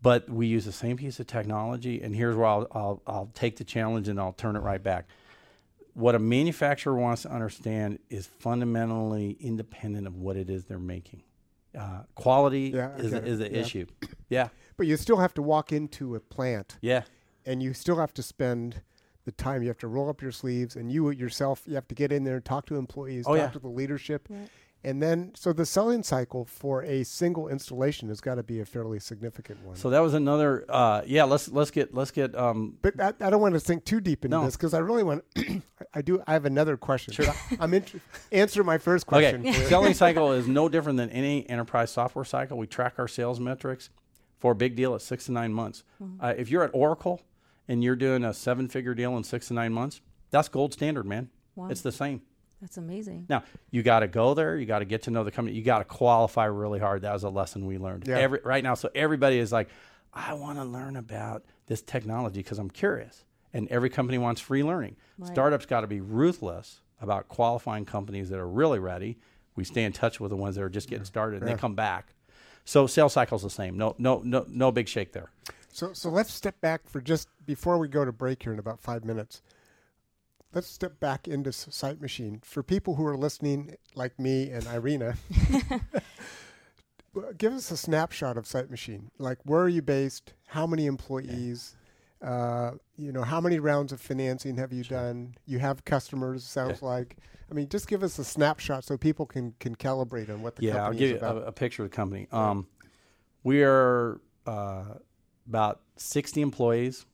but 0.02 0.28
we 0.28 0.46
use 0.46 0.64
the 0.64 0.72
same 0.72 0.96
piece 0.96 1.20
of 1.20 1.26
technology. 1.26 2.00
And 2.02 2.14
here's 2.16 2.34
where 2.34 2.46
I'll, 2.46 2.66
I'll, 2.72 3.02
I'll 3.06 3.30
take 3.34 3.56
the 3.56 3.64
challenge 3.64 4.08
and 4.08 4.18
I'll 4.18 4.32
turn 4.32 4.56
it 4.56 4.60
right 4.60 4.82
back. 4.82 5.06
What 5.94 6.14
a 6.14 6.18
manufacturer 6.18 6.94
wants 6.96 7.22
to 7.22 7.30
understand 7.32 7.98
is 8.08 8.26
fundamentally 8.26 9.36
independent 9.40 10.06
of 10.06 10.16
what 10.16 10.36
it 10.36 10.48
is 10.48 10.64
they're 10.64 10.78
making. 10.78 11.22
Uh, 11.78 12.00
quality 12.14 12.72
Yeah, 12.74 12.96
is, 12.96 13.12
is 13.12 13.38
the 13.38 13.50
Yeah. 13.52 13.58
issue. 13.60 13.86
Yeah, 14.28 14.48
But 14.76 14.86
you 14.86 14.96
still 14.96 15.18
have 15.18 15.34
to 15.34 15.42
walk 15.42 15.72
into 15.72 16.14
a 16.14 16.20
plant 16.20 16.78
yeah, 16.80 17.02
and 17.44 17.62
you 17.62 17.74
still 17.74 17.96
have 17.96 18.14
to 18.14 18.22
spend 18.22 18.80
the 19.36 19.42
time. 19.42 19.62
You 19.62 19.68
have 19.68 19.78
to 19.78 19.88
roll 19.88 20.08
up 20.08 20.22
your 20.22 20.32
sleeves, 20.32 20.76
and 20.76 20.90
you 20.90 21.10
yourself, 21.10 21.62
you 21.66 21.74
have 21.74 21.88
to 21.88 21.94
get 21.94 22.12
in 22.12 22.24
there 22.24 22.36
and 22.36 22.44
talk 22.44 22.66
to 22.66 22.76
employees, 22.76 23.24
Oh, 23.26 23.30
talk 23.36 23.38
yeah. 23.38 23.50
to 23.50 23.58
the 23.58 23.68
leadership, 23.68 24.26
Right. 24.30 24.48
And 24.82 25.02
then, 25.02 25.32
so 25.36 25.52
the 25.52 25.66
selling 25.66 26.02
cycle 26.02 26.46
for 26.46 26.82
a 26.84 27.04
single 27.04 27.48
installation 27.48 28.08
has 28.08 28.22
got 28.22 28.36
to 28.36 28.42
be 28.42 28.60
a 28.60 28.64
fairly 28.64 28.98
significant 28.98 29.62
one. 29.62 29.76
So 29.76 29.90
that 29.90 30.00
was 30.00 30.14
another. 30.14 30.64
Uh, 30.70 31.02
yeah, 31.04 31.24
let's 31.24 31.50
let's 31.50 31.70
get 31.70 31.92
let's 31.92 32.10
get. 32.10 32.34
Um, 32.34 32.78
but 32.80 32.98
I, 32.98 33.08
I 33.20 33.28
don't 33.28 33.42
want 33.42 33.52
to 33.52 33.60
think 33.60 33.84
too 33.84 34.00
deep 34.00 34.24
into 34.24 34.38
No. 34.38 34.44
this 34.46 34.56
because 34.56 34.72
I 34.72 34.78
really 34.78 35.02
want. 35.02 35.22
I 35.94 36.00
do. 36.00 36.22
I 36.26 36.32
have 36.32 36.46
another 36.46 36.78
question. 36.78 37.12
Sure. 37.12 37.26
I'm 37.60 37.74
inter- 37.74 38.00
answer 38.32 38.64
my 38.64 38.78
first 38.78 39.06
question. 39.06 39.46
Okay, 39.46 39.52
selling 39.66 39.92
cycle 40.04 40.32
is 40.32 40.48
no 40.48 40.66
different 40.70 40.96
than 40.96 41.10
any 41.10 41.46
enterprise 41.50 41.90
software 41.90 42.24
cycle. 42.24 42.56
We 42.56 42.66
track 42.66 42.94
our 42.96 43.06
sales 43.08 43.38
metrics 43.38 43.90
for 44.38 44.52
a 44.52 44.54
big 44.54 44.76
deal 44.76 44.94
at 44.94 45.02
six 45.02 45.26
to 45.26 45.32
nine 45.32 45.52
months. 45.52 45.84
Uh, 46.20 46.32
if 46.38 46.50
you're 46.50 46.62
at 46.64 46.70
Oracle 46.72 47.20
and 47.70 47.82
you're 47.84 47.96
doing 47.96 48.24
a 48.24 48.34
seven-figure 48.34 48.94
deal 48.94 49.16
in 49.16 49.22
six 49.24 49.48
to 49.48 49.54
nine 49.54 49.72
months, 49.72 50.00
that's 50.30 50.48
gold 50.48 50.72
standard, 50.72 51.06
man. 51.06 51.30
Wow. 51.54 51.68
It's 51.68 51.80
the 51.80 51.92
same. 51.92 52.20
That's 52.60 52.76
amazing. 52.76 53.26
Now 53.28 53.44
you 53.70 53.82
got 53.82 54.00
to 54.00 54.08
go 54.08 54.34
there. 54.34 54.58
You 54.58 54.66
got 54.66 54.80
to 54.80 54.84
get 54.84 55.02
to 55.04 55.10
know 55.10 55.24
the 55.24 55.30
company. 55.30 55.56
You 55.56 55.62
got 55.62 55.78
to 55.78 55.84
qualify 55.84 56.44
really 56.46 56.78
hard. 56.80 57.02
That 57.02 57.12
was 57.14 57.22
a 57.22 57.30
lesson 57.30 57.64
we 57.64 57.78
learned. 57.78 58.06
Yeah. 58.06 58.18
Every, 58.18 58.40
right 58.44 58.62
now, 58.62 58.74
so 58.74 58.90
everybody 58.94 59.38
is 59.38 59.50
like, 59.52 59.68
I 60.12 60.34
want 60.34 60.58
to 60.58 60.64
learn 60.64 60.96
about 60.96 61.44
this 61.66 61.80
technology 61.80 62.40
because 62.40 62.58
I'm 62.58 62.68
curious. 62.68 63.24
And 63.52 63.66
every 63.68 63.88
company 63.88 64.18
wants 64.18 64.40
free 64.40 64.62
learning. 64.62 64.96
Right. 65.18 65.32
Startups 65.32 65.64
got 65.66 65.80
to 65.80 65.86
be 65.86 66.00
ruthless 66.00 66.80
about 67.00 67.28
qualifying 67.28 67.84
companies 67.86 68.28
that 68.28 68.38
are 68.38 68.48
really 68.48 68.78
ready. 68.78 69.16
We 69.56 69.64
stay 69.64 69.84
in 69.84 69.92
touch 69.92 70.20
with 70.20 70.30
the 70.30 70.36
ones 70.36 70.56
that 70.56 70.62
are 70.62 70.68
just 70.68 70.88
getting 70.88 71.04
started, 71.04 71.40
and 71.40 71.48
Yeah. 71.48 71.54
they 71.54 71.60
come 71.60 71.74
back. 71.74 72.14
So 72.64 72.86
sales 72.86 73.14
cycle's 73.14 73.42
the 73.42 73.50
same. 73.50 73.76
No, 73.78 73.94
no, 73.98 74.20
no, 74.24 74.44
no 74.48 74.70
big 74.70 74.86
shake 74.86 75.12
there. 75.12 75.30
So, 75.72 75.92
so 75.92 76.08
let's 76.10 76.32
step 76.32 76.60
back 76.60 76.88
for 76.88 77.00
just 77.00 77.28
before 77.46 77.78
we 77.78 77.88
go 77.88 78.04
to 78.04 78.12
break 78.12 78.42
here 78.42 78.52
in 78.52 78.58
about 78.58 78.80
five 78.80 79.04
minutes. 79.04 79.42
Let's 80.52 80.66
step 80.66 80.98
back 80.98 81.28
into 81.28 81.48
S- 81.48 81.68
Sight 81.70 82.00
Machine. 82.00 82.40
For 82.44 82.62
people 82.62 82.96
who 82.96 83.06
are 83.06 83.16
listening, 83.16 83.76
like 83.94 84.18
me 84.18 84.50
and 84.50 84.66
Irina, 84.66 85.14
give 87.38 87.52
us 87.52 87.70
a 87.70 87.76
snapshot 87.76 88.36
of 88.36 88.46
Sight 88.46 88.68
Machine. 88.68 89.10
Like, 89.18 89.38
where 89.44 89.62
are 89.62 89.68
you 89.68 89.82
based? 89.82 90.32
How 90.48 90.66
many 90.66 90.86
employees? 90.86 91.76
Uh, 92.20 92.72
you 92.96 93.12
know, 93.12 93.22
how 93.22 93.40
many 93.40 93.60
rounds 93.60 93.92
of 93.92 94.00
financing 94.00 94.56
have 94.56 94.72
you 94.72 94.82
done? 94.84 95.34
You 95.46 95.60
have 95.60 95.84
customers, 95.84 96.44
sounds 96.44 96.82
like. 96.82 97.16
I 97.50 97.54
mean, 97.54 97.68
just 97.68 97.88
give 97.88 98.02
us 98.02 98.18
a 98.18 98.24
snapshot 98.24 98.84
so 98.84 98.96
people 98.96 99.26
can, 99.26 99.54
can 99.58 99.74
calibrate 99.74 100.28
on 100.28 100.42
what 100.42 100.56
the 100.56 100.66
yeah, 100.66 100.72
I'll 100.72 100.78
company 100.86 100.98
give 100.98 101.16
is 101.16 101.22
you 101.22 101.28
a, 101.28 101.36
a 101.36 101.52
picture 101.52 101.84
of 101.84 101.90
the 101.90 101.96
company. 101.96 102.28
Um, 102.30 102.66
we 103.42 103.62
are 103.62 104.20
uh, 104.46 104.94
about 105.50 105.80
60 105.96 106.40
employees 106.40 107.06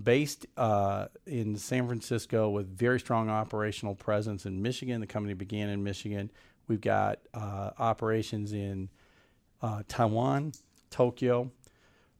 based 0.00 0.44
uh, 0.58 1.06
in 1.26 1.56
San 1.56 1.86
Francisco 1.86 2.50
with 2.50 2.68
very 2.68 3.00
strong 3.00 3.30
operational 3.30 3.94
presence 3.94 4.44
in 4.44 4.60
Michigan. 4.60 5.00
The 5.00 5.06
company 5.06 5.32
began 5.32 5.70
in 5.70 5.82
Michigan. 5.82 6.30
We've 6.68 6.82
got 6.82 7.20
uh, 7.32 7.70
operations 7.78 8.52
in 8.52 8.90
uh, 9.62 9.84
Taiwan, 9.88 10.52
Tokyo. 10.90 11.50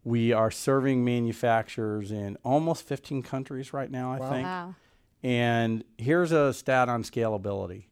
We 0.04 0.32
are 0.32 0.50
serving 0.50 1.04
manufacturers 1.04 2.10
in 2.12 2.38
almost 2.42 2.84
15 2.86 3.22
countries 3.22 3.74
right 3.74 3.90
now, 3.90 4.12
I 4.14 4.18
Wow. 4.20 4.30
think. 4.30 4.44
Wow. 4.46 4.74
And 5.22 5.84
here's 5.98 6.32
a 6.32 6.54
stat 6.54 6.88
on 6.88 7.02
scalability. 7.02 7.84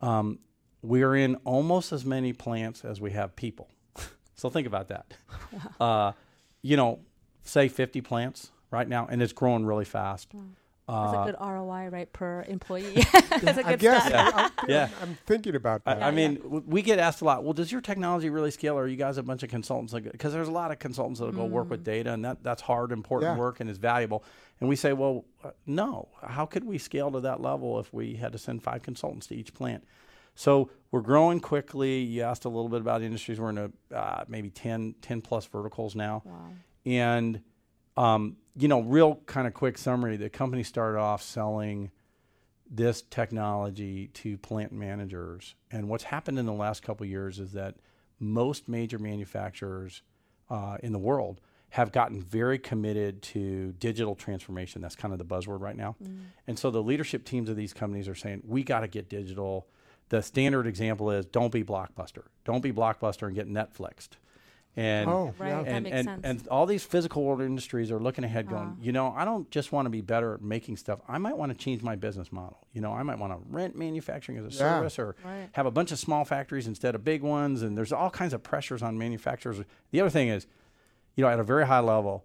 Um, 0.00 0.38
we're 0.82 1.16
in 1.16 1.34
almost 1.44 1.92
as 1.92 2.04
many 2.04 2.32
plants 2.32 2.84
as 2.84 3.00
we 3.00 3.10
have 3.10 3.34
people. 3.34 3.68
so 4.36 4.48
think 4.50 4.68
about 4.68 4.86
that. 4.88 5.12
Uh, 5.80 6.12
you 6.62 6.76
know, 6.76 7.00
say 7.42 7.68
50 7.68 8.00
plants 8.00 8.50
right 8.70 8.88
now, 8.88 9.06
and 9.10 9.22
it's 9.22 9.32
growing 9.32 9.64
really 9.66 9.84
fast. 9.84 10.28
That's 10.32 11.14
Uh, 11.14 11.22
a 11.22 11.26
good 11.26 11.36
ROI, 11.40 11.88
right, 11.90 12.12
per 12.12 12.42
employee. 12.48 12.94
That's 13.30 13.58
a 13.58 13.66
I 13.66 13.70
good 13.72 13.78
guess. 13.80 14.06
stat. 14.06 14.32
I, 14.34 14.44
I, 14.46 14.50
Yeah. 14.68 14.88
I'm 15.00 15.16
thinking 15.24 15.54
about 15.54 15.84
that. 15.84 16.02
I, 16.02 16.08
I 16.08 16.10
mean, 16.10 16.34
w 16.36 16.62
we 16.66 16.82
get 16.82 16.98
asked 16.98 17.20
a 17.20 17.24
lot. 17.24 17.44
Well, 17.44 17.52
does 17.52 17.70
your 17.70 17.80
technology 17.80 18.28
really 18.28 18.50
scale, 18.50 18.76
or 18.76 18.82
are 18.82 18.88
you 18.88 18.96
guys 18.96 19.16
a 19.16 19.22
bunch 19.22 19.44
of 19.44 19.50
consultants? 19.50 19.92
Because 19.94 20.32
there's 20.32 20.48
a 20.48 20.52
lot 20.52 20.72
of 20.72 20.80
consultants 20.80 21.20
that'll 21.20 21.32
go 21.34 21.44
work 21.44 21.70
with 21.70 21.84
data, 21.84 22.12
and 22.12 22.24
that 22.24 22.42
that's 22.42 22.62
hard, 22.62 22.90
important 22.90 23.32
Yeah. 23.36 23.38
work, 23.38 23.60
and 23.60 23.70
is 23.70 23.78
valuable. 23.78 24.24
And 24.58 24.68
we 24.68 24.74
say, 24.74 24.92
well, 24.92 25.24
uh, 25.44 25.50
no. 25.64 26.08
How 26.22 26.44
could 26.44 26.64
we 26.64 26.76
scale 26.76 27.10
to 27.12 27.20
that 27.20 27.40
level 27.40 27.78
if 27.78 27.94
we 27.94 28.14
had 28.16 28.32
to 28.32 28.38
send 28.38 28.62
five 28.64 28.82
consultants 28.82 29.28
to 29.28 29.36
each 29.36 29.54
plant? 29.54 29.84
So 30.40 30.70
we're 30.90 31.02
growing 31.02 31.38
quickly. 31.40 31.98
You 31.98 32.22
asked 32.22 32.46
a 32.46 32.48
little 32.48 32.70
bit 32.70 32.80
about 32.80 33.02
industries. 33.02 33.38
We're 33.38 33.50
in 33.50 33.58
a 33.58 33.94
uh, 33.94 34.24
maybe 34.26 34.48
10, 34.48 34.94
10 35.02 35.20
plus 35.20 35.44
verticals 35.44 35.94
now, 35.94 36.22
Wow. 36.24 36.52
and 36.86 37.42
um, 37.98 38.38
you 38.56 38.66
know, 38.66 38.80
real 38.80 39.16
kind 39.26 39.46
of 39.46 39.52
quick 39.52 39.76
summary. 39.76 40.16
The 40.16 40.30
company 40.30 40.62
started 40.62 40.98
off 40.98 41.20
selling 41.22 41.90
this 42.70 43.02
technology 43.02 44.06
to 44.14 44.38
plant 44.38 44.72
managers. 44.72 45.56
And 45.70 45.90
what's 45.90 46.04
happened 46.04 46.38
in 46.38 46.46
the 46.46 46.54
last 46.54 46.82
couple 46.82 47.04
of 47.04 47.10
years 47.10 47.38
is 47.38 47.52
that 47.52 47.74
most 48.18 48.66
major 48.66 48.98
manufacturers 48.98 50.00
uh, 50.48 50.78
in 50.82 50.92
the 50.92 50.98
world 50.98 51.42
have 51.70 51.92
gotten 51.92 52.22
very 52.22 52.58
committed 52.58 53.20
to 53.22 53.72
digital 53.72 54.14
transformation. 54.14 54.80
That's 54.80 54.96
kind 54.96 55.12
of 55.12 55.18
the 55.18 55.24
buzzword 55.26 55.60
right 55.60 55.76
now. 55.76 55.96
And 56.46 56.58
so 56.58 56.70
the 56.70 56.82
leadership 56.82 57.26
teams 57.26 57.50
of 57.50 57.56
these 57.56 57.74
companies 57.74 58.08
are 58.08 58.14
saying, 58.14 58.42
we 58.46 58.62
got 58.62 58.80
to 58.80 58.88
get 58.88 59.10
digital. 59.10 59.66
The 60.10 60.22
standard 60.22 60.66
example 60.66 61.10
is 61.10 61.24
don't 61.26 61.52
be 61.52 61.64
Blockbuster. 61.64 62.24
Don't 62.44 62.60
be 62.62 62.72
Blockbuster 62.72 63.26
and 63.26 63.34
get 63.34 63.48
Netflixed. 63.48 64.10
And 64.76 65.10
Oh, 65.10 65.34
Right. 65.38 65.48
yeah. 65.48 65.62
That 65.62 65.68
and 65.68 65.82
makes 65.84 65.96
and, 65.96 66.04
sense. 66.06 66.20
and 66.24 66.48
all 66.48 66.64
these 66.66 66.84
physical 66.84 67.24
world 67.24 67.40
industries 67.40 67.90
are 67.90 67.98
looking 67.98 68.22
ahead 68.22 68.48
going 68.48 68.62
Uh-huh. 68.68 68.76
you 68.80 68.92
know 68.92 69.12
i 69.16 69.24
don't 69.24 69.50
just 69.50 69.72
want 69.72 69.86
to 69.86 69.90
be 69.90 70.00
better 70.00 70.34
at 70.34 70.42
making 70.42 70.76
stuff 70.76 71.00
i 71.08 71.18
might 71.18 71.36
want 71.36 71.50
to 71.50 71.58
change 71.58 71.82
my 71.82 71.96
business 71.96 72.30
model 72.30 72.58
you 72.72 72.80
know 72.80 72.92
i 72.92 73.02
might 73.02 73.18
want 73.18 73.32
to 73.32 73.38
rent 73.52 73.76
manufacturing 73.76 74.38
as 74.38 74.44
a 74.44 74.50
Yeah. 74.50 74.58
service 74.76 74.96
or 75.00 75.16
Right. 75.24 75.48
have 75.54 75.66
a 75.66 75.72
bunch 75.72 75.90
of 75.90 75.98
small 75.98 76.24
factories 76.24 76.68
instead 76.68 76.94
of 76.94 77.02
big 77.04 77.22
ones 77.22 77.62
and 77.62 77.76
there's 77.76 77.92
all 77.92 78.10
kinds 78.10 78.32
of 78.32 78.44
pressures 78.44 78.80
on 78.80 78.96
manufacturers 78.96 79.60
the 79.90 80.00
other 80.00 80.08
thing 80.10 80.28
is 80.28 80.46
you 81.16 81.24
know 81.24 81.30
at 81.30 81.40
a 81.40 81.44
very 81.44 81.66
high 81.66 81.80
level 81.80 82.24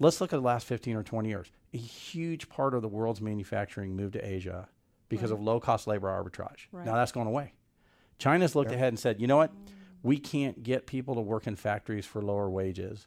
let's 0.00 0.20
look 0.20 0.32
at 0.32 0.36
the 0.36 0.42
last 0.42 0.66
15 0.66 0.96
or 0.96 1.04
20 1.04 1.28
years 1.28 1.52
a 1.72 1.78
huge 1.78 2.48
part 2.48 2.74
of 2.74 2.82
the 2.82 2.88
world's 2.88 3.20
manufacturing 3.20 3.94
moved 3.94 4.14
to 4.14 4.26
asia 4.28 4.68
because 5.08 5.30
of 5.30 5.40
low 5.40 5.60
cost 5.60 5.86
labor 5.86 6.08
arbitrage 6.08 6.66
Right. 6.72 6.84
now 6.84 6.94
that's 6.94 7.12
going 7.12 7.26
away 7.26 7.52
China's 8.18 8.54
looked 8.54 8.72
ahead 8.72 8.88
and 8.88 8.98
said, 8.98 9.20
you 9.20 9.26
know 9.26 9.36
what? 9.36 9.52
Mm. 9.52 9.68
We 10.02 10.18
can't 10.18 10.62
get 10.62 10.86
people 10.86 11.14
to 11.16 11.20
work 11.20 11.46
in 11.46 11.56
factories 11.56 12.06
for 12.06 12.22
lower 12.22 12.48
wages. 12.48 13.06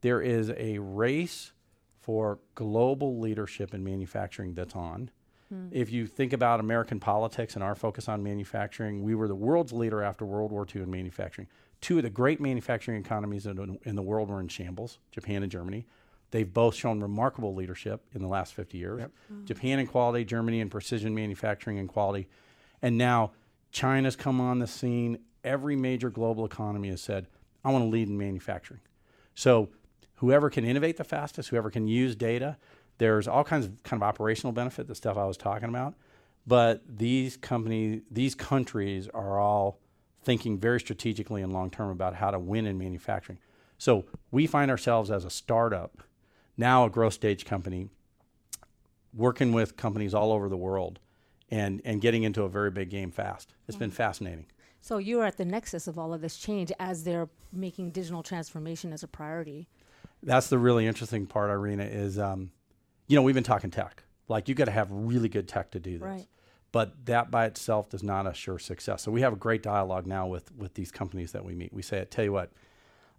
There 0.00 0.20
is 0.20 0.50
a 0.56 0.78
race 0.78 1.52
for 2.00 2.40
global 2.54 3.20
leadership 3.20 3.72
in 3.72 3.84
manufacturing 3.84 4.54
that's 4.54 4.74
on. 4.74 5.10
Hmm. 5.48 5.68
If 5.70 5.92
you 5.92 6.06
think 6.06 6.32
about 6.32 6.58
American 6.58 6.98
politics 6.98 7.54
and 7.54 7.62
our 7.62 7.76
focus 7.76 8.08
on 8.08 8.22
manufacturing, 8.24 9.04
we 9.04 9.14
were 9.14 9.28
the 9.28 9.36
world's 9.36 9.72
leader 9.72 10.02
after 10.02 10.24
World 10.24 10.50
War 10.50 10.66
II 10.74 10.82
in 10.82 10.90
manufacturing. 10.90 11.46
Two 11.80 11.98
of 11.98 12.02
the 12.02 12.10
great 12.10 12.40
manufacturing 12.40 13.00
economies 13.00 13.46
in, 13.46 13.78
in 13.84 13.94
the 13.94 14.02
world 14.02 14.28
were 14.28 14.40
in 14.40 14.48
shambles 14.48 14.98
Japan 15.12 15.42
and 15.44 15.52
Germany. 15.52 15.86
They've 16.32 16.52
both 16.52 16.74
shown 16.74 17.00
remarkable 17.00 17.54
leadership 17.54 18.02
in 18.14 18.22
the 18.22 18.26
last 18.28 18.54
50 18.54 18.78
years. 18.78 19.02
Japan 19.44 19.78
in 19.78 19.86
quality, 19.86 20.24
Germany 20.24 20.60
in 20.60 20.70
precision 20.70 21.14
manufacturing 21.14 21.78
and 21.78 21.88
quality. 21.88 22.26
And 22.80 22.98
now 22.98 23.32
China's 23.70 24.16
come 24.16 24.40
on 24.40 24.58
the 24.58 24.66
scene. 24.66 25.18
Every 25.44 25.76
major 25.76 26.10
global 26.10 26.44
economy 26.44 26.88
has 26.88 27.00
said, 27.02 27.26
I 27.64 27.70
want 27.70 27.84
to 27.84 27.88
lead 27.88 28.08
in 28.08 28.18
manufacturing. 28.18 28.80
So 29.34 29.68
whoever 30.16 30.50
can 30.50 30.64
innovate 30.64 30.96
the 30.96 31.04
fastest, 31.04 31.50
whoever 31.50 31.70
can 31.70 31.86
use 31.86 32.16
data, 32.16 32.56
there's 32.98 33.28
all 33.28 33.44
kinds 33.44 33.66
of 33.66 33.82
kind 33.82 34.02
of 34.02 34.08
operational 34.08 34.52
benefit, 34.52 34.88
the 34.88 34.94
stuff 34.94 35.16
I 35.16 35.26
was 35.26 35.36
talking 35.36 35.68
about. 35.68 35.94
But 36.46 36.82
these 36.88 37.36
companies, 37.36 38.02
these 38.10 38.34
countries 38.34 39.08
are 39.08 39.38
all 39.38 39.78
thinking 40.24 40.58
very 40.58 40.80
strategically 40.80 41.42
and 41.42 41.52
long 41.52 41.70
term 41.70 41.90
about 41.90 42.14
how 42.14 42.30
to 42.30 42.38
win 42.38 42.66
in 42.66 42.78
manufacturing. 42.78 43.38
So 43.78 44.06
we 44.30 44.46
find 44.46 44.70
ourselves 44.70 45.10
as 45.10 45.24
a 45.24 45.30
startup, 45.30 46.02
now 46.56 46.84
a 46.84 46.90
growth 46.90 47.14
stage 47.14 47.44
company, 47.44 47.88
working 49.14 49.52
with 49.52 49.76
companies 49.76 50.14
all 50.14 50.32
over 50.32 50.48
the 50.48 50.56
world 50.56 50.98
and, 51.50 51.82
and 51.84 52.00
getting 52.00 52.22
into 52.22 52.42
a 52.42 52.48
very 52.48 52.70
big 52.70 52.90
game 52.90 53.10
fast. 53.10 53.54
It's 53.68 53.76
been 53.76 53.90
fascinating. 53.90 54.46
So 54.80 54.98
you're 54.98 55.24
at 55.24 55.36
the 55.36 55.44
nexus 55.44 55.86
of 55.86 55.98
all 55.98 56.12
of 56.12 56.20
this 56.20 56.36
change 56.36 56.72
as 56.80 57.04
they're 57.04 57.28
making 57.52 57.90
digital 57.90 58.22
transformation 58.22 58.92
as 58.92 59.02
a 59.02 59.08
priority. 59.08 59.68
That's 60.22 60.48
the 60.48 60.58
really 60.58 60.86
interesting 60.86 61.26
part, 61.26 61.50
Irina, 61.50 61.84
is, 61.84 62.18
um, 62.18 62.50
you 63.06 63.16
know, 63.16 63.22
we've 63.22 63.34
been 63.34 63.44
talking 63.44 63.70
tech. 63.70 64.02
Like, 64.28 64.48
you 64.48 64.54
got 64.54 64.64
to 64.64 64.72
have 64.72 64.88
really 64.90 65.28
good 65.28 65.46
tech 65.46 65.70
to 65.72 65.80
do 65.80 65.98
this. 65.98 66.02
Right. 66.02 66.26
But 66.72 67.06
that 67.06 67.30
by 67.30 67.44
itself 67.46 67.90
does 67.90 68.02
not 68.02 68.26
assure 68.26 68.58
success. 68.58 69.02
So 69.02 69.12
we 69.12 69.20
have 69.20 69.34
a 69.34 69.36
great 69.36 69.62
dialogue 69.62 70.06
now 70.06 70.26
with, 70.26 70.50
with 70.56 70.74
these 70.74 70.90
companies 70.90 71.32
that 71.32 71.44
we 71.44 71.54
meet. 71.54 71.72
We 71.72 71.82
say, 71.82 72.00
I 72.00 72.04
tell 72.04 72.24
you 72.24 72.32
what, 72.32 72.50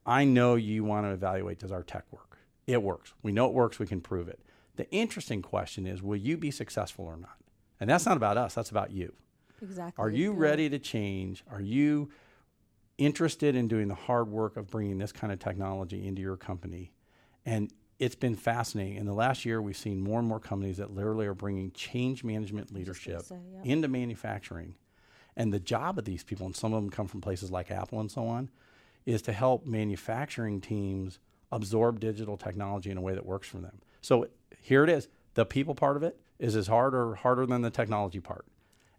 I 0.06 0.26
know 0.26 0.56
you 0.56 0.84
want 0.84 1.06
to 1.06 1.12
evaluate 1.12 1.60
does 1.60 1.72
our 1.72 1.84
tech 1.84 2.04
work? 2.12 2.33
It 2.68 2.82
works. 2.82 3.14
We 3.22 3.32
know 3.32 3.48
it 3.48 3.54
works. 3.54 3.80
We 3.80 3.88
can 3.88 4.02
prove 4.02 4.28
it. 4.28 4.40
The 4.76 4.90
interesting 4.92 5.42
question 5.42 5.86
is, 5.86 6.02
will 6.02 6.16
you 6.16 6.38
be 6.38 6.52
successful 6.52 7.06
or 7.06 7.18
not? 7.18 7.38
And 7.80 7.90
that's 7.90 8.06
not 8.06 8.18
about 8.18 8.38
us. 8.38 8.54
That's 8.54 8.72
about 8.72 8.92
you. 8.92 9.14
Exactly. 9.62 10.02
Are 10.02 10.10
you 10.10 10.32
ready 10.34 10.70
to 10.70 10.80
change? 10.80 11.44
Are 11.52 11.62
you 11.62 12.10
interested 12.98 13.56
in 13.56 13.68
doing 13.68 13.88
the 13.88 13.96
hard 13.96 14.30
work 14.30 14.58
of 14.58 14.70
bringing 14.70 14.98
this 14.98 15.12
kind 15.12 15.32
of 15.32 15.40
technology 15.40 16.08
into 16.08 16.22
your 16.22 16.38
company? 16.38 16.92
And 17.46 17.72
it's 18.00 18.16
been 18.16 18.36
fascinating. 18.36 18.96
In 18.96 19.06
the 19.06 19.14
last 19.14 19.46
year, 19.46 19.62
we've 19.62 19.78
seen 19.78 20.02
more 20.02 20.20
and 20.20 20.28
more 20.28 20.40
companies 20.40 20.78
that 20.78 20.92
literally 20.92 21.28
are 21.28 21.34
bringing 21.34 21.72
change 21.72 22.24
management 22.24 22.74
leadership 22.74 23.22
say, 23.22 23.38
into 23.64 23.88
manufacturing. 23.88 24.76
And 25.36 25.54
the 25.54 25.60
job 25.60 25.98
of 25.98 26.06
these 26.06 26.24
people, 26.24 26.46
and 26.46 26.56
some 26.56 26.74
of 26.74 26.82
them 26.82 26.90
come 26.90 27.08
from 27.08 27.22
places 27.22 27.52
like 27.52 27.72
Apple 27.72 28.00
and 28.00 28.12
so 28.12 28.28
on, 28.28 28.50
is 29.06 29.22
to 29.24 29.34
help 29.34 29.66
manufacturing 29.66 30.62
teams 30.62 31.20
absorb 31.54 32.00
digital 32.00 32.36
technology 32.36 32.90
in 32.90 32.98
a 32.98 33.02
way 33.02 33.14
that 33.14 33.26
works 33.26 33.48
for 33.48 33.58
them. 33.58 33.80
So 34.02 34.28
here 34.60 34.84
it 34.84 34.90
is. 34.90 35.08
The 35.36 35.46
people 35.46 35.76
part 35.76 35.96
of 35.96 36.04
it 36.04 36.20
is 36.40 36.56
as 36.56 36.68
hard 36.68 36.94
or 36.94 37.16
harder 37.16 37.46
than 37.46 37.62
the 37.62 37.70
technology 37.70 38.20
part. 38.20 38.46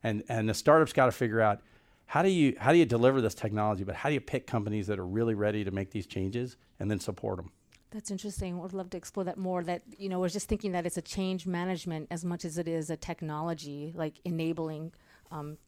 And 0.02 0.22
and 0.28 0.48
the 0.48 0.54
startups 0.54 0.92
got 0.92 1.06
to 1.06 1.12
figure 1.12 1.40
out 1.40 1.60
how 2.06 2.22
do 2.22 2.28
you 2.28 2.54
how 2.58 2.72
do 2.72 2.78
you 2.78 2.84
deliver 2.84 3.20
this 3.20 3.34
technology, 3.34 3.84
but 3.84 3.96
how 3.96 4.08
do 4.08 4.14
you 4.14 4.20
pick 4.20 4.46
companies 4.46 4.86
that 4.86 4.98
are 4.98 5.06
really 5.06 5.34
ready 5.34 5.64
to 5.64 5.70
make 5.70 5.90
these 5.90 6.06
changes 6.06 6.56
and 6.78 6.90
then 6.90 7.00
support 7.00 7.36
them? 7.36 7.50
That's 7.90 8.10
interesting. 8.10 8.58
Would 8.58 8.72
love 8.72 8.90
to 8.90 8.96
explore 8.96 9.24
that 9.24 9.38
more. 9.38 9.62
That 9.62 9.82
you 9.98 10.08
know, 10.08 10.20
was 10.20 10.32
just 10.32 10.48
thinking 10.48 10.72
that 10.72 10.84
it's 10.84 10.96
a 10.96 11.02
change 11.02 11.46
management 11.46 12.08
as 12.10 12.24
much 12.24 12.44
as 12.44 12.58
it 12.58 12.68
is 12.68 12.90
a 12.90 12.96
technology, 12.96 13.92
like 13.94 14.14
enabling 14.24 14.92
um, 15.30 15.58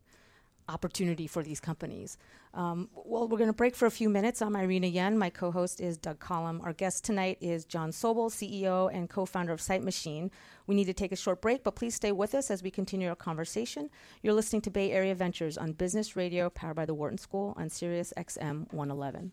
opportunity 0.68 1.26
for 1.26 1.42
these 1.42 1.60
companies. 1.60 2.18
Um, 2.54 2.88
well, 2.94 3.28
we're 3.28 3.38
going 3.38 3.50
to 3.50 3.54
break 3.54 3.76
for 3.76 3.86
a 3.86 3.90
few 3.90 4.08
minutes. 4.08 4.40
I'm 4.40 4.56
Irina 4.56 4.86
Yuen. 4.86 5.18
My 5.18 5.30
co 5.30 5.50
host 5.50 5.80
is 5.80 5.96
Doug 5.96 6.18
Collom. 6.18 6.62
Our 6.62 6.72
guest 6.72 7.04
tonight 7.04 7.38
is 7.40 7.64
Jon 7.64 7.90
Sobel, 7.90 8.30
CEO 8.30 8.92
and 8.92 9.08
co 9.08 9.26
founder 9.26 9.52
of 9.52 9.60
Sight 9.60 9.82
Machine. 9.82 10.30
We 10.66 10.74
need 10.74 10.86
to 10.86 10.94
take 10.94 11.12
a 11.12 11.16
short 11.16 11.40
break, 11.40 11.64
but 11.64 11.76
please 11.76 11.94
stay 11.94 12.12
with 12.12 12.34
us 12.34 12.50
as 12.50 12.62
we 12.62 12.70
continue 12.70 13.08
our 13.08 13.16
conversation. 13.16 13.90
You're 14.22 14.34
listening 14.34 14.62
to 14.62 14.70
Bay 14.70 14.92
Area 14.92 15.14
Ventures 15.14 15.58
on 15.58 15.72
Business 15.72 16.16
Radio, 16.16 16.50
powered 16.50 16.76
by 16.76 16.86
the 16.86 16.94
Wharton 16.94 17.18
School 17.18 17.54
on 17.56 17.68
Sirius 17.68 18.12
XM 18.16 18.72
111. 18.72 19.32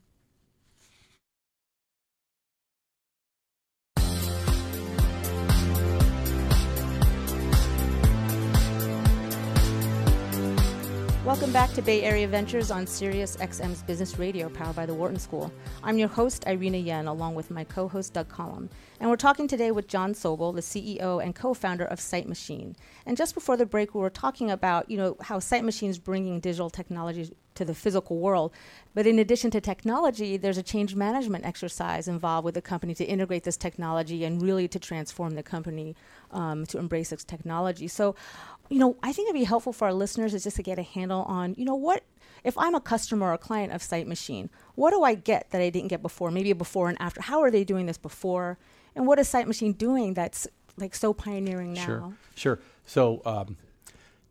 Welcome 11.25 11.53
back 11.53 11.71
to 11.75 11.81
Bay 11.81 12.03
Area 12.03 12.27
Ventures 12.27 12.69
on 12.69 12.85
Sirius 12.85 13.37
XM's 13.37 13.81
Business 13.81 14.19
Radio, 14.19 14.49
powered 14.49 14.75
by 14.75 14.85
the 14.85 14.93
Wharton 14.93 15.17
School. 15.17 15.53
I'm 15.81 15.97
your 15.97 16.09
host, 16.09 16.43
Irina 16.45 16.79
Yuen, 16.79 17.07
along 17.07 17.33
with 17.33 17.49
my 17.49 17.63
co 17.63 17.87
host, 17.87 18.11
Doug 18.11 18.27
Collom. 18.27 18.67
And 18.99 19.09
we're 19.09 19.15
talking 19.15 19.47
today 19.47 19.71
with 19.71 19.87
Jon 19.87 20.13
Sobel, 20.13 20.53
the 20.53 20.59
CEO 20.59 21.23
and 21.23 21.33
co 21.33 21.53
founder 21.53 21.85
of 21.85 22.01
Sight 22.01 22.27
Machine. 22.27 22.75
And 23.05 23.15
just 23.15 23.35
before 23.35 23.55
the 23.55 23.65
break, 23.65 23.95
we 23.95 24.01
were 24.01 24.09
talking 24.09 24.51
about 24.51 24.91
you 24.91 24.97
know, 24.97 25.15
how 25.21 25.39
Sight 25.39 25.63
Machine 25.63 25.89
is 25.89 25.97
bringing 25.97 26.41
digital 26.41 26.69
technology 26.69 27.31
to 27.55 27.65
the 27.65 27.73
physical 27.73 28.17
world. 28.17 28.51
But 28.93 29.07
in 29.07 29.19
addition 29.19 29.51
to 29.51 29.61
technology, 29.61 30.37
there's 30.37 30.57
a 30.57 30.63
change 30.63 30.95
management 30.95 31.45
exercise 31.45 32.07
involved 32.07 32.45
with 32.45 32.55
the 32.55 32.61
company 32.61 32.93
to 32.95 33.05
integrate 33.05 33.43
this 33.43 33.57
technology 33.57 34.23
and 34.23 34.41
really 34.41 34.67
to 34.67 34.79
transform 34.79 35.35
the 35.35 35.43
company 35.43 35.95
um, 36.31 36.65
to 36.67 36.77
embrace 36.77 37.09
this 37.09 37.23
technology. 37.23 37.87
So, 37.87 38.15
you 38.73 38.79
know, 38.79 38.97
I 39.03 39.13
think 39.13 39.29
it'd 39.29 39.39
be 39.39 39.45
helpful 39.45 39.71
for 39.71 39.85
our 39.85 39.93
listeners 39.93 40.33
is 40.33 40.43
just 40.43 40.55
to 40.55 40.63
get 40.63 40.79
a 40.79 40.83
handle 40.83 41.21
on, 41.23 41.53
you 41.59 41.63
know, 41.63 41.75
what 41.75 42.03
if 42.43 42.57
I'm 42.57 42.73
a 42.73 42.81
customer 42.81 43.27
or 43.27 43.33
a 43.33 43.37
client 43.37 43.71
of 43.71 43.83
Sight 43.83 44.07
Machine, 44.07 44.49
what 44.73 44.89
do 44.89 45.03
I 45.03 45.13
get 45.13 45.51
that 45.51 45.61
I 45.61 45.69
didn't 45.69 45.89
get 45.89 46.01
before? 46.01 46.31
Maybe 46.31 46.49
a 46.49 46.55
before 46.55 46.89
and 46.89 46.99
after. 46.99 47.21
How 47.21 47.41
are 47.41 47.51
they 47.51 47.63
doing 47.63 47.85
this 47.85 47.99
before? 47.99 48.57
And 48.95 49.05
what 49.05 49.19
is 49.19 49.29
Sight 49.29 49.47
Machine 49.47 49.73
doing 49.73 50.15
that's 50.15 50.47
like 50.75 50.95
so 50.95 51.13
pioneering 51.13 51.73
now? 51.73 51.85
Sure, 51.85 52.13
sure. 52.35 52.59
So 52.87 53.21
um, 53.25 53.57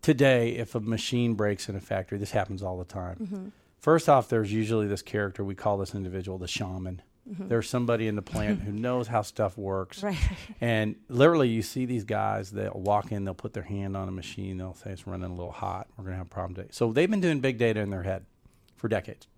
today, 0.02 0.56
if 0.56 0.74
a 0.74 0.80
machine 0.80 1.34
breaks 1.34 1.68
in 1.68 1.76
a 1.76 1.80
factory, 1.80 2.18
this 2.18 2.32
happens 2.32 2.64
all 2.64 2.76
the 2.76 2.84
time. 2.84 3.16
Mm-hmm. 3.22 3.48
First 3.78 4.08
off, 4.08 4.28
there's 4.28 4.52
usually 4.52 4.88
this 4.88 5.02
character 5.02 5.44
we 5.44 5.54
call 5.54 5.78
this 5.78 5.94
individual 5.94 6.36
the 6.36 6.48
shaman. 6.48 7.00
Mm-hmm. 7.30 7.48
There's 7.48 7.68
somebody 7.68 8.08
in 8.08 8.16
the 8.16 8.22
plant 8.22 8.62
who 8.62 8.72
knows 8.86 9.06
how 9.06 9.22
stuff 9.22 9.56
works. 9.56 10.02
Right. 10.02 10.18
And 10.60 10.96
literally, 11.08 11.48
you 11.48 11.62
see 11.62 11.84
these 11.86 12.04
guys 12.04 12.50
that 12.52 12.74
walk 12.74 13.12
in, 13.12 13.24
they'll 13.24 13.32
put 13.34 13.52
their 13.52 13.62
hand 13.62 13.96
on 13.96 14.08
a 14.08 14.12
machine, 14.12 14.58
they'll 14.58 14.74
say 14.74 14.90
it's 14.90 15.06
running 15.06 15.30
a 15.30 15.34
little 15.34 15.52
hot. 15.52 15.86
We're 15.96 16.04
going 16.04 16.14
to 16.14 16.18
have 16.18 16.26
a 16.26 16.30
problem 16.30 16.54
today. 16.56 16.68
So 16.72 16.92
they've 16.92 17.10
been 17.10 17.20
doing 17.20 17.40
big 17.40 17.58
data 17.58 17.80
in 17.80 17.90
their 17.90 18.02
head 18.02 18.24
for 18.76 18.88
decades. 18.88 19.28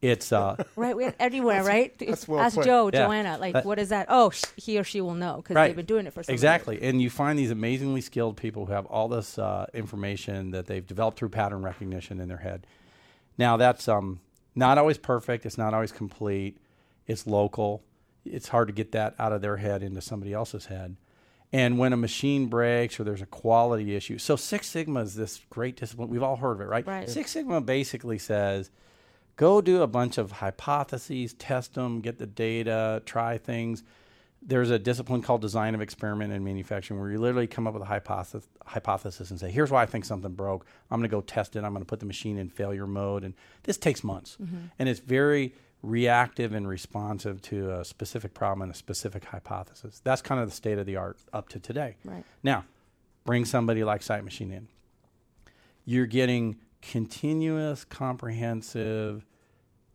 It's 0.00 0.32
uh, 0.32 0.62
right. 0.76 0.96
We 0.96 1.04
everywhere, 1.20 1.62
right? 1.62 1.96
that's 1.98 2.26
well 2.26 2.40
Ask 2.40 2.56
put. 2.56 2.64
Joe, 2.64 2.90
Yeah. 2.92 3.06
Joanna, 3.06 3.38
like, 3.38 3.52
That- 3.54 3.64
what 3.64 3.78
is 3.78 3.88
that? 3.90 4.06
Oh, 4.08 4.30
sh- 4.30 4.42
he 4.56 4.78
or 4.78 4.84
she 4.84 5.00
will 5.00 5.14
know 5.14 5.36
because 5.36 5.54
Right. 5.56 5.68
they've 5.68 5.76
been 5.76 5.86
doing 5.86 6.06
it 6.06 6.12
for 6.12 6.22
so 6.24 6.30
many 6.30 6.34
exactly. 6.34 6.74
years. 6.76 6.84
And 6.90 7.00
you 7.02 7.08
find 7.10 7.38
these 7.38 7.50
amazingly 7.52 8.00
skilled 8.00 8.36
people 8.36 8.66
who 8.66 8.72
have 8.72 8.86
all 8.86 9.08
this 9.08 9.38
uh, 9.38 9.66
information 9.74 10.50
that 10.52 10.66
they've 10.66 10.86
developed 10.86 11.18
through 11.18 11.28
pattern 11.30 11.62
recognition 11.62 12.20
in 12.20 12.26
their 12.28 12.38
head. 12.38 12.66
Now 13.38 13.56
that's 13.56 13.86
um, 13.88 14.18
not 14.56 14.76
always 14.76 14.98
perfect. 14.98 15.46
It's 15.46 15.56
not 15.58 15.72
always 15.72 15.92
complete. 15.92 16.58
It's 17.12 17.26
local. 17.26 17.84
It's 18.24 18.48
hard 18.48 18.68
to 18.68 18.74
get 18.74 18.92
that 18.92 19.14
out 19.18 19.32
of 19.32 19.42
their 19.42 19.58
head 19.58 19.82
into 19.82 20.00
somebody 20.00 20.32
else's 20.32 20.66
head. 20.66 20.96
And 21.52 21.78
when 21.78 21.92
a 21.92 21.96
machine 21.96 22.46
breaks 22.46 22.98
or 22.98 23.04
there's 23.04 23.20
a 23.20 23.26
quality 23.26 23.94
issue, 23.94 24.16
so 24.18 24.36
Six 24.36 24.68
Sigma 24.68 25.00
is 25.00 25.14
this 25.14 25.42
great 25.50 25.76
discipline. 25.76 26.08
We've 26.08 26.22
all 26.22 26.36
heard 26.36 26.52
of 26.52 26.60
it, 26.62 26.64
right? 26.64 26.86
Right. 26.86 27.10
Six 27.10 27.32
Sigma 27.32 27.60
basically 27.60 28.18
says, 28.18 28.70
go 29.36 29.60
do 29.60 29.82
a 29.82 29.86
bunch 29.86 30.16
of 30.16 30.32
hypotheses, 30.32 31.34
test 31.34 31.74
them, 31.74 32.00
get 32.00 32.18
the 32.18 32.26
data, 32.26 33.02
try 33.04 33.36
things. 33.36 33.82
There's 34.40 34.70
a 34.70 34.78
discipline 34.78 35.20
called 35.22 35.40
design 35.40 35.74
of 35.74 35.82
experiment 35.82 36.32
in 36.32 36.42
manufacturing 36.42 36.98
where 36.98 37.10
you 37.10 37.18
literally 37.18 37.46
come 37.46 37.66
up 37.66 37.74
with 37.74 37.82
a 37.82 37.86
hypothesis, 37.86 38.48
hypothesis 38.64 39.30
and 39.30 39.38
say, 39.38 39.50
here's 39.50 39.70
why 39.70 39.82
I 39.82 39.86
think 39.86 40.04
something 40.04 40.32
broke. 40.32 40.66
I'm 40.90 41.00
going 41.00 41.08
to 41.08 41.14
go 41.14 41.20
test 41.20 41.54
it. 41.54 41.64
I'm 41.64 41.72
going 41.72 41.84
to 41.84 41.86
put 41.86 42.00
the 42.00 42.06
machine 42.06 42.38
in 42.38 42.48
failure 42.48 42.86
mode. 42.86 43.24
And 43.24 43.34
this 43.64 43.76
takes 43.76 44.02
months. 44.02 44.38
Mm-hmm. 44.42 44.56
And 44.78 44.88
it's 44.88 45.00
very 45.00 45.54
reactive 45.82 46.52
and 46.52 46.68
responsive 46.68 47.42
to 47.42 47.72
a 47.72 47.84
specific 47.84 48.34
problem 48.34 48.62
and 48.62 48.72
a 48.72 48.74
specific 48.74 49.24
hypothesis. 49.24 50.00
That's 50.04 50.22
kind 50.22 50.40
of 50.40 50.48
the 50.48 50.54
state 50.54 50.78
of 50.78 50.86
the 50.86 50.96
art 50.96 51.18
up 51.32 51.48
to 51.50 51.58
today. 51.58 51.96
Right. 52.04 52.24
Now, 52.42 52.64
bring 53.24 53.44
somebody 53.44 53.82
like 53.82 54.02
Sight 54.02 54.24
Machine 54.24 54.52
in. 54.52 54.68
You're 55.84 56.06
getting 56.06 56.58
continuous, 56.80 57.84
comprehensive 57.84 59.26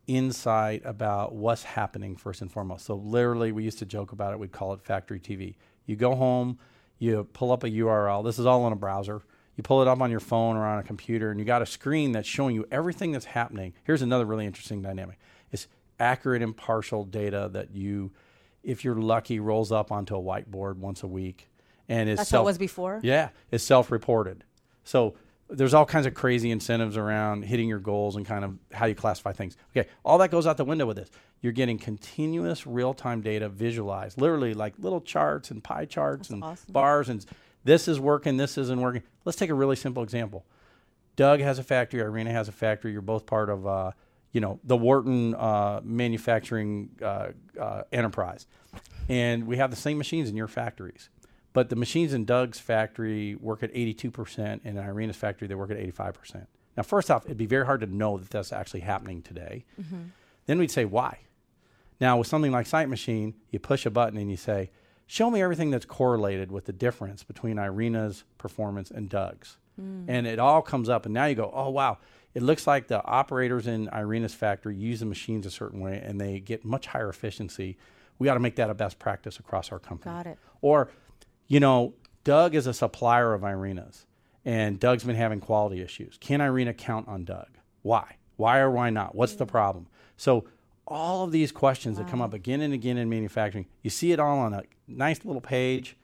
insight 0.06 0.82
about 0.84 1.34
what's 1.34 1.62
happening 1.62 2.16
first 2.16 2.40
and 2.42 2.50
foremost. 2.50 2.86
So 2.86 2.94
literally, 2.96 3.52
we 3.52 3.64
used 3.64 3.78
to 3.78 3.86
joke 3.86 4.12
about 4.12 4.32
it. 4.32 4.38
We'd 4.38 4.52
call 4.52 4.72
it 4.72 4.82
factory 4.82 5.20
TV. 5.20 5.54
You 5.86 5.96
go 5.96 6.14
home, 6.14 6.58
you 6.98 7.24
pull 7.32 7.52
up 7.52 7.64
a 7.64 7.70
URL. 7.70 8.24
This 8.24 8.38
is 8.38 8.46
all 8.46 8.66
in 8.66 8.72
a 8.72 8.76
browser. 8.76 9.22
You 9.56 9.62
pull 9.62 9.82
it 9.82 9.88
up 9.88 10.00
on 10.00 10.10
your 10.10 10.20
phone 10.20 10.56
or 10.56 10.64
on 10.64 10.78
a 10.78 10.82
computer, 10.82 11.30
and 11.30 11.40
you 11.40 11.46
got 11.46 11.62
a 11.62 11.66
screen 11.66 12.12
that's 12.12 12.28
showing 12.28 12.54
you 12.54 12.66
everything 12.70 13.12
that's 13.12 13.24
happening. 13.24 13.74
Here's 13.84 14.02
another 14.02 14.24
really 14.24 14.46
interesting 14.46 14.82
dynamic: 14.82 15.18
it's 15.50 15.66
accurate, 16.00 16.42
impartial 16.42 17.04
data 17.04 17.48
that 17.52 17.74
you, 17.74 18.12
if 18.62 18.84
you're 18.84 18.94
lucky, 18.94 19.40
rolls 19.40 19.72
up 19.72 19.90
onto 19.92 20.16
a 20.16 20.20
whiteboard 20.20 20.76
once 20.76 21.02
a 21.02 21.06
week, 21.06 21.48
and 21.88 22.08
is 22.08 22.18
That's 22.18 22.30
how 22.30 22.42
it 22.42 22.44
was 22.44 22.58
before. 22.58 23.00
yeah, 23.02 23.30
it's 23.50 23.64
self-reported. 23.64 24.44
So 24.84 25.14
there's 25.50 25.74
all 25.74 25.86
kinds 25.86 26.06
of 26.06 26.14
crazy 26.14 26.50
incentives 26.50 26.96
around 26.96 27.44
hitting 27.44 27.68
your 27.68 27.78
goals 27.78 28.16
and 28.16 28.26
kind 28.26 28.44
of 28.44 28.58
how 28.72 28.86
you 28.86 28.94
classify 28.94 29.32
things. 29.32 29.56
Okay, 29.76 29.88
all 30.04 30.18
that 30.18 30.30
goes 30.30 30.46
out 30.46 30.56
the 30.56 30.64
window 30.64 30.86
with 30.86 30.96
this. 30.98 31.10
You're 31.40 31.52
getting 31.52 31.78
continuous 31.78 32.66
real-time 32.66 33.20
data 33.20 33.48
visualized, 33.48 34.20
literally 34.20 34.54
like 34.54 34.74
little 34.78 35.00
charts 35.00 35.50
and 35.50 35.62
pie 35.62 35.84
charts 35.84 36.28
That's 36.28 36.30
and 36.30 36.44
awesome. 36.44 36.72
bars 36.72 37.08
and 37.08 37.24
this 37.64 37.88
is 37.88 38.00
working, 38.00 38.36
this 38.36 38.58
isn't 38.58 38.80
working. 38.80 39.02
Let's 39.24 39.36
take 39.38 39.50
a 39.50 39.54
really 39.54 39.76
simple 39.76 40.02
example. 40.02 40.44
Doug 41.16 41.40
has 41.40 41.58
a 41.58 41.62
factory, 41.62 42.00
Irina 42.00 42.32
has 42.32 42.48
a 42.48 42.52
factory. 42.52 42.92
You're 42.92 43.02
both 43.02 43.26
part 43.26 43.50
of, 43.50 43.66
uh, 43.66 43.92
you 44.38 44.40
know, 44.40 44.60
the 44.62 44.76
Wharton 44.76 45.34
uh, 45.34 45.80
manufacturing 45.82 46.90
uh, 47.02 47.30
uh, 47.60 47.82
enterprise, 47.90 48.46
and 49.08 49.48
we 49.48 49.56
have 49.56 49.70
the 49.70 49.76
same 49.76 49.98
machines 49.98 50.28
in 50.28 50.36
your 50.36 50.46
factories. 50.46 51.08
But 51.52 51.70
the 51.70 51.74
machines 51.74 52.12
in 52.12 52.24
Doug's 52.24 52.60
factory 52.60 53.34
work 53.34 53.64
at 53.64 53.74
82%, 53.74 54.38
and 54.38 54.60
in 54.64 54.78
Irina's 54.78 55.16
factory 55.16 55.48
they 55.48 55.56
work 55.56 55.72
at 55.72 55.76
85%. 55.76 56.46
Now, 56.76 56.84
first 56.84 57.10
off, 57.10 57.24
it'd 57.24 57.36
be 57.36 57.46
very 57.46 57.66
hard 57.66 57.80
to 57.80 57.88
know 57.88 58.16
that 58.16 58.30
that's 58.30 58.52
actually 58.52 58.82
happening 58.82 59.22
today. 59.22 59.64
Then 60.46 60.60
we'd 60.60 60.70
say 60.70 60.84
why. 60.84 61.18
Now, 62.00 62.16
with 62.18 62.28
something 62.28 62.52
like 62.52 62.68
Sight 62.68 62.88
Machine, 62.88 63.34
you 63.50 63.58
push 63.58 63.86
a 63.86 63.90
button 63.90 64.20
and 64.20 64.30
you 64.30 64.36
say, 64.36 64.70
show 65.08 65.30
me 65.32 65.42
everything 65.42 65.72
that's 65.72 65.84
correlated 65.84 66.52
with 66.52 66.66
the 66.66 66.72
difference 66.72 67.24
between 67.24 67.58
Irina's 67.58 68.22
performance 68.36 68.92
and 68.92 69.08
Doug's. 69.08 69.56
And 70.08 70.28
it 70.28 70.38
all 70.38 70.62
comes 70.62 70.88
up, 70.88 71.06
and 71.06 71.14
now 71.14 71.24
you 71.26 71.34
go, 71.34 71.50
oh, 71.52 71.70
wow. 71.70 71.98
It 72.38 72.44
looks 72.44 72.68
like 72.68 72.86
the 72.86 73.04
operators 73.04 73.66
in 73.66 73.88
Irina's 73.92 74.32
factory 74.32 74.76
use 74.76 75.00
the 75.00 75.06
machines 75.06 75.44
a 75.44 75.50
certain 75.50 75.80
way 75.80 76.00
and 76.06 76.20
they 76.20 76.38
get 76.38 76.64
much 76.64 76.86
higher 76.86 77.08
efficiency. 77.08 77.76
We 78.20 78.28
ought 78.28 78.34
to 78.34 78.40
make 78.40 78.54
that 78.54 78.70
a 78.70 78.74
best 78.74 79.00
practice 79.00 79.40
across 79.40 79.72
our 79.72 79.80
company. 79.80 80.14
Got 80.14 80.26
it. 80.28 80.38
Or, 80.60 80.88
you 81.48 81.58
know, 81.58 81.94
Doug 82.22 82.54
is 82.54 82.68
a 82.68 82.72
supplier 82.72 83.34
of 83.34 83.42
Irina's, 83.42 84.06
and 84.44 84.78
Doug's 84.78 85.02
been 85.02 85.16
having 85.16 85.40
quality 85.40 85.82
issues. 85.82 86.16
Can 86.20 86.40
Irina 86.40 86.74
count 86.74 87.08
on 87.08 87.24
Doug? 87.24 87.48
Why? 87.82 88.18
Why 88.36 88.60
or 88.60 88.70
why 88.70 88.90
not? 88.90 89.16
What's 89.16 89.34
the 89.34 89.44
mm. 89.44 89.50
problem? 89.50 89.88
So, 90.16 90.44
all 90.86 91.24
of 91.24 91.32
these 91.32 91.50
questions 91.50 91.98
that 91.98 92.06
come 92.06 92.22
up 92.22 92.34
again 92.34 92.60
and 92.60 92.72
again 92.72 92.98
in 92.98 93.10
manufacturing, 93.10 93.66
you 93.82 93.90
see 93.90 94.12
it 94.12 94.20
all 94.20 94.38
on 94.38 94.54
a 94.54 94.62
nice 94.86 95.24
little 95.24 95.42
page. 95.42 95.96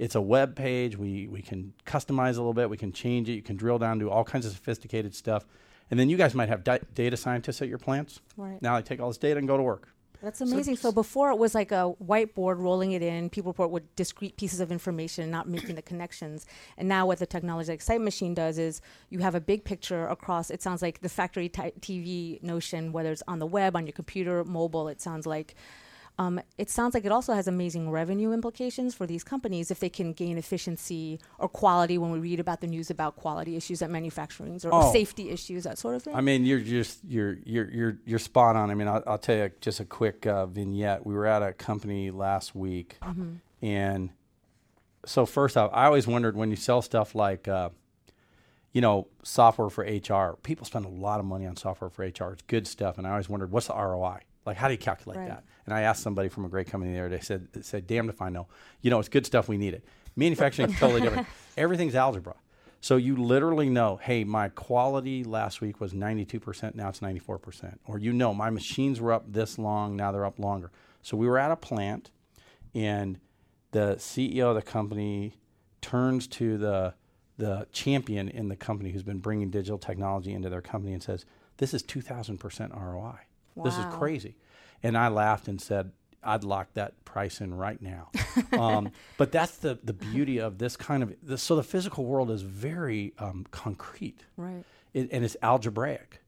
It's 0.00 0.16
a 0.16 0.20
web 0.20 0.56
page. 0.56 0.98
We, 0.98 1.28
we 1.28 1.42
can 1.42 1.74
customize 1.86 2.34
a 2.34 2.40
little 2.40 2.54
bit. 2.54 2.68
We 2.68 2.76
can 2.76 2.90
change 2.90 3.28
it. 3.28 3.34
You 3.34 3.42
can 3.42 3.54
drill 3.54 3.78
down 3.78 4.00
to 4.00 4.10
all 4.10 4.24
kinds 4.24 4.46
of 4.46 4.52
sophisticated 4.52 5.14
stuff. 5.14 5.46
And 5.90 6.00
then 6.00 6.08
you 6.08 6.16
guys 6.16 6.34
might 6.34 6.48
have 6.48 6.64
di- 6.64 6.80
data 6.94 7.16
scientists 7.16 7.62
at 7.62 7.68
your 7.68 7.78
plants. 7.78 8.20
Right. 8.36 8.60
Now 8.60 8.76
they 8.76 8.82
take 8.82 9.00
all 9.00 9.08
this 9.08 9.18
data 9.18 9.38
and 9.38 9.46
go 9.46 9.56
to 9.56 9.62
work. 9.62 9.88
That's 10.22 10.40
amazing. 10.40 10.76
So, 10.76 10.92
before 10.92 11.30
it 11.30 11.36
was 11.36 11.54
like 11.54 11.72
a 11.72 11.92
whiteboard 12.04 12.58
rolling 12.58 12.92
it 12.92 13.02
in, 13.02 13.28
people 13.28 13.52
report 13.52 13.70
with 13.70 13.94
discrete 13.96 14.36
pieces 14.36 14.60
of 14.60 14.72
information, 14.72 15.30
not 15.30 15.48
making 15.48 15.74
the 15.74 15.82
connections. 15.82 16.46
And 16.78 16.88
now, 16.88 17.06
what 17.06 17.18
the 17.18 17.26
technology 17.26 17.70
like 17.70 17.82
Sight 17.82 18.00
Machine 18.00 18.34
does 18.34 18.58
is 18.58 18.80
you 19.10 19.20
have 19.20 19.34
a 19.34 19.40
big 19.40 19.64
picture 19.64 20.06
across. 20.06 20.50
It 20.50 20.62
sounds 20.62 20.82
like 20.82 21.00
the 21.00 21.08
factory 21.08 21.48
t- 21.48 21.72
TV 21.80 22.42
notion, 22.42 22.92
whether 22.92 23.12
it's 23.12 23.22
on 23.28 23.38
the 23.38 23.46
web, 23.46 23.76
on 23.76 23.86
your 23.86 23.92
computer, 23.92 24.42
mobile. 24.44 24.88
It 24.88 25.00
sounds 25.00 25.26
like 25.26 25.54
um, 26.18 26.40
it 26.56 26.70
sounds 26.70 26.94
like 26.94 27.04
it 27.04 27.12
also 27.12 27.34
has 27.34 27.46
amazing 27.46 27.90
revenue 27.90 28.32
implications 28.32 28.94
for 28.94 29.06
these 29.06 29.22
companies 29.22 29.70
if 29.70 29.80
they 29.80 29.90
can 29.90 30.12
gain 30.14 30.38
efficiency 30.38 31.20
or 31.38 31.48
quality 31.48 31.98
when 31.98 32.10
we 32.10 32.18
read 32.18 32.40
about 32.40 32.60
the 32.62 32.66
news 32.66 32.88
about 32.90 33.16
quality 33.16 33.54
issues 33.56 33.82
at 33.82 33.90
manufacturing 33.90 34.58
or, 34.64 34.70
Oh. 34.72 34.92
safety 34.92 35.28
issues, 35.30 35.64
that 35.64 35.76
sort 35.78 35.94
of 35.94 36.02
thing. 36.02 36.14
I 36.14 36.22
mean, 36.22 36.46
you're 36.46 36.60
just 36.60 37.00
you're 37.06 37.36
you're 37.44 37.70
you're 37.70 37.98
you're 38.06 38.18
spot 38.18 38.56
on. 38.56 38.70
I 38.70 38.74
mean, 38.74 38.88
I'll, 38.88 39.02
I'll 39.06 39.18
tell 39.18 39.36
you 39.36 39.50
just 39.60 39.78
a 39.80 39.84
quick 39.84 40.26
uh, 40.26 40.46
vignette. 40.46 41.04
We 41.04 41.12
were 41.14 41.26
at 41.26 41.42
a 41.42 41.52
company 41.52 42.10
last 42.10 42.54
week, 42.54 42.96
and 43.60 44.10
so 45.04 45.26
first 45.26 45.56
off, 45.56 45.70
I 45.74 45.84
always 45.84 46.06
wondered 46.06 46.34
when 46.36 46.50
you 46.50 46.56
sell 46.56 46.82
stuff 46.82 47.14
like, 47.14 47.46
uh, 47.46 47.68
you 48.72 48.80
know, 48.80 49.06
software 49.22 49.68
for 49.70 49.84
HR. 49.84 50.36
People 50.42 50.64
spend 50.66 50.84
a 50.84 50.88
lot 50.88 51.20
of 51.20 51.26
money 51.26 51.46
on 51.46 51.56
software 51.56 51.90
for 51.90 52.04
HR. 52.04 52.32
It's 52.32 52.42
good 52.46 52.66
stuff, 52.66 52.98
and 52.98 53.06
I 53.06 53.10
always 53.10 53.28
wondered 53.28 53.50
what's 53.52 53.66
the 53.68 53.74
ROI. 53.74 54.20
Like, 54.44 54.56
how 54.56 54.68
do 54.68 54.72
you 54.74 54.78
calculate 54.78 55.18
Right. 55.20 55.28
that? 55.28 55.44
And 55.66 55.74
I 55.74 55.82
asked 55.82 56.02
somebody 56.02 56.28
from 56.28 56.44
a 56.44 56.48
great 56.48 56.68
company 56.68 56.92
there. 56.92 57.08
They 57.08 57.20
said, 57.20 57.48
they 57.52 57.62
said, 57.62 57.86
"Damned 57.86 58.08
if 58.08 58.22
I 58.22 58.28
know." 58.28 58.46
You 58.82 58.90
know, 58.90 58.98
it's 59.00 59.08
good 59.08 59.26
stuff. 59.26 59.48
We 59.48 59.58
need 59.58 59.74
it. 59.74 59.84
Manufacturing 60.14 60.70
is 60.70 60.76
totally 60.80 61.00
different. 61.00 61.26
Everything's 61.56 61.94
algebra. 61.94 62.34
So 62.80 62.96
you 62.96 63.16
literally 63.16 63.68
know, 63.68 63.96
hey, 63.96 64.22
my 64.22 64.48
quality 64.48 65.24
last 65.24 65.60
week 65.60 65.80
was 65.80 65.92
92%, 65.92 66.74
now 66.76 66.88
it's 66.90 67.00
94%. 67.00 67.78
Or 67.86 67.98
you 67.98 68.12
know, 68.12 68.32
my 68.32 68.48
machines 68.50 69.00
were 69.00 69.12
up 69.12 69.24
this 69.32 69.58
long, 69.58 69.96
now 69.96 70.12
they're 70.12 70.24
up 70.26 70.38
longer. 70.38 70.70
So 71.02 71.16
we 71.16 71.26
were 71.26 71.38
at 71.38 71.50
a 71.50 71.56
plant, 71.56 72.10
and 72.74 73.18
the 73.72 73.96
CEO 73.98 74.50
of 74.50 74.54
the 74.54 74.62
company 74.62 75.34
turns 75.80 76.26
to 76.28 76.58
the 76.58 76.94
the 77.38 77.66
champion 77.70 78.28
in 78.30 78.48
the 78.48 78.56
company 78.56 78.92
who's 78.92 79.02
been 79.02 79.18
bringing 79.18 79.50
digital 79.50 79.76
technology 79.78 80.32
into 80.32 80.48
their 80.48 80.62
company 80.62 80.94
and 80.94 81.02
says, 81.02 81.26
"This 81.58 81.74
is 81.74 81.82
2,000% 81.82 82.72
ROI. 82.74 83.18
This 83.62 83.76
is 83.76 83.84
Wow. 83.84 83.90
crazy." 83.98 84.36
And 84.82 84.96
I 84.96 85.08
laughed 85.08 85.48
and 85.48 85.60
said, 85.60 85.92
"I'd 86.22 86.44
lock 86.44 86.68
that 86.74 87.04
price 87.04 87.40
in 87.40 87.54
right 87.54 87.80
now." 87.80 88.10
um, 88.52 88.90
but 89.16 89.32
that's 89.32 89.56
the 89.58 89.78
the 89.82 89.92
beauty 89.92 90.38
of 90.38 90.58
this 90.58 90.76
kind 90.76 91.02
of 91.02 91.14
the, 91.22 91.38
so 91.38 91.56
the 91.56 91.62
physical 91.62 92.04
world 92.04 92.30
is 92.30 92.42
very 92.42 93.14
um, 93.18 93.46
concrete 93.50 94.24
right. 94.36 94.64
it, 94.94 95.08
and 95.12 95.24
it's 95.24 95.36
algebraic. 95.42 96.22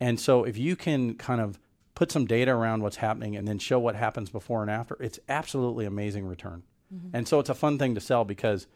And 0.00 0.18
so 0.18 0.44
if 0.44 0.58
you 0.58 0.74
can 0.74 1.14
kind 1.14 1.40
of 1.40 1.60
put 1.94 2.10
some 2.10 2.26
data 2.26 2.50
around 2.50 2.82
what's 2.82 2.96
happening 2.96 3.36
and 3.36 3.46
then 3.46 3.58
show 3.58 3.78
what 3.78 3.94
happens 3.94 4.30
before 4.30 4.62
and 4.62 4.70
after, 4.70 4.96
it's 4.98 5.20
absolutely 5.28 5.84
amazing 5.84 6.26
return. 6.26 6.64
And 7.12 7.28
so 7.28 7.38
it's 7.40 7.48
a 7.48 7.54
fun 7.54 7.78
thing 7.78 7.94
to 7.94 8.00
sell 8.00 8.24
because 8.24 8.66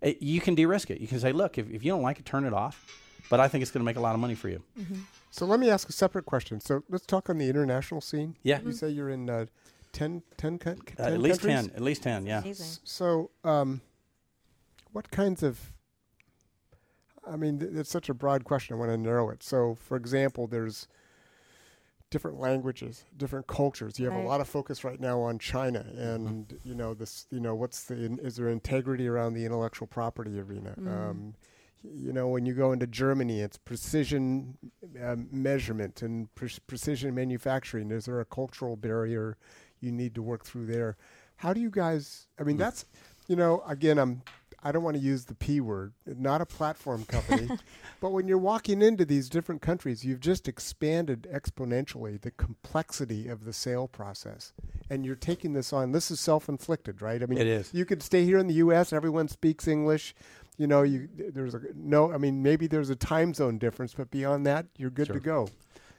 it, 0.00 0.22
you 0.22 0.40
can 0.40 0.54
de-risk 0.54 0.90
it. 0.90 1.00
You 1.00 1.08
can 1.08 1.20
say, 1.20 1.32
look, 1.32 1.58
if, 1.58 1.68
if 1.70 1.84
you 1.84 1.90
don't 1.90 2.02
like 2.02 2.18
it, 2.18 2.24
turn 2.24 2.44
it 2.44 2.54
off. 2.54 2.86
But 3.28 3.40
I 3.40 3.48
think 3.48 3.62
it's 3.62 3.70
going 3.70 3.80
to 3.82 3.84
make 3.84 3.96
a 3.96 4.00
lot 4.00 4.14
of 4.14 4.20
money 4.20 4.34
for 4.34 4.48
you. 4.48 4.62
So 5.30 5.46
let 5.46 5.60
me 5.60 5.70
ask 5.70 5.88
a 5.88 5.92
separate 5.92 6.26
question. 6.26 6.60
So 6.60 6.82
let's 6.88 7.06
talk 7.06 7.30
on 7.30 7.38
the 7.38 7.48
international 7.48 8.00
scene. 8.00 8.36
Yeah. 8.42 8.60
You 8.64 8.72
say 8.72 8.88
you're 8.90 9.10
in 9.10 9.28
uh, 9.30 9.46
10, 9.92 10.22
10, 10.36 10.58
coun- 10.58 10.76
10 10.96 10.96
Uh, 10.98 11.02
at 11.14 11.20
least 11.20 11.42
10. 11.42 11.70
At 11.74 11.82
least 11.82 12.02
10, 12.02 12.26
yeah. 12.26 12.40
Amazing. 12.40 12.66
So, 12.84 13.30
um, 13.44 13.80
what 14.92 15.10
kinds 15.10 15.42
of? 15.42 15.72
I 17.30 17.36
mean, 17.36 17.58
th- 17.60 17.72
it's 17.74 17.90
such 17.90 18.08
a 18.08 18.14
broad 18.14 18.44
question. 18.44 18.74
I 18.74 18.78
want 18.78 18.90
to 18.90 18.96
narrow 18.96 19.30
it. 19.30 19.42
So, 19.42 19.76
for 19.80 19.96
example, 19.96 20.46
there's 20.46 20.88
different 22.10 22.40
languages, 22.40 23.04
different 23.16 23.46
cultures. 23.46 23.98
You 24.00 24.06
have 24.06 24.14
Right. 24.14 24.24
a 24.24 24.28
lot 24.28 24.40
of 24.40 24.48
focus 24.48 24.82
right 24.82 24.98
now 24.98 25.20
on 25.20 25.38
China, 25.38 25.86
and 25.96 26.58
you 26.64 26.74
know 26.74 26.92
this. 26.94 27.26
You 27.30 27.38
know, 27.40 27.54
what's 27.54 27.84
the? 27.84 27.94
in- 28.04 28.18
Is 28.18 28.36
there 28.36 28.48
integrity 28.48 29.06
around 29.06 29.34
the 29.34 29.44
intellectual 29.44 29.86
property 29.86 30.40
arena? 30.40 30.74
Um, 30.78 31.34
y- 31.38 31.48
you 31.82 32.12
know, 32.12 32.28
when 32.28 32.46
you 32.46 32.52
go 32.54 32.72
into 32.72 32.86
Germany, 32.86 33.40
it's 33.40 33.56
precision 33.56 34.58
um, 35.02 35.28
measurement 35.32 36.02
and 36.02 36.32
pre- 36.34 36.50
precision 36.66 37.14
manufacturing. 37.14 37.90
Is 37.90 38.06
there 38.06 38.20
a 38.20 38.24
cultural 38.24 38.76
barrier 38.76 39.36
you 39.80 39.90
need 39.90 40.14
to 40.14 40.22
work 40.22 40.44
through 40.44 40.66
there? 40.66 40.96
How 41.36 41.52
do 41.52 41.60
you 41.60 41.70
guys? 41.70 42.26
I 42.38 42.42
mean, 42.42 42.58
that's 42.58 42.84
you 43.28 43.36
know, 43.36 43.62
again, 43.66 43.98
I'm. 43.98 44.22
I 44.62 44.72
don't 44.72 44.82
want 44.82 44.96
to 44.98 45.02
use 45.02 45.24
the 45.24 45.34
P 45.34 45.58
word, 45.62 45.94
not 46.04 46.42
a 46.42 46.44
platform 46.46 47.06
company, 47.06 47.48
but 48.00 48.10
when 48.10 48.28
you're 48.28 48.36
walking 48.36 48.82
into 48.82 49.06
these 49.06 49.30
different 49.30 49.62
countries, 49.62 50.04
you've 50.04 50.20
just 50.20 50.48
expanded 50.48 51.26
exponentially 51.32 52.20
the 52.20 52.30
complexity 52.30 53.26
of 53.26 53.46
the 53.46 53.54
sale 53.54 53.88
process. 53.88 54.52
And 54.90 55.06
you're 55.06 55.14
taking 55.14 55.54
this 55.54 55.72
on. 55.72 55.92
This 55.92 56.10
is 56.10 56.20
self 56.20 56.46
inflicted, 56.46 57.00
right? 57.00 57.22
I 57.22 57.26
mean, 57.26 57.38
It 57.38 57.46
is. 57.46 57.72
You 57.72 57.86
could 57.86 58.02
stay 58.02 58.26
here 58.26 58.36
in 58.36 58.48
the 58.48 58.54
U.S., 58.54 58.92
everyone 58.92 59.28
speaks 59.28 59.66
English. 59.66 60.14
You 60.60 60.66
know, 60.66 60.82
you 60.82 61.08
there's 61.16 61.54
a 61.54 61.62
no. 61.74 62.12
I 62.12 62.18
mean, 62.18 62.42
maybe 62.42 62.66
there's 62.66 62.90
a 62.90 62.94
time 62.94 63.32
zone 63.32 63.56
difference, 63.56 63.94
but 63.94 64.10
beyond 64.10 64.44
that, 64.44 64.66
you're 64.76 64.90
good 64.90 65.06
Sure. 65.06 65.14
to 65.14 65.20
go. 65.20 65.48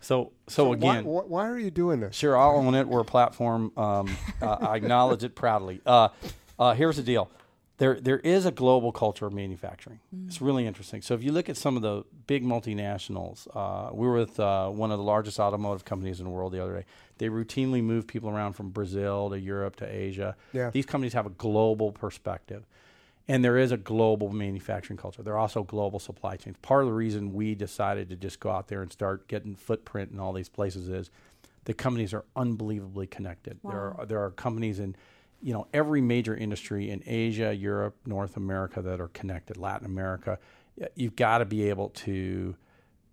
So, 0.01 0.33
so, 0.47 0.65
why- 0.69 0.75
again, 0.75 1.05
why, 1.05 1.23
why 1.23 1.49
are 1.49 1.57
you 1.57 1.71
doing 1.71 1.99
this? 1.99 2.15
Sure, 2.15 2.37
I'll 2.37 2.57
own 2.57 2.75
it. 2.75 2.87
We're 2.87 2.99
a 2.99 3.03
platform. 3.05 3.71
Um, 3.75 4.15
uh, 4.41 4.57
I 4.61 4.75
acknowledge 4.75 5.23
it 5.23 5.33
proudly. 5.33 5.81
Uh, 5.83 6.09
uh, 6.59 6.75
here's 6.75 6.97
the 6.97 7.01
deal. 7.01 7.31
There, 7.77 7.99
there 7.99 8.19
is 8.19 8.45
a 8.45 8.51
global 8.51 8.91
culture 8.91 9.25
of 9.25 9.33
manufacturing. 9.33 9.99
It's 10.27 10.39
really 10.39 10.67
interesting. 10.67 11.01
So 11.01 11.15
if 11.15 11.23
you 11.23 11.31
look 11.31 11.49
at 11.49 11.57
some 11.57 11.75
of 11.75 11.81
the 11.81 12.03
big 12.27 12.43
multinationals, 12.45 13.47
uh, 13.55 13.91
we 13.91 14.05
were 14.05 14.13
with 14.13 14.39
uh, 14.39 14.69
one 14.69 14.91
of 14.91 14.99
the 14.99 15.03
largest 15.03 15.39
automotive 15.39 15.83
companies 15.83 16.19
in 16.19 16.25
the 16.25 16.29
world 16.29 16.53
the 16.53 16.61
other 16.61 16.75
day. 16.75 16.85
They 17.17 17.29
routinely 17.29 17.83
move 17.83 18.05
people 18.05 18.29
around 18.29 18.53
from 18.53 18.69
Brazil 18.69 19.31
to 19.31 19.39
Europe 19.39 19.77
to 19.77 19.87
Asia. 19.91 20.35
Yeah. 20.53 20.69
These 20.69 20.85
companies 20.85 21.13
have 21.13 21.25
a 21.25 21.31
global 21.31 21.91
perspective. 21.91 22.67
And 23.27 23.45
there 23.45 23.57
is 23.57 23.71
a 23.71 23.77
global 23.77 24.29
manufacturing 24.29 24.97
culture. 24.97 25.23
There 25.23 25.33
are 25.35 25.39
also 25.39 25.63
global 25.63 25.99
supply 25.99 26.35
chains. 26.35 26.57
Part 26.61 26.83
of 26.83 26.87
the 26.87 26.93
reason 26.93 27.33
we 27.33 27.55
decided 27.55 28.09
to 28.09 28.15
just 28.15 28.39
go 28.39 28.49
out 28.49 28.67
there 28.67 28.81
and 28.81 28.91
start 28.91 29.27
getting 29.27 29.55
footprint 29.55 30.11
in 30.11 30.19
all 30.19 30.33
these 30.33 30.49
places 30.49 30.89
is 30.89 31.11
the 31.65 31.73
companies 31.73 32.13
are 32.13 32.25
unbelievably 32.35 33.07
connected. 33.07 33.59
There 33.63 33.95
are 33.99 34.05
there 34.05 34.23
are 34.23 34.31
companies 34.31 34.79
in 34.79 34.95
you 35.41 35.53
know 35.53 35.67
every 35.73 36.01
major 36.01 36.35
industry 36.35 36.89
in 36.89 37.03
Asia, 37.05 37.53
Europe, 37.53 37.95
North 38.05 38.37
America 38.37 38.81
that 38.81 38.99
are 38.99 39.09
connected. 39.09 39.57
Latin 39.57 39.85
America, 39.85 40.39
you've 40.95 41.15
got 41.15 41.39
to 41.39 41.45
be 41.45 41.69
able 41.69 41.89
to 41.89 42.55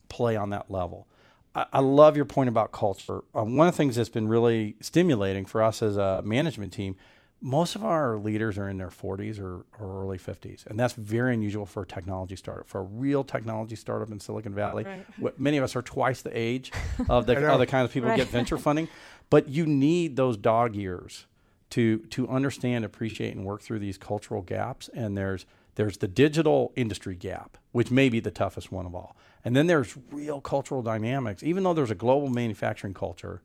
play 0.08 0.36
on 0.36 0.50
that 0.50 0.70
level. 0.70 1.06
I, 1.54 1.66
I 1.74 1.80
love 1.80 2.16
your 2.16 2.24
point 2.24 2.48
about 2.48 2.72
culture. 2.72 3.22
Um, 3.34 3.56
one 3.56 3.68
of 3.68 3.74
the 3.74 3.76
things 3.76 3.96
that's 3.96 4.08
been 4.08 4.28
really 4.28 4.76
stimulating 4.80 5.44
for 5.44 5.62
us 5.62 5.82
as 5.82 5.96
a 5.96 6.22
management 6.22 6.72
team, 6.72 6.96
most 7.40 7.76
of 7.76 7.84
our 7.84 8.16
leaders 8.18 8.58
are 8.58 8.68
in 8.68 8.78
their 8.78 8.88
40s 8.88 9.38
or, 9.40 9.64
or 9.78 10.02
early 10.02 10.18
50s, 10.18 10.66
and 10.66 10.78
that's 10.78 10.94
very 10.94 11.34
unusual 11.34 11.66
for 11.66 11.82
a 11.82 11.86
technology 11.86 12.34
startup. 12.36 12.66
For 12.68 12.80
a 12.80 12.84
real 12.84 13.22
technology 13.22 13.76
startup 13.76 14.10
in 14.10 14.18
Silicon 14.18 14.54
Valley, 14.54 14.86
wh- 15.22 15.38
many 15.38 15.56
of 15.56 15.64
us 15.64 15.76
are 15.76 15.82
twice 15.82 16.22
the 16.22 16.36
age 16.36 16.72
of 17.08 17.26
the 17.26 17.34
know. 17.40 17.48
other 17.52 17.66
kinds 17.66 17.84
of 17.88 17.92
people 17.92 18.08
who 18.08 18.10
Right. 18.10 18.18
get 18.18 18.28
venture 18.28 18.58
funding, 18.58 18.88
but 19.30 19.48
you 19.48 19.66
need 19.66 20.16
those 20.16 20.36
dog 20.36 20.74
years 20.74 21.26
to 21.70 21.98
to 22.10 22.26
understand, 22.28 22.84
appreciate, 22.84 23.36
and 23.36 23.44
work 23.44 23.60
through 23.62 23.78
these 23.78 23.98
cultural 23.98 24.42
gaps. 24.42 24.88
And 24.94 25.16
there's 25.16 25.46
there's 25.76 25.98
the 25.98 26.08
digital 26.08 26.72
industry 26.74 27.14
gap, 27.14 27.56
which 27.72 27.90
may 27.90 28.08
be 28.08 28.18
the 28.18 28.30
toughest 28.32 28.72
one 28.72 28.84
of 28.86 28.94
all. 28.96 29.16
And 29.44 29.54
then 29.54 29.68
there's 29.68 29.96
real 30.10 30.40
cultural 30.40 30.82
dynamics. 30.82 31.42
Even 31.44 31.62
though 31.62 31.72
there's 31.74 31.90
a 31.92 31.94
global 31.94 32.28
manufacturing 32.28 32.94
culture, 32.94 33.42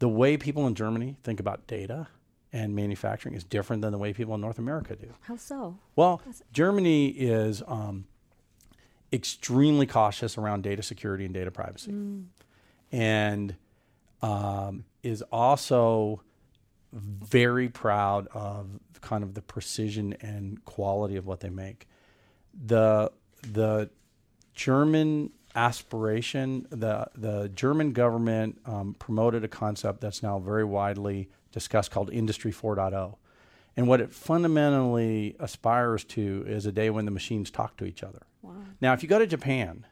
the 0.00 0.08
way 0.08 0.36
people 0.36 0.66
in 0.66 0.74
Germany 0.74 1.16
think 1.22 1.40
about 1.40 1.66
data 1.66 2.08
and 2.52 2.74
manufacturing 2.74 3.34
is 3.34 3.44
different 3.44 3.82
than 3.82 3.92
the 3.92 3.98
way 3.98 4.12
people 4.12 4.34
in 4.34 4.40
North 4.40 4.58
America 4.58 4.96
do. 4.96 5.12
How 5.22 5.36
so? 5.36 5.78
Well, 5.96 6.20
Germany 6.52 7.08
is 7.08 7.62
um, 7.66 8.06
extremely 9.12 9.86
cautious 9.86 10.36
around 10.36 10.62
data 10.62 10.82
security 10.82 11.24
and 11.24 11.34
data 11.34 11.50
privacy, 11.50 11.90
and 12.92 13.56
um, 14.22 14.84
is 15.02 15.22
also 15.30 16.22
very 16.92 17.68
proud 17.68 18.26
of 18.32 18.68
kind 19.00 19.22
of 19.22 19.34
the 19.34 19.42
precision 19.42 20.14
and 20.20 20.64
quality 20.64 21.16
of 21.16 21.26
what 21.26 21.40
they 21.40 21.50
make. 21.50 21.86
The 22.66 23.12
the 23.42 23.90
German 24.54 25.30
aspiration, 25.54 26.66
the 26.70 27.06
the 27.14 27.48
German 27.48 27.92
government 27.92 28.60
um, 28.66 28.94
promoted 28.98 29.44
a 29.44 29.48
concept 29.48 30.00
that's 30.00 30.22
now 30.22 30.38
very 30.38 30.64
widely 30.64 31.28
discussed 31.52 31.90
called 31.90 32.10
Industry 32.12 32.52
4.0. 32.52 33.16
And 33.76 33.86
what 33.88 34.00
it 34.00 34.12
fundamentally 34.12 35.36
aspires 35.38 36.04
to 36.04 36.44
is 36.46 36.66
a 36.66 36.72
day 36.72 36.90
when 36.90 37.04
the 37.04 37.10
machines 37.10 37.50
talk 37.50 37.76
to 37.78 37.84
each 37.84 38.02
other. 38.02 38.22
Now, 38.80 38.92
if 38.94 39.02
you 39.02 39.08
go 39.08 39.18
to 39.18 39.26
Japan, 39.26 39.86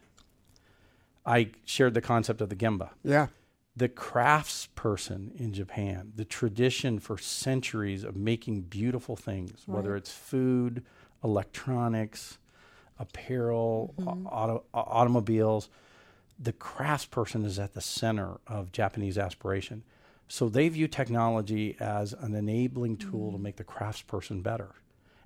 I 1.25 1.51
shared 1.65 1.95
the 1.95 2.01
concept 2.01 2.41
of 2.41 2.49
the 2.49 2.57
Gemba 2.57 2.91
Yeah. 3.05 3.29
the 3.77 3.89
craftsperson 3.89 5.39
in 5.39 5.53
Japan, 5.53 6.13
the 6.17 6.25
tradition 6.25 6.99
for 6.99 7.17
centuries 7.19 8.03
of 8.05 8.17
making 8.17 8.63
beautiful 8.63 9.15
things, 9.15 9.63
whether 9.67 9.95
it's 9.95 10.11
food, 10.13 10.85
electronics, 11.23 12.39
apparel, 12.99 13.95
au- 13.99 14.03
mm-hmm. 14.03 14.27
auto, 14.27 14.65
automobiles, 14.75 15.69
the 16.39 16.53
craftsperson 16.53 17.45
is 17.45 17.59
at 17.59 17.75
the 17.75 17.81
center 17.81 18.39
of 18.47 18.73
Japanese 18.73 19.17
aspiration. 19.19 19.85
So 20.29 20.49
they 20.49 20.69
view 20.69 20.89
technology 20.89 21.77
as 21.81 22.13
an 22.13 22.35
enabling 22.35 22.99
tool 22.99 23.33
to 23.33 23.39
make 23.39 23.57
the 23.57 23.65
craftsperson 23.65 24.43
better. 24.43 24.75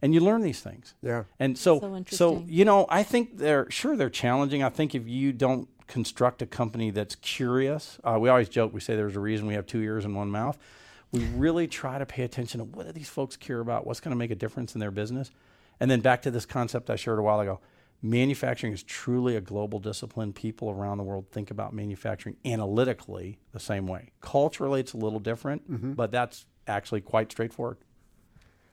And 0.01 0.15
you 0.15 0.21
learn 0.21 0.43
these 0.43 0.61
things. 0.61 0.95
Yeah. 1.03 1.25
And 1.39 1.57
so, 1.57 2.05
So 2.07 2.17
so, 2.17 2.45
you 2.49 2.65
know, 2.65 2.87
I 2.89 3.03
think 3.03 3.39
they're 3.39 3.71
sure 3.71 3.97
they're 3.97 4.11
challenging. 4.11 4.63
I 4.63 4.69
think 4.69 4.95
if 4.95 5.07
you 5.07 5.33
don't 5.33 5.69
construct 5.87 6.43
a 6.43 6.47
company 6.47 6.91
that's 6.91 7.15
curious, 7.17 7.99
uh, 8.03 8.19
we 8.21 8.29
always 8.29 8.49
joke. 8.49 8.73
We 8.73 8.81
say 8.81 8.97
there's 8.97 9.17
a 9.17 9.21
reason 9.21 9.47
we 9.47 9.55
have 9.55 9.67
two 9.67 9.81
ears 9.81 10.05
and 10.05 10.17
one 10.17 10.31
mouth. 10.31 10.59
We 11.13 11.25
really 11.37 11.69
try 11.69 11.99
to 11.99 12.07
pay 12.07 12.23
attention 12.25 12.59
to 12.59 12.65
what 12.65 12.87
do 12.87 12.93
these 12.93 13.09
folks 13.09 13.37
care 13.37 13.61
about, 13.61 13.87
what's 13.87 14.01
going 14.01 14.11
to 14.11 14.17
make 14.17 14.31
a 14.31 14.37
difference 14.37 14.75
in 14.75 14.81
their 14.81 14.91
business, 14.91 15.31
and 15.79 15.91
then 15.91 16.01
back 16.01 16.23
to 16.23 16.31
this 16.31 16.47
concept 16.47 16.91
I 16.91 16.97
shared 16.97 17.19
a 17.19 17.23
while 17.23 17.41
ago. 17.41 17.61
Manufacturing 18.05 18.73
is 18.73 18.83
truly 18.83 19.37
a 19.37 19.41
global 19.41 19.79
discipline. 19.79 20.33
People 20.33 20.71
around 20.71 20.99
the 20.99 21.05
world 21.05 21.27
think 21.31 21.51
about 21.53 21.73
manufacturing 21.73 22.37
analytically 22.45 23.39
the 23.53 23.61
same 23.61 23.87
way. 23.87 24.11
Culturally, 24.21 24.81
it's 24.81 24.93
a 24.93 24.97
little 24.97 25.21
different, 25.21 25.97
but 25.97 26.11
that's 26.11 26.47
actually 26.67 27.01
quite 27.01 27.31
straightforward. 27.31 27.79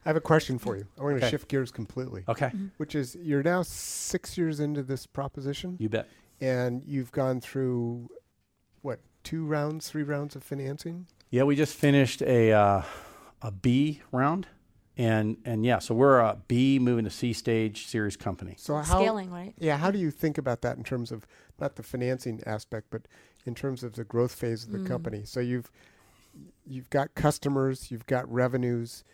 I 0.05 0.09
have 0.09 0.15
a 0.15 0.21
question 0.21 0.57
for 0.57 0.77
you. 0.77 0.87
I 0.97 1.03
want 1.03 1.21
to 1.21 1.29
shift 1.29 1.47
gears 1.47 1.71
completely, 1.71 2.23
Okay, 2.27 2.51
which 2.77 2.95
is 2.95 3.15
you're 3.21 3.43
now 3.43 3.61
six 3.61 4.37
years 4.37 4.59
into 4.59 4.81
this 4.81 5.05
proposition, 5.05 5.75
you 5.79 5.89
bet. 5.89 6.07
and 6.41 6.81
you've 6.85 7.11
gone 7.11 7.39
through 7.41 8.09
what 8.81 9.01
two 9.23 9.45
rounds, 9.45 9.89
three 9.89 10.03
rounds 10.03 10.35
of 10.35 10.43
financing. 10.43 11.05
Yeah, 11.29 11.43
we 11.43 11.55
just 11.55 11.75
finished 11.75 12.21
a 12.23 12.51
uh, 12.53 12.81
a 13.43 13.51
B 13.51 14.01
round, 14.11 14.47
and 14.99 15.37
and 15.45 15.65
yeah, 15.65 15.79
so 15.79 15.95
we're 15.95 16.19
a 16.19 16.37
B 16.49 16.77
moving 16.77 17.05
to 17.05 17.09
C 17.09 17.31
stage 17.31 17.87
series 17.87 18.17
company. 18.17 18.55
So 18.57 18.75
how 18.75 18.83
Scaling, 18.83 19.31
right? 19.31 19.53
Yeah, 19.57 19.77
how 19.77 19.91
do 19.91 19.97
you 19.97 20.11
think 20.11 20.37
about 20.37 20.61
that 20.61 20.77
in 20.77 20.83
terms 20.83 21.09
of 21.11 21.25
not 21.57 21.77
the 21.77 21.83
financing 21.83 22.43
aspect, 22.45 22.87
but 22.91 23.03
in 23.45 23.55
terms 23.55 23.81
of 23.81 23.93
the 23.93 24.03
growth 24.03 24.35
phase 24.35 24.65
of 24.65 24.73
the 24.73 24.79
company? 24.79 25.21
So 25.23 25.39
you've 25.39 25.71
you've 26.67 26.89
got 26.89 27.15
customers, 27.15 27.89
you've 27.89 28.05
got 28.07 28.29
revenues. 28.31 29.05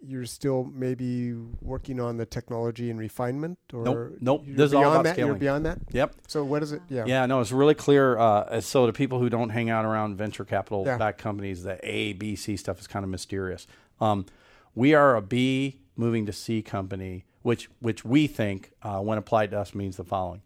You're 0.00 0.26
still 0.26 0.70
maybe 0.74 1.34
working 1.60 2.00
on 2.00 2.16
the 2.16 2.26
technology 2.26 2.90
and 2.90 2.98
refinement, 2.98 3.58
or 3.72 3.84
Nope, 3.84 4.12
nope, 4.20 4.42
You're 4.46 4.56
this 4.56 4.66
is 4.66 4.74
all 4.74 4.82
beyond 4.82 5.00
about 5.00 5.16
that. 5.16 5.18
You're 5.18 5.34
beyond 5.34 5.66
that. 5.66 5.78
Yep. 5.90 6.14
So 6.28 6.44
what 6.44 6.64
is 6.64 6.72
it? 6.72 6.82
Yeah. 6.88 7.04
Yeah, 7.06 7.26
no, 7.26 7.40
it's 7.40 7.50
really 7.52 7.74
clear. 7.74 8.18
Uh, 8.18 8.60
so 8.60 8.86
to 8.86 8.92
people 8.92 9.18
who 9.20 9.28
don't 9.28 9.50
hang 9.50 9.70
out 9.70 9.84
around 9.84 10.16
venture 10.16 10.44
capital 10.44 10.84
Yeah. 10.86 10.98
backed 10.98 11.18
companies, 11.18 11.62
the 11.64 11.78
A, 11.82 12.12
B, 12.12 12.36
C 12.36 12.56
stuff 12.56 12.80
is 12.80 12.86
kind 12.86 13.04
of 13.04 13.10
mysterious. 13.10 13.66
Um, 14.00 14.26
we 14.74 14.94
are 14.94 15.16
a 15.16 15.22
B 15.22 15.80
moving 15.96 16.26
to 16.26 16.32
C 16.32 16.62
company, 16.62 17.24
which 17.42 17.68
which 17.80 18.04
we 18.04 18.26
think, 18.26 18.72
uh, 18.82 19.00
when 19.00 19.18
applied 19.18 19.50
to 19.50 19.60
us, 19.60 19.74
means 19.74 19.96
the 19.96 20.04
following: 20.04 20.42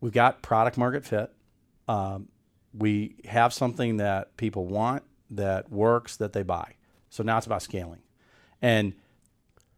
we've 0.00 0.12
got 0.12 0.42
product 0.42 0.76
market 0.78 1.04
fit. 1.04 1.32
Um, 1.88 2.28
we 2.72 3.16
have 3.26 3.52
something 3.52 3.98
that 3.98 4.36
people 4.36 4.66
want 4.66 5.02
that 5.30 5.70
works 5.70 6.16
that 6.16 6.32
they 6.32 6.42
buy. 6.42 6.74
So 7.10 7.22
now 7.22 7.36
it's 7.38 7.46
about 7.46 7.62
scaling, 7.62 8.00
and 8.60 8.94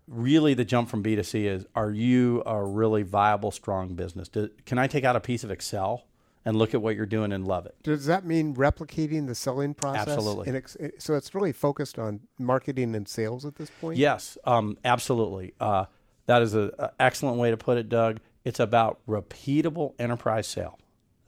really 0.07 0.55
the 0.55 0.64
jump 0.64 0.89
from 0.89 1.03
B 1.03 1.16
to 1.16 1.25
C 1.25 1.47
is 1.47 1.66
are 1.75 1.91
you 1.91 2.43
a 2.47 2.62
really 2.62 3.03
viable, 3.03 3.51
strong 3.51 3.95
business? 3.95 4.29
Do, 4.29 4.51
can 4.66 4.79
I 4.79 4.87
take 4.87 5.05
out 5.05 5.16
a 5.16 5.20
piece 5.20 5.45
of 5.45 5.51
Excel 5.51 6.05
and 6.45 6.57
look 6.57 6.75
at 6.75 6.83
what 6.83 6.97
you're 6.97 7.07
doing 7.07 7.33
and 7.33 7.47
love 7.47 7.67
it? 7.67 7.75
Does 7.83 8.07
that 8.07 8.25
mean 8.25 8.55
replicating 8.55 9.27
the 9.27 9.35
selling 9.35 9.75
process? 9.75 10.09
Absolutely. 10.09 10.49
And 10.49 10.57
ex- 10.57 10.77
so 10.99 11.15
it's 11.15 11.35
really 11.35 11.53
focused 11.53 11.99
on 11.99 12.21
marketing 12.39 12.95
and 12.95 13.09
sales 13.09 13.45
at 13.45 13.57
this 13.57 13.71
point. 13.81 13.99
Yes, 13.99 14.37
um, 14.45 14.77
absolutely. 14.85 15.55
Uh, 15.61 15.87
that 16.27 16.43
is 16.43 16.55
an 16.55 16.71
excellent 17.01 17.39
way 17.39 17.51
to 17.51 17.57
put 17.57 17.79
it, 17.79 17.89
Doug. 17.89 18.19
It's 18.45 18.61
about 18.61 19.01
repeatable 19.09 19.95
enterprise 19.99 20.47
sale. 20.47 20.79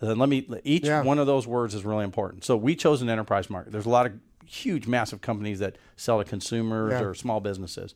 Then 0.00 0.18
let 0.18 0.28
me. 0.28 0.46
Each 0.64 0.84
Yeah. 0.84 1.02
one 1.02 1.18
of 1.18 1.26
those 1.26 1.46
words 1.46 1.74
is 1.74 1.84
really 1.84 2.04
important. 2.04 2.44
So 2.44 2.56
we 2.56 2.76
chose 2.76 3.00
an 3.00 3.08
enterprise 3.08 3.48
market. 3.48 3.72
There's 3.72 3.86
a 3.86 3.90
lot 3.90 4.04
of 4.06 4.12
huge, 4.44 4.86
massive 4.86 5.22
companies 5.22 5.58
that 5.60 5.76
sell 5.96 6.22
to 6.22 6.28
consumers 6.28 6.92
Yeah. 6.92 7.02
or 7.02 7.14
small 7.14 7.40
businesses, 7.40 7.94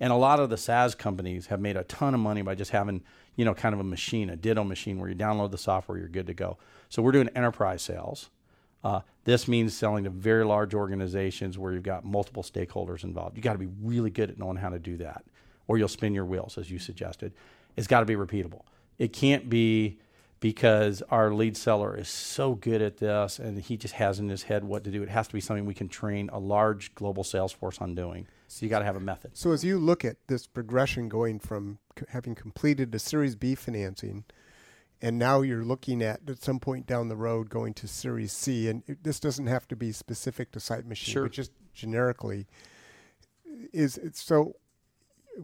and 0.00 0.10
a 0.12 0.16
lot 0.16 0.40
of 0.40 0.48
the 0.48 0.56
SaaS 0.56 0.94
companies 0.94 1.46
have 1.48 1.60
made 1.60 1.76
a 1.76 1.84
ton 1.84 2.14
of 2.14 2.20
money 2.20 2.40
by 2.40 2.54
just 2.54 2.70
having 2.70 3.02
you 3.36 3.44
know 3.44 3.54
kind 3.54 3.74
of 3.74 3.80
a 3.80 3.84
machine, 3.84 4.30
a 4.30 4.36
ditto 4.36 4.64
machine, 4.64 4.98
where 4.98 5.08
you 5.08 5.14
download 5.14 5.50
the 5.50 5.58
software, 5.58 5.98
you're 5.98 6.08
good 6.08 6.26
to 6.26 6.34
go. 6.34 6.58
So 6.88 7.02
we're 7.02 7.12
doing 7.12 7.28
enterprise 7.34 7.82
sales. 7.82 8.30
Uh, 8.84 9.00
this 9.24 9.46
means 9.46 9.76
selling 9.76 10.04
to 10.04 10.10
very 10.10 10.44
large 10.44 10.74
organizations 10.74 11.56
where 11.56 11.72
you've 11.72 11.84
got 11.84 12.04
multiple 12.04 12.42
stakeholders 12.42 13.04
involved. 13.04 13.36
You 13.36 13.42
got 13.42 13.52
to 13.52 13.58
be 13.58 13.68
really 13.80 14.10
good 14.10 14.30
at 14.30 14.38
knowing 14.38 14.56
how 14.56 14.70
to 14.70 14.78
do 14.78 14.96
that, 14.98 15.24
or 15.68 15.78
you'll 15.78 15.88
spin 15.88 16.14
your 16.14 16.24
wheels, 16.24 16.58
as 16.58 16.70
you 16.70 16.78
suggested. 16.78 17.32
It's 17.76 17.86
got 17.86 18.00
to 18.00 18.06
be 18.06 18.16
repeatable. 18.16 18.62
It 18.98 19.12
can't 19.12 19.48
be 19.48 19.98
because 20.42 21.02
our 21.08 21.32
lead 21.32 21.56
seller 21.56 21.96
is 21.96 22.08
so 22.08 22.56
good 22.56 22.82
at 22.82 22.96
this 22.96 23.38
and 23.38 23.56
he 23.60 23.76
just 23.76 23.94
has 23.94 24.18
in 24.18 24.28
his 24.28 24.42
head 24.42 24.64
what 24.64 24.82
to 24.82 24.90
do. 24.90 25.00
It 25.00 25.08
has 25.08 25.28
to 25.28 25.32
be 25.34 25.40
something 25.40 25.64
we 25.64 25.72
can 25.72 25.88
train 25.88 26.28
a 26.32 26.38
large 26.40 26.94
global 26.96 27.22
sales 27.22 27.52
force 27.52 27.78
on 27.80 27.94
doing. 27.94 28.26
So 28.48 28.66
you 28.66 28.68
got 28.70 28.80
to 28.80 28.84
have 28.84 28.96
a 28.96 29.00
method. 29.00 29.30
So 29.34 29.52
as 29.52 29.64
you 29.64 29.78
look 29.78 30.04
at 30.04 30.16
this 30.26 30.48
progression 30.48 31.08
going 31.08 31.38
from 31.38 31.78
c- 31.96 32.06
having 32.08 32.34
completed 32.34 32.90
the 32.90 32.98
Series 32.98 33.36
B 33.36 33.54
financing, 33.54 34.24
and 35.00 35.16
now 35.16 35.42
you're 35.42 35.64
looking 35.64 36.02
at 36.02 36.28
at 36.28 36.42
some 36.42 36.58
point 36.58 36.86
down 36.88 37.08
the 37.08 37.16
road 37.16 37.48
going 37.48 37.72
to 37.74 37.86
Series 37.86 38.32
C, 38.32 38.68
and 38.68 38.82
it, 38.88 39.04
this 39.04 39.20
doesn't 39.20 39.46
have 39.46 39.68
to 39.68 39.76
be 39.76 39.92
specific 39.92 40.50
to 40.52 40.60
Sight 40.60 40.84
Machine, 40.86 41.12
Sure. 41.12 41.22
but 41.22 41.32
just 41.32 41.52
generically, 41.72 42.46
is 43.72 43.98
so. 44.12 44.56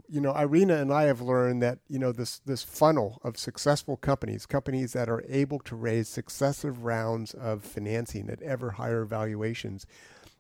You 0.09 0.21
know, 0.21 0.35
Irina 0.35 0.77
and 0.77 0.93
I 0.93 1.05
have 1.05 1.21
learned 1.21 1.63
that 1.63 1.79
you 1.89 1.99
know 1.99 2.13
this 2.13 2.41
this 2.41 2.63
funnel 2.63 3.21
of 3.25 3.39
successful 3.39 3.97
companies, 3.97 4.47
companies 4.47 4.93
that 4.93 5.09
are 5.09 5.25
able 5.29 5.59
to 5.61 5.75
raise 5.75 6.09
successive 6.09 6.85
rounds 6.85 7.33
of 7.35 7.65
financing 7.65 8.29
at 8.29 8.43
ever 8.43 8.73
higher 8.73 9.05
valuations, 9.05 9.87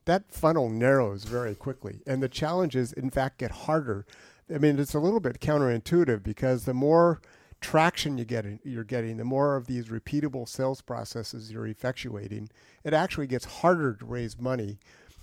that 0.05 0.31
funnel 0.33 0.69
narrows 0.69 1.25
very 1.25 1.55
quickly. 1.55 2.01
And 2.07 2.23
the 2.23 2.29
challenges, 2.29 2.93
in 2.93 3.11
fact, 3.11 3.39
get 3.39 3.51
harder. 3.51 4.07
I 4.53 4.59
mean, 4.59 4.79
it's 4.79 4.95
a 4.95 5.01
little 5.01 5.21
bit 5.21 5.41
counterintuitive 5.41 6.23
because 6.23 6.65
the 6.65 6.75
more 6.75 7.21
traction 7.61 8.19
you 8.19 8.25
get, 8.25 8.47
you're 8.65 8.85
getting, 8.85 9.17
the 9.17 9.25
more 9.25 9.57
of 9.57 9.67
these 9.67 9.89
repeatable 9.89 10.49
sales 10.49 10.81
processes 10.81 11.51
you're 11.51 11.67
effectuating, 11.67 12.49
it 12.85 12.95
actually 12.95 13.27
gets 13.27 13.45
harder 13.45 13.95
to 13.95 14.05
raise 14.05 14.41
money. 14.41 14.79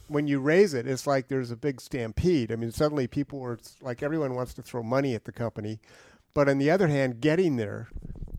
When 0.08 0.28
you 0.28 0.40
raise 0.40 0.74
it, 0.74 0.88
it's 0.88 1.08
like 1.08 1.28
there's 1.28 1.52
a 1.52 1.56
big 1.56 1.82
stampede. 1.82 2.52
I 2.52 2.56
mean, 2.56 2.72
suddenly 2.72 3.08
people 3.08 3.42
are 3.44 3.58
like 3.82 4.04
everyone 4.04 4.36
wants 4.36 4.54
to 4.56 4.62
throw 4.62 4.84
money 4.84 5.16
at 5.16 5.26
the 5.26 5.32
company, 5.32 5.80
but 6.34 6.48
on 6.48 6.58
the 6.58 6.70
other 6.70 6.88
hand, 6.88 7.22
getting 7.22 7.56
there 7.56 7.90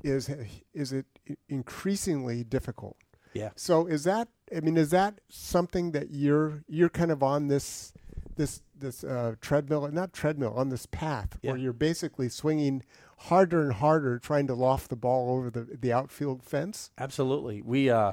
is 0.05 0.31
is 0.73 0.93
it 0.93 1.07
increasingly 1.49 2.45
difficult. 2.45 2.97
Yeah. 3.35 3.51
So 3.57 3.87
is 3.87 4.05
that? 4.05 4.29
I 4.55 4.61
mean, 4.61 4.77
is 4.77 4.91
that 4.91 5.21
something 5.29 5.93
that 5.93 6.11
you're 6.11 6.65
you're 6.69 6.89
kind 6.89 7.11
of 7.11 7.23
on 7.23 7.49
this 7.49 7.93
this 8.37 8.63
this 8.79 9.05
uh, 9.05 9.35
treadmill, 9.41 9.89
not 9.89 10.13
treadmill, 10.13 10.55
on 10.55 10.69
this 10.69 10.87
path 10.87 11.39
where 11.43 11.57
you're 11.57 11.73
basically 11.73 12.29
swinging 12.29 12.83
harder 13.19 13.63
and 13.63 13.75
harder, 13.75 14.19
trying 14.19 14.47
to 14.47 14.55
loft 14.55 14.91
the 14.91 14.97
ball 14.97 15.37
over 15.37 15.51
the 15.51 15.77
the 15.79 15.93
outfield 15.93 16.43
fence? 16.43 16.91
Absolutely. 16.99 17.61
We 17.63 17.91
uh, 17.91 18.13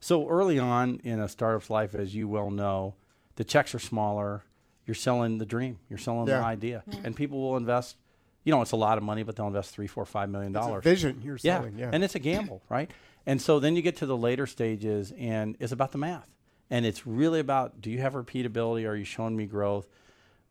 so 0.00 0.28
early 0.28 0.58
on 0.58 1.00
in 1.04 1.20
a 1.20 1.28
startup's 1.28 1.70
life, 1.70 1.94
as 1.94 2.14
you 2.14 2.28
well 2.28 2.50
know, 2.50 2.94
the 3.36 3.44
checks 3.44 3.74
are 3.74 3.78
smaller. 3.78 4.44
You're 4.86 4.94
selling 4.94 5.38
the 5.38 5.46
dream. 5.46 5.78
You're 5.88 5.98
selling 5.98 6.26
Yeah. 6.28 6.40
the 6.40 6.46
idea, 6.46 6.82
and 7.04 7.14
people 7.14 7.40
will 7.40 7.56
invest. 7.56 7.96
You 8.44 8.52
know, 8.52 8.62
it's 8.62 8.72
a 8.72 8.76
lot 8.76 8.96
of 8.96 9.04
money, 9.04 9.22
but 9.22 9.36
they'll 9.36 9.46
invest 9.48 9.72
three, 9.72 9.86
four, 9.86 10.06
five 10.06 10.30
million 10.30 10.52
dollars. 10.52 10.82
vision 10.82 11.20
you're 11.22 11.38
yeah. 11.42 11.58
selling. 11.58 11.78
Yeah. 11.78 11.90
and 11.92 12.02
it's 12.02 12.14
a 12.14 12.18
gamble, 12.18 12.62
right? 12.70 12.90
And 13.26 13.42
so 13.42 13.60
then 13.60 13.76
you 13.76 13.82
get 13.82 13.96
to 13.96 14.06
the 14.06 14.16
later 14.16 14.46
stages, 14.46 15.12
and 15.18 15.56
it's 15.60 15.72
about 15.72 15.92
the 15.92 15.98
math, 15.98 16.30
and 16.70 16.86
it's 16.86 17.06
really 17.06 17.40
about 17.40 17.80
do 17.82 17.90
you 17.90 17.98
have 18.00 18.14
repeatability? 18.14 18.88
Are 18.88 18.96
you 18.96 19.04
showing 19.04 19.36
me 19.36 19.44
growth? 19.46 19.86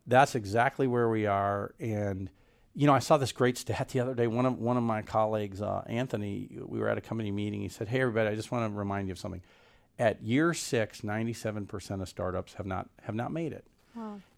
That's 0.06 0.34
exactly 0.34 0.86
where 0.86 1.08
we 1.08 1.26
are, 1.26 1.74
and 1.80 2.30
you 2.78 2.86
know, 2.86 2.94
I 2.94 3.00
saw 3.00 3.16
this 3.16 3.32
great 3.32 3.58
stat 3.58 3.88
the 3.88 3.98
other 4.00 4.14
day. 4.14 4.28
One 4.28 4.46
of 4.46 4.58
one 4.58 4.76
of 4.76 4.82
my 4.84 5.02
colleagues, 5.02 5.60
uh, 5.60 5.82
Anthony, 5.86 6.48
we 6.64 6.78
were 6.78 6.88
at 6.88 6.96
a 6.96 7.00
company 7.00 7.30
meeting. 7.32 7.60
He 7.60 7.68
said, 7.68 7.88
"Hey, 7.88 8.00
everybody, 8.00 8.28
I 8.30 8.34
just 8.36 8.52
want 8.52 8.72
to 8.72 8.78
remind 8.78 9.08
you 9.08 9.12
of 9.12 9.18
something. 9.18 9.42
At 9.98 10.22
year 10.22 10.54
six, 10.54 11.02
97 11.02 11.66
percent 11.66 12.02
of 12.02 12.08
startups 12.08 12.54
have 12.54 12.66
not 12.66 12.88
have 13.02 13.16
not 13.16 13.32
made 13.32 13.52
it. 13.52 13.64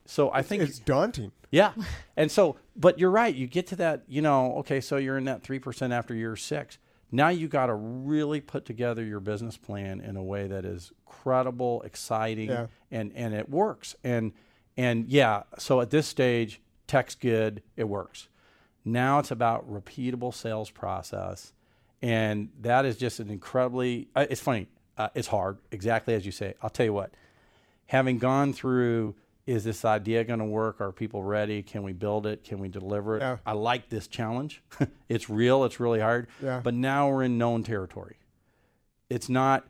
So 0.07 0.33
I 0.33 0.41
think 0.43 0.63
it's 0.63 0.79
daunting. 0.79 1.33
yeah. 1.51 1.73
And 2.17 2.31
so, 2.33 2.57
but 2.75 2.99
you're 2.99 3.11
right. 3.11 3.33
You 3.35 3.47
get 3.47 3.67
to 3.69 3.77
that, 3.77 4.05
you 4.09 4.23
know, 4.23 4.55
okay, 4.61 4.81
so 4.81 4.97
you're 4.97 5.19
in 5.19 5.25
that 5.27 5.43
3% 5.45 5.93
after 5.93 6.15
year 6.15 6.35
six. 6.35 6.79
Now 7.13 7.29
you 7.29 7.47
got 7.47 7.67
to 7.67 7.75
really 7.75 8.41
put 8.41 8.65
together 8.65 9.05
your 9.05 9.21
business 9.21 9.57
plan 9.59 10.01
in 10.01 10.17
a 10.17 10.23
way 10.23 10.47
that 10.49 10.65
is 10.65 10.93
credible, 11.05 11.83
exciting, 11.83 12.49
Yeah. 12.49 12.67
and, 12.91 13.13
and 13.15 13.35
it 13.35 13.51
works. 13.51 13.95
And, 14.03 14.33
and 14.79 15.07
yeah, 15.09 15.43
so 15.59 15.81
at 15.83 15.91
this 15.91 16.07
stage, 16.09 16.61
tech's 16.91 17.15
good, 17.15 17.63
it 17.77 17.85
works. 17.85 18.29
Now 18.85 19.19
it's 19.21 19.31
about 19.31 19.71
repeatable 19.71 20.35
sales 20.35 20.71
process. 20.71 21.53
And 22.03 22.49
that 22.63 22.85
is 22.85 22.97
just 22.97 23.21
an 23.21 23.31
incredibly, 23.31 24.09
uh, 24.17 24.27
it's 24.29 24.41
funny, 24.41 24.67
uh, 24.99 25.09
it's 25.15 25.29
hard, 25.29 25.59
exactly 25.71 26.15
as 26.15 26.25
you 26.27 26.33
say. 26.33 26.55
I'll 26.63 26.71
tell 26.71 26.87
you 26.87 26.93
what, 26.93 27.13
having 27.87 28.19
gone 28.19 28.53
through 28.53 29.15
is 29.47 29.65
this 29.65 29.85
idea 29.85 30.25
going 30.25 30.39
to 30.39 30.45
work 30.45 30.81
are 30.81 30.93
people 30.93 31.23
ready 31.25 31.63
can 31.63 31.83
we 31.83 31.93
build 31.93 32.25
it 32.27 32.45
can 32.45 32.59
we 32.61 32.69
deliver 32.69 33.17
it 33.17 33.21
Yeah. 33.21 33.39
i 33.45 33.53
like 33.53 33.89
this 33.89 34.07
challenge 34.07 34.63
it's 35.09 35.29
real 35.29 35.65
it's 35.65 35.81
really 35.81 35.99
hard 35.99 36.29
Yeah. 36.43 36.61
but 36.63 36.73
now 36.75 37.09
we're 37.11 37.25
in 37.25 37.37
known 37.39 37.65
territory 37.65 38.17
it's 39.09 39.29
not 39.29 39.67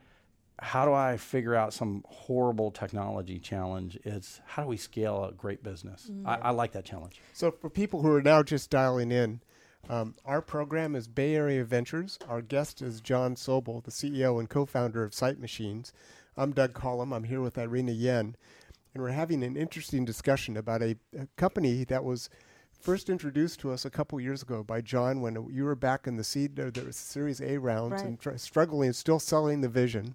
how 0.61 0.85
do 0.85 0.93
I 0.93 1.17
figure 1.17 1.55
out 1.55 1.73
some 1.73 2.05
horrible 2.09 2.71
technology 2.71 3.39
challenge? 3.39 3.99
It's 4.05 4.41
how 4.45 4.63
do 4.63 4.69
we 4.69 4.77
scale 4.77 5.25
a 5.25 5.33
great 5.33 5.63
business? 5.63 6.11
I, 6.25 6.37
I 6.37 6.51
like 6.51 6.73
that 6.73 6.85
challenge. 6.85 7.21
So, 7.33 7.51
for 7.51 7.71
people 7.71 8.03
who 8.03 8.13
are 8.13 8.23
now 8.23 8.43
just 8.43 8.71
dialing 8.71 9.11
in, 9.11 9.41
um, 9.89 10.15
our 10.25 10.43
program 10.43 10.95
is 10.95 11.09
Bay 11.09 11.35
Area 11.35 11.65
Ventures. 11.65 12.19
Our 12.29 12.43
guest 12.43 12.83
is 12.83 13.01
Jon 13.01 13.35
Sobel, 13.35 13.83
the 13.83 13.91
CEO 13.91 14.39
and 14.39 14.49
co 14.49 14.67
founder 14.67 15.03
of 15.03 15.15
Sight 15.15 15.39
Machines. 15.41 15.93
I'm 16.37 16.53
Doug 16.53 16.75
Collom. 16.75 17.15
I'm 17.15 17.25
here 17.25 17.41
with 17.41 17.59
Irina 17.59 17.93
Yuen. 17.93 18.37
And 18.93 19.03
we're 19.03 19.11
having 19.11 19.43
an 19.43 19.57
interesting 19.57 20.05
discussion 20.05 20.57
about 20.57 20.83
a, 20.83 20.97
a 21.19 21.27
company 21.37 21.85
that 21.85 22.05
was 22.05 22.29
first 22.73 23.09
introduced 23.09 23.61
to 23.61 23.71
us 23.71 23.85
a 23.85 23.91
couple 23.91 24.19
years 24.21 24.43
ago 24.43 24.63
by 24.63 24.81
Jon 24.81 25.21
when 25.21 25.49
you 25.51 25.65
were 25.65 25.75
back 25.77 26.07
in 26.07 26.17
the 26.17 26.25
seed 26.25 26.59
or 26.59 26.71
the 26.71 26.93
Series 26.93 27.41
A 27.41 27.57
rounds 27.59 27.93
Right. 27.93 28.05
and 28.05 28.21
tr- 28.21 28.37
struggling 28.37 28.89
and 28.89 28.97
still 28.97 29.19
selling 29.21 29.61
the 29.61 29.69
vision. 29.69 30.15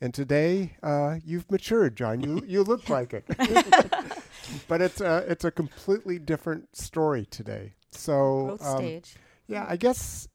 And 0.00 0.14
today 0.14 0.76
uh, 0.82 1.16
you've 1.24 1.50
matured, 1.50 1.96
Jon. 1.96 2.20
You 2.20 2.42
you 2.46 2.62
look 2.62 2.88
like 2.88 3.12
it, 3.12 3.24
but 4.68 4.80
it's 4.80 5.00
a 5.00 5.24
it's 5.28 5.44
a 5.44 5.50
completely 5.50 6.18
different 6.18 6.74
story 6.74 7.26
today. 7.30 7.74
So 7.90 8.46
Growth 8.46 8.66
um, 8.66 8.76
stage. 8.78 9.16
yeah, 9.46 9.66
I 9.68 9.76
guess. 9.76 10.26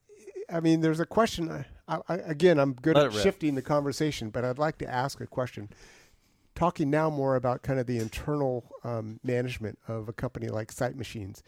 I 0.52 0.60
mean, 0.60 0.82
there's 0.82 1.00
a 1.00 1.06
question. 1.08 1.50
I, 1.52 1.66
I, 1.88 2.00
I- 2.08 2.16
again, 2.18 2.60
I'm 2.60 2.74
good 2.74 2.96
Let 2.96 3.08
at 3.08 3.14
shifting 3.14 3.56
the 3.56 3.64
conversation, 3.64 4.30
but 4.30 4.46
I'd 4.46 4.60
like 4.60 4.78
to 4.80 4.88
ask 4.90 5.20
a 5.22 5.26
question. 5.28 5.70
Talking 6.54 6.90
now 6.90 7.10
more 7.10 7.36
about 7.36 7.64
kind 7.64 7.80
of 7.80 7.88
the 7.88 7.98
internal 7.98 8.64
um, 8.84 9.20
management 9.24 9.78
of 9.90 10.08
a 10.08 10.14
company 10.14 10.48
like 10.48 10.72
Sight 10.72 10.96
Machines, 10.96 11.44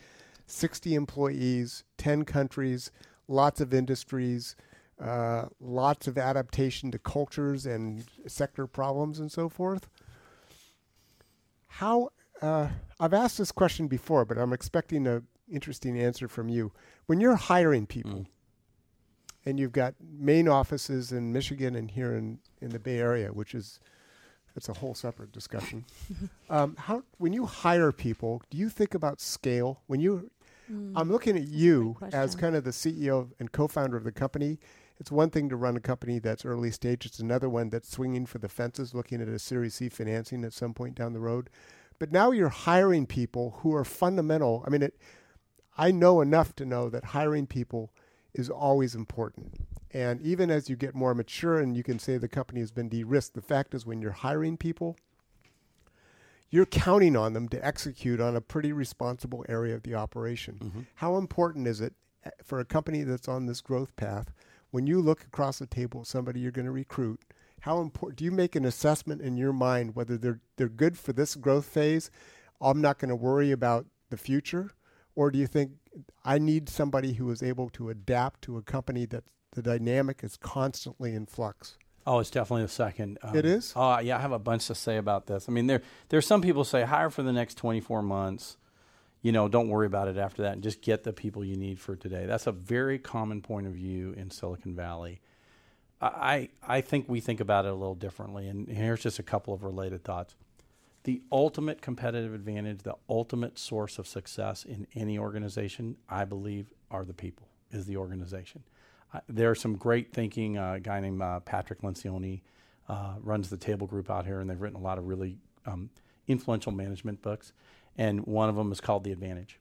60 0.47 0.95
employees, 0.95 1.83
10 1.97 2.25
countries, 2.25 2.91
lots 3.29 3.61
of 3.61 3.73
industries, 3.73 4.55
uh, 5.01 5.45
lots 5.59 6.07
of 6.07 6.17
adaptation 6.17 6.91
to 6.91 6.99
cultures 6.99 7.65
and 7.65 8.05
sector 8.27 8.67
problems 8.67 9.19
and 9.19 9.31
so 9.31 9.49
forth. 9.49 9.87
How 11.67 12.09
uh, 12.41 12.69
I've 12.99 13.13
asked 13.13 13.37
this 13.37 13.51
question 13.51 13.87
before, 13.87 14.25
but 14.25 14.37
I'm 14.37 14.53
expecting 14.53 15.05
an 15.07 15.27
interesting 15.51 15.99
answer 15.99 16.27
from 16.27 16.49
you. 16.49 16.71
When 17.05 17.19
you're 17.19 17.35
hiring 17.35 17.85
people, 17.85 18.25
and 19.47 19.57
you've 19.57 19.71
got 19.71 19.95
main 20.01 20.49
offices 20.49 21.13
in 21.13 21.31
Michigan 21.31 21.73
and 21.73 21.89
here 21.89 22.13
in, 22.13 22.39
in 22.61 22.69
the 22.69 22.79
Bay 22.79 22.99
Area, 22.99 23.29
which 23.29 23.55
is 23.55 23.79
that's 24.53 24.67
a 24.67 24.73
whole 24.73 24.93
separate 24.93 25.31
discussion. 25.31 25.85
um, 26.49 26.75
how 26.77 27.03
when 27.17 27.31
you 27.31 27.45
hire 27.45 27.93
people, 27.93 28.41
do 28.49 28.57
you 28.57 28.69
think 28.69 28.93
about 28.93 29.21
scale? 29.21 29.83
When 29.87 30.01
you, 30.01 30.31
I'm 30.95 31.09
looking 31.09 31.37
at 31.37 31.47
you 31.47 31.95
as 32.11 32.35
kind 32.35 32.55
of 32.55 32.65
the 32.65 32.71
CEO 32.71 33.29
and 33.39 33.51
co-founder 33.51 33.95
of 33.95 34.03
the 34.03 34.11
company. 34.11 34.57
It's 34.99 35.11
one 35.11 35.29
thing 35.29 35.49
to 35.49 35.55
run 35.55 35.77
a 35.77 35.79
company 35.79 36.19
that's 36.19 36.45
early 36.45 36.71
stage. 36.71 37.05
It's 37.05 37.19
another 37.19 37.49
one 37.49 37.69
that's 37.69 37.89
swinging 37.89 38.25
for 38.25 38.39
the 38.39 38.49
fences, 38.49 38.93
looking 38.93 39.21
at 39.21 39.27
a 39.27 39.39
Series 39.39 39.75
C 39.75 39.89
financing 39.89 40.43
at 40.43 40.53
some 40.53 40.73
point 40.73 40.95
down 40.95 41.13
the 41.13 41.19
road. 41.19 41.49
But 41.99 42.11
now 42.11 42.31
you're 42.31 42.49
hiring 42.49 43.05
people 43.05 43.59
who 43.59 43.75
are 43.75 43.85
fundamental. 43.85 44.63
I 44.65 44.69
mean, 44.69 44.83
it, 44.83 44.95
I 45.77 45.91
know 45.91 46.21
enough 46.21 46.55
to 46.55 46.65
know 46.65 46.89
that 46.89 47.05
hiring 47.05 47.47
people 47.47 47.91
is 48.33 48.49
always 48.49 48.95
important. 48.95 49.55
And 49.91 50.21
even 50.21 50.51
as 50.51 50.69
you 50.69 50.75
get 50.75 50.95
more 50.95 51.15
mature 51.15 51.59
and 51.59 51.75
you 51.75 51.83
can 51.83 51.97
say 51.99 52.17
the 52.17 52.27
company 52.27 52.59
has 52.59 52.71
been 52.71 52.89
de 52.89 53.03
risked, 53.03 53.35
the 53.35 53.41
fact 53.41 53.73
is 53.73 53.85
when 53.85 54.01
you're 54.01 54.11
hiring 54.11 54.57
people, 54.57 54.97
you're 56.49 56.65
counting 56.65 57.15
on 57.15 57.33
them 57.33 57.49
to 57.49 57.65
execute 57.65 58.19
on 58.21 58.35
a 58.35 58.41
pretty 58.41 58.71
responsible 58.71 59.45
area 59.49 59.75
of 59.75 59.83
the 59.83 59.95
operation. 59.95 60.87
How 60.95 61.17
important 61.17 61.67
is 61.67 61.81
it 61.81 61.93
uh, 62.25 62.31
for 62.43 62.59
a 62.59 62.65
company 62.65 63.03
that's 63.03 63.27
on 63.27 63.45
this 63.45 63.61
growth 63.61 63.95
path 63.95 64.31
when 64.71 64.87
you 64.87 65.01
look 65.01 65.23
across 65.23 65.59
the 65.59 65.65
table 65.67 66.01
at 66.01 66.07
somebody 66.07 66.39
you're 66.39 66.51
going 66.51 66.65
to 66.65 66.71
recruit? 66.71 67.21
How 67.61 67.81
important 67.81 68.17
do 68.19 68.25
you 68.25 68.31
make 68.31 68.55
an 68.55 68.65
assessment 68.65 69.21
in 69.21 69.35
your 69.37 69.53
mind 69.53 69.95
whether 69.95 70.17
they're 70.17 70.39
they're 70.57 70.69
good 70.69 70.97
for 70.97 71.13
this 71.13 71.35
growth 71.35 71.65
phase? 71.65 72.11
I'm 72.61 72.81
not 72.81 72.99
going 72.99 73.09
to 73.09 73.15
worry 73.15 73.51
about 73.51 73.85
the 74.09 74.17
future, 74.17 74.71
or 75.15 75.31
do 75.31 75.37
you 75.39 75.47
think 75.47 75.71
I 76.23 76.37
need 76.37 76.69
somebody 76.69 77.13
who 77.13 77.29
is 77.31 77.43
able 77.43 77.69
to 77.71 77.89
adapt 77.89 78.41
to 78.43 78.57
a 78.57 78.61
company 78.61 79.05
that 79.07 79.23
the 79.53 79.61
dynamic 79.61 80.23
is 80.23 80.37
constantly 80.37 81.13
in 81.13 81.25
flux? 81.25 81.77
Oh, 82.05 82.19
it's 82.19 82.29
definitely 82.29 82.63
the 82.63 82.69
second. 82.69 83.17
Um, 83.21 83.35
It 83.35 83.43
is? 83.45 83.73
Oh, 83.75 83.99
yeah. 83.99 84.17
I 84.17 84.21
have 84.21 84.31
a 84.31 84.39
bunch 84.39 84.67
to 84.67 84.75
say 84.75 84.95
about 84.95 85.27
this. 85.27 85.49
I 85.49 85.51
mean, 85.51 85.67
there 85.67 85.81
there's 86.09 86.25
some 86.25 86.41
people 86.41 86.63
say 86.63 86.83
hire 86.83 87.09
for 87.09 87.21
the 87.21 87.33
next 87.33 87.55
24 87.55 88.01
months. 88.01 88.57
You 89.27 89.33
know, 89.33 89.49
don't 89.49 89.67
worry 89.67 89.87
about 89.87 90.07
it 90.07 90.17
after 90.17 90.43
that, 90.43 90.53
and 90.53 90.63
just 90.63 90.81
get 90.81 91.03
the 91.03 91.11
people 91.11 91.43
you 91.43 91.57
need 91.57 91.81
for 91.81 91.97
today. 91.97 92.25
That's 92.25 92.47
a 92.47 92.53
very 92.53 92.97
common 92.97 93.41
point 93.41 93.67
of 93.67 93.73
view 93.73 94.13
in 94.13 94.31
Silicon 94.31 94.73
Valley. 94.73 95.19
I 95.99 96.47
I 96.65 96.79
think 96.79 97.09
we 97.09 97.19
think 97.19 97.41
about 97.41 97.65
it 97.65 97.73
a 97.73 97.75
little 97.75 97.93
differently, 97.93 98.47
and 98.47 98.69
here's 98.69 99.03
just 99.03 99.19
a 99.19 99.23
couple 99.23 99.53
of 99.53 99.65
related 99.65 100.05
thoughts. 100.05 100.35
The 101.03 101.21
ultimate 101.29 101.81
competitive 101.81 102.33
advantage, 102.33 102.83
the 102.83 102.95
ultimate 103.09 103.59
source 103.59 103.99
of 103.99 104.07
success 104.07 104.63
in 104.63 104.87
any 104.95 105.19
organization, 105.19 105.97
I 106.07 106.23
believe, 106.23 106.71
are 106.89 107.03
the 107.03 107.13
people, 107.13 107.49
is 107.69 107.85
the 107.85 107.97
organization. 107.97 108.63
Uh, 109.13 109.19
there's 109.27 109.59
some 109.59 109.75
great 109.75 110.13
thinking. 110.13 110.57
Uh, 110.57 110.75
a 110.75 110.79
guy 110.79 111.01
named 111.01 111.21
uh, 111.21 111.41
Patrick 111.41 111.81
Lencioni 111.81 112.43
uh, 112.87 113.15
runs 113.21 113.49
the 113.49 113.57
Table 113.57 113.87
Group 113.87 114.09
out 114.09 114.25
here, 114.25 114.39
and 114.39 114.49
they've 114.49 114.61
written 114.61 114.79
a 114.79 114.83
lot 114.83 114.97
of 114.97 115.05
really 115.05 115.35
um, 115.65 115.89
influential 116.29 116.71
management 116.71 117.21
books. 117.21 117.51
And 117.97 118.25
one 118.25 118.49
of 118.49 118.55
them 118.55 118.71
is 118.71 118.81
called 118.81 119.03
The 119.03 119.11
Advantage. 119.11 119.59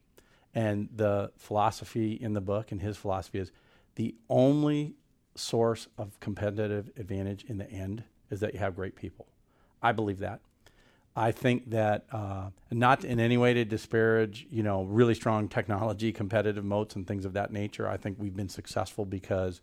And 0.53 0.89
the 0.95 1.31
philosophy 1.37 2.13
in 2.13 2.33
the 2.33 2.41
book, 2.41 2.71
and 2.71 2.81
his 2.81 2.97
philosophy 2.97 3.39
is 3.39 3.51
the 3.95 4.15
only 4.29 4.95
source 5.35 5.87
of 5.97 6.19
competitive 6.19 6.89
advantage 6.97 7.43
in 7.45 7.57
the 7.57 7.69
end 7.69 8.03
is 8.29 8.39
that 8.39 8.53
you 8.53 8.59
have 8.59 8.75
great 8.75 8.95
people. 8.95 9.27
I 9.81 9.91
believe 9.91 10.19
that. 10.19 10.39
I 11.15 11.31
think 11.31 11.71
that 11.71 12.05
uh, 12.11 12.49
not 12.69 13.03
in 13.03 13.19
any 13.19 13.37
way 13.37 13.55
to 13.55 13.65
disparage, 13.65 14.45
you 14.51 14.61
know, 14.61 14.83
really 14.83 15.15
strong 15.15 15.47
technology, 15.47 16.11
competitive 16.11 16.63
moats, 16.63 16.95
and 16.95 17.07
things 17.07 17.25
of 17.25 17.33
that 17.33 17.51
nature. 17.51 17.89
I 17.89 17.97
think 17.97 18.17
we've 18.19 18.35
been 18.35 18.49
successful 18.49 19.03
because 19.03 19.61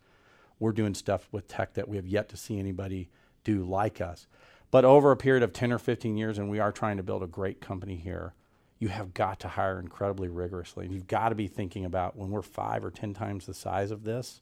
we're 0.58 0.72
doing 0.72 0.94
stuff 0.94 1.28
with 1.30 1.46
tech 1.46 1.74
that 1.74 1.88
we 1.88 1.96
have 1.96 2.08
yet 2.08 2.28
to 2.30 2.36
see 2.36 2.58
anybody 2.58 3.08
do 3.44 3.62
like 3.62 4.00
us. 4.00 4.26
But 4.72 4.84
over 4.84 5.12
a 5.12 5.16
period 5.16 5.44
of 5.44 5.52
10 5.52 5.70
or 5.70 5.78
15 5.78 6.16
years, 6.16 6.38
and 6.38 6.50
we 6.50 6.58
are 6.58 6.72
trying 6.72 6.96
to 6.96 7.04
build 7.04 7.22
a 7.22 7.28
great 7.28 7.60
company 7.60 7.96
here, 7.96 8.34
you 8.78 8.88
have 8.88 9.14
got 9.14 9.40
to 9.40 9.48
hire 9.48 9.78
incredibly 9.78 10.28
rigorously. 10.28 10.84
And 10.84 10.94
you've 10.94 11.06
got 11.06 11.30
to 11.30 11.34
be 11.34 11.46
thinking 11.46 11.84
about 11.84 12.16
when 12.16 12.30
we're 12.30 12.42
five 12.42 12.84
or 12.84 12.90
10 12.90 13.14
times 13.14 13.46
the 13.46 13.54
size 13.54 13.90
of 13.90 14.04
this, 14.04 14.40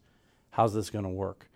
how's 0.51 0.75
this 0.75 0.91
going 0.91 1.05
to 1.05 1.11
work? 1.11 1.51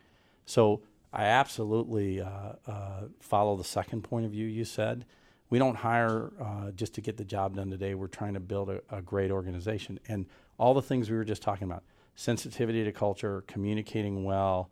So 0.45 0.83
I 1.13 1.25
absolutely 1.25 2.21
uh, 2.21 2.53
uh, 2.67 3.03
follow 3.21 3.57
the 3.57 3.65
second 3.65 4.03
point 4.03 4.27
of 4.27 4.33
view 4.33 4.47
you 4.47 4.65
said. 4.65 5.07
We 5.49 5.59
don't 5.59 5.77
hire 5.77 6.33
uh, 6.41 6.71
just 6.73 6.95
to 6.95 7.01
get 7.01 7.17
the 7.17 7.25
job 7.25 7.57
done 7.57 7.71
today. 7.71 7.95
We're 7.95 8.09
trying 8.09 8.35
to 8.35 8.41
build 8.41 8.69
a, 8.69 8.81
a 8.91 9.01
great 9.01 9.31
organization. 9.31 9.99
And 10.09 10.27
all 10.59 10.75
the 10.75 10.83
things 10.83 11.11
we 11.11 11.17
were 11.17 11.25
just 11.25 11.43
talking 11.43 11.65
about 11.65 11.85
sensitivity 12.15 12.85
to 12.85 12.93
culture, 12.93 13.45
communicating 13.47 14.25
well, 14.25 14.71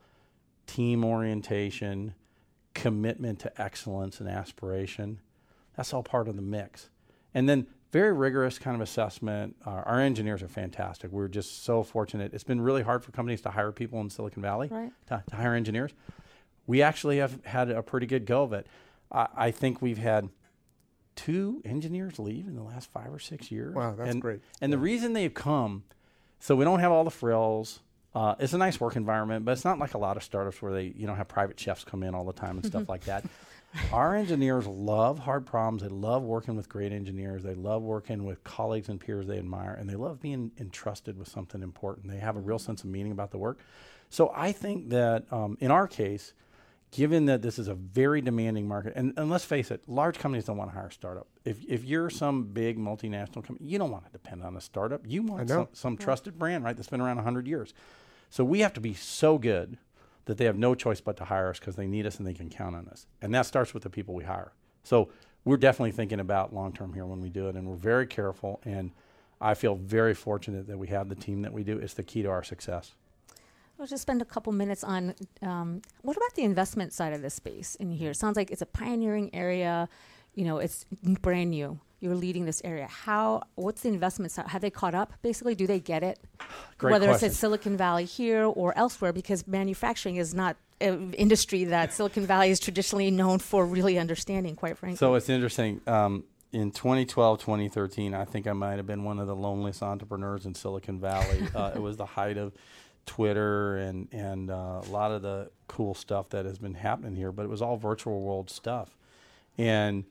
team 0.66 1.04
orientation, 1.04 2.14
commitment 2.74 3.38
to 3.40 3.60
excellence 3.60 4.20
and 4.20 4.28
aspiration 4.28 5.20
that's 5.76 5.92
all 5.92 6.02
part 6.02 6.28
of 6.28 6.36
the 6.36 6.42
mix. 6.42 6.90
And 7.32 7.48
then 7.48 7.66
very 7.94 8.12
rigorous 8.12 8.58
kind 8.58 8.74
of 8.74 8.80
assessment. 8.80 9.54
Uh, 9.64 9.70
our 9.70 10.00
engineers 10.00 10.42
are 10.42 10.48
fantastic. 10.48 11.12
We're 11.12 11.28
just 11.28 11.62
so 11.62 11.84
fortunate. 11.84 12.34
It's 12.34 12.42
been 12.42 12.60
really 12.60 12.82
hard 12.82 13.04
for 13.04 13.12
companies 13.12 13.40
to 13.42 13.50
hire 13.50 13.70
people 13.70 14.00
in 14.00 14.10
Silicon 14.10 14.42
Valley 14.42 14.66
Right. 14.68 14.90
to, 15.06 15.22
to 15.30 15.36
hire 15.36 15.54
engineers. 15.54 15.92
We 16.66 16.82
actually 16.82 17.18
have 17.18 17.38
had 17.44 17.70
a 17.70 17.84
pretty 17.84 18.06
good 18.06 18.26
go 18.26 18.42
of 18.42 18.52
it. 18.52 18.66
I, 19.12 19.28
I 19.36 19.50
think 19.52 19.80
we've 19.80 19.98
had 19.98 20.28
two 21.14 21.62
engineers 21.64 22.18
leave 22.18 22.48
in 22.48 22.56
the 22.56 22.64
last 22.64 22.90
five 22.90 23.14
or 23.14 23.20
six 23.20 23.52
years. 23.52 23.76
Wow, 23.76 23.94
that's 23.96 24.10
and, 24.10 24.20
great. 24.20 24.40
And 24.60 24.72
the 24.72 24.78
reason 24.78 25.12
they've 25.12 25.32
come, 25.32 25.84
so 26.40 26.56
we 26.56 26.64
don't 26.64 26.80
have 26.80 26.90
all 26.90 27.04
the 27.04 27.12
frills. 27.12 27.78
Uh, 28.12 28.34
it's 28.40 28.54
a 28.54 28.58
nice 28.58 28.80
work 28.80 28.96
environment, 28.96 29.44
but 29.44 29.52
it's 29.52 29.64
not 29.64 29.78
like 29.78 29.94
a 29.94 29.98
lot 29.98 30.16
of 30.16 30.24
startups 30.24 30.60
where 30.60 30.72
they, 30.72 30.92
you 30.96 31.06
know, 31.06 31.14
have 31.14 31.28
private 31.28 31.60
chefs 31.60 31.84
come 31.84 32.02
in 32.02 32.12
all 32.12 32.24
the 32.24 32.32
time 32.32 32.56
and 32.56 32.66
stuff 32.66 32.88
like 32.88 33.04
that. 33.04 33.24
Our 33.92 34.16
engineers 34.16 34.66
love 34.66 35.18
hard 35.18 35.46
problems. 35.46 35.82
They 35.82 35.88
love 35.88 36.22
working 36.22 36.56
with 36.56 36.68
great 36.68 36.92
engineers. 36.92 37.42
They 37.42 37.54
love 37.54 37.82
working 37.82 38.24
with 38.24 38.44
colleagues 38.44 38.88
and 38.88 39.00
peers 39.00 39.26
they 39.26 39.38
admire, 39.38 39.74
and 39.74 39.88
they 39.88 39.96
love 39.96 40.20
being 40.20 40.52
entrusted 40.58 41.18
with 41.18 41.28
something 41.28 41.62
important. 41.62 42.08
They 42.08 42.18
have 42.18 42.36
a 42.36 42.40
real 42.40 42.58
sense 42.58 42.82
of 42.82 42.90
meaning 42.90 43.12
about 43.12 43.30
the 43.30 43.38
work. 43.38 43.58
So 44.10 44.32
I 44.34 44.52
think 44.52 44.90
that 44.90 45.24
um, 45.32 45.58
in 45.60 45.70
our 45.70 45.88
case, 45.88 46.34
given 46.92 47.26
that 47.26 47.42
this 47.42 47.58
is 47.58 47.66
a 47.66 47.74
very 47.74 48.20
demanding 48.20 48.68
market, 48.68 48.92
and, 48.94 49.12
and 49.16 49.28
let's 49.28 49.44
face 49.44 49.72
it, 49.72 49.82
large 49.88 50.18
companies 50.18 50.44
don't 50.44 50.56
want 50.56 50.70
to 50.70 50.74
hire 50.76 50.86
a 50.86 50.92
startup. 50.92 51.26
If, 51.44 51.58
if 51.68 51.84
you're 51.84 52.10
some 52.10 52.44
big 52.44 52.78
multinational 52.78 53.44
company, 53.44 53.68
you 53.68 53.78
don't 53.78 53.90
want 53.90 54.06
to 54.06 54.12
depend 54.12 54.44
on 54.44 54.56
a 54.56 54.60
startup. 54.60 55.02
You 55.04 55.22
want 55.22 55.48
some, 55.48 55.68
some 55.72 55.96
trusted 55.96 56.38
brand, 56.38 56.62
right, 56.62 56.76
that's 56.76 56.88
been 56.88 57.00
around 57.00 57.16
100 57.16 57.48
years. 57.48 57.74
So 58.30 58.44
we 58.44 58.60
have 58.60 58.72
to 58.74 58.80
be 58.80 58.94
so 58.94 59.38
good 59.38 59.78
that 60.26 60.38
they 60.38 60.44
have 60.44 60.56
no 60.56 60.74
choice 60.74 61.00
but 61.00 61.16
to 61.18 61.24
hire 61.24 61.50
us 61.50 61.58
because 61.58 61.76
they 61.76 61.86
need 61.86 62.06
us 62.06 62.18
and 62.18 62.26
they 62.26 62.34
can 62.34 62.48
count 62.48 62.74
on 62.74 62.88
us. 62.88 63.06
And 63.20 63.34
that 63.34 63.46
starts 63.46 63.74
with 63.74 63.82
the 63.82 63.90
people 63.90 64.14
we 64.14 64.24
hire. 64.24 64.52
So 64.82 65.10
we're 65.44 65.56
definitely 65.56 65.92
thinking 65.92 66.20
about 66.20 66.54
long 66.54 66.72
term 66.72 66.94
here 66.94 67.06
when 67.06 67.20
we 67.20 67.28
do 67.28 67.48
it, 67.48 67.56
and 67.56 67.68
we're 67.68 67.76
very 67.76 68.06
careful. 68.06 68.60
And 68.64 68.92
I 69.40 69.54
feel 69.54 69.74
very 69.74 70.14
fortunate 70.14 70.66
that 70.68 70.78
we 70.78 70.88
have 70.88 71.08
the 71.08 71.14
team 71.14 71.42
that 71.42 71.52
we 71.52 71.64
do. 71.64 71.78
It's 71.78 71.94
the 71.94 72.02
key 72.02 72.22
to 72.22 72.30
our 72.30 72.42
success. 72.42 72.92
I'll 73.78 73.86
just 73.86 74.02
spend 74.02 74.22
a 74.22 74.24
couple 74.24 74.52
minutes 74.52 74.84
on 74.84 75.14
um, 75.42 75.82
what 76.02 76.16
about 76.16 76.34
the 76.34 76.44
investment 76.44 76.92
side 76.92 77.12
of 77.12 77.22
this 77.22 77.34
space 77.34 77.74
in 77.74 77.90
here? 77.90 78.14
Sounds 78.14 78.36
like 78.36 78.50
it's 78.50 78.62
a 78.62 78.66
pioneering 78.66 79.34
area. 79.34 79.88
You 80.34 80.44
know, 80.44 80.58
it's 80.58 80.86
brand 81.20 81.50
new. 81.50 81.80
You're 82.04 82.14
leading 82.14 82.44
this 82.44 82.60
area. 82.64 82.86
How? 82.86 83.44
What's 83.54 83.80
the 83.80 83.88
investment 83.88 84.30
side? 84.30 84.48
Have 84.48 84.60
they 84.60 84.68
caught 84.68 84.94
up? 84.94 85.14
Basically, 85.22 85.54
do 85.54 85.66
they 85.66 85.80
get 85.80 86.02
it? 86.02 86.18
Great 86.76 86.92
Whether 86.92 87.06
question. 87.06 87.28
it's 87.28 87.36
at 87.36 87.40
Silicon 87.40 87.78
Valley 87.78 88.04
here 88.04 88.44
or 88.44 88.76
elsewhere, 88.76 89.14
because 89.14 89.46
manufacturing 89.46 90.16
is 90.16 90.34
not 90.34 90.58
an 90.82 91.14
industry 91.14 91.64
that 91.64 91.94
Silicon 91.94 92.26
Valley 92.26 92.50
is 92.50 92.60
traditionally 92.60 93.10
known 93.10 93.38
for 93.38 93.64
really 93.64 93.98
understanding. 93.98 94.54
Quite 94.54 94.76
frankly. 94.76 94.98
So 94.98 95.14
it's 95.14 95.30
interesting. 95.30 95.80
Um, 95.86 96.24
in 96.52 96.72
2012, 96.72 97.40
2013, 97.40 98.12
I 98.12 98.26
think 98.26 98.46
I 98.46 98.52
might 98.52 98.76
have 98.76 98.86
been 98.86 99.02
one 99.02 99.18
of 99.18 99.26
the 99.26 99.34
loneliest 99.34 99.82
entrepreneurs 99.82 100.44
in 100.44 100.54
Silicon 100.54 101.00
Valley. 101.00 101.48
uh, 101.54 101.72
it 101.74 101.80
was 101.80 101.96
the 101.96 102.04
height 102.04 102.36
of 102.36 102.52
Twitter 103.06 103.78
and 103.78 104.08
and 104.12 104.50
uh, 104.50 104.82
a 104.84 104.90
lot 104.90 105.10
of 105.10 105.22
the 105.22 105.50
cool 105.68 105.94
stuff 105.94 106.28
that 106.30 106.44
has 106.44 106.58
been 106.58 106.74
happening 106.74 107.16
here, 107.16 107.32
but 107.32 107.44
it 107.44 107.48
was 107.48 107.62
all 107.62 107.78
virtual 107.78 108.20
world 108.20 108.50
stuff. 108.50 108.94
And 109.56 110.04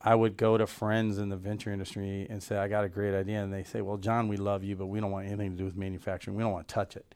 I 0.00 0.14
would 0.14 0.36
go 0.36 0.56
to 0.56 0.66
friends 0.66 1.18
in 1.18 1.28
the 1.28 1.36
venture 1.36 1.72
industry 1.72 2.26
and 2.30 2.42
say, 2.42 2.56
"I 2.56 2.68
got 2.68 2.84
a 2.84 2.88
great 2.88 3.14
idea," 3.14 3.42
and 3.42 3.52
they 3.52 3.64
say, 3.64 3.80
"Well, 3.80 3.96
Jon, 3.96 4.28
we 4.28 4.36
love 4.36 4.62
you, 4.62 4.76
but 4.76 4.86
we 4.86 5.00
don't 5.00 5.10
want 5.10 5.26
anything 5.26 5.50
to 5.52 5.56
do 5.56 5.64
with 5.64 5.76
manufacturing. 5.76 6.36
We 6.36 6.42
don't 6.42 6.52
want 6.52 6.68
to 6.68 6.74
touch 6.74 6.96
it." 6.96 7.14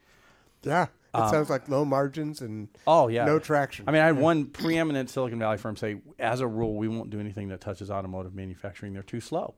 Yeah, 0.65 0.87
it 1.15 1.29
sounds 1.31 1.51
like 1.51 1.69
low 1.69 1.85
margins 1.85 2.41
and 2.41 2.69
Oh 2.87 3.09
yeah, 3.09 3.25
no 3.25 3.39
traction. 3.39 3.89
I 3.89 3.93
mean, 3.93 4.01
I 4.03 4.07
had 4.07 4.17
one 4.17 4.47
preeminent 4.47 5.11
Silicon 5.11 5.39
Valley 5.39 5.59
firm 5.59 5.77
say, 5.77 6.01
as 6.19 6.41
a 6.41 6.47
rule, 6.47 6.77
we 6.77 6.89
won't 6.89 7.11
do 7.11 7.19
anything 7.21 7.49
that 7.49 7.61
touches 7.61 7.91
automotive 7.91 8.35
manufacturing. 8.35 8.93
They're 8.93 9.03
too 9.03 9.21
slow. 9.21 9.55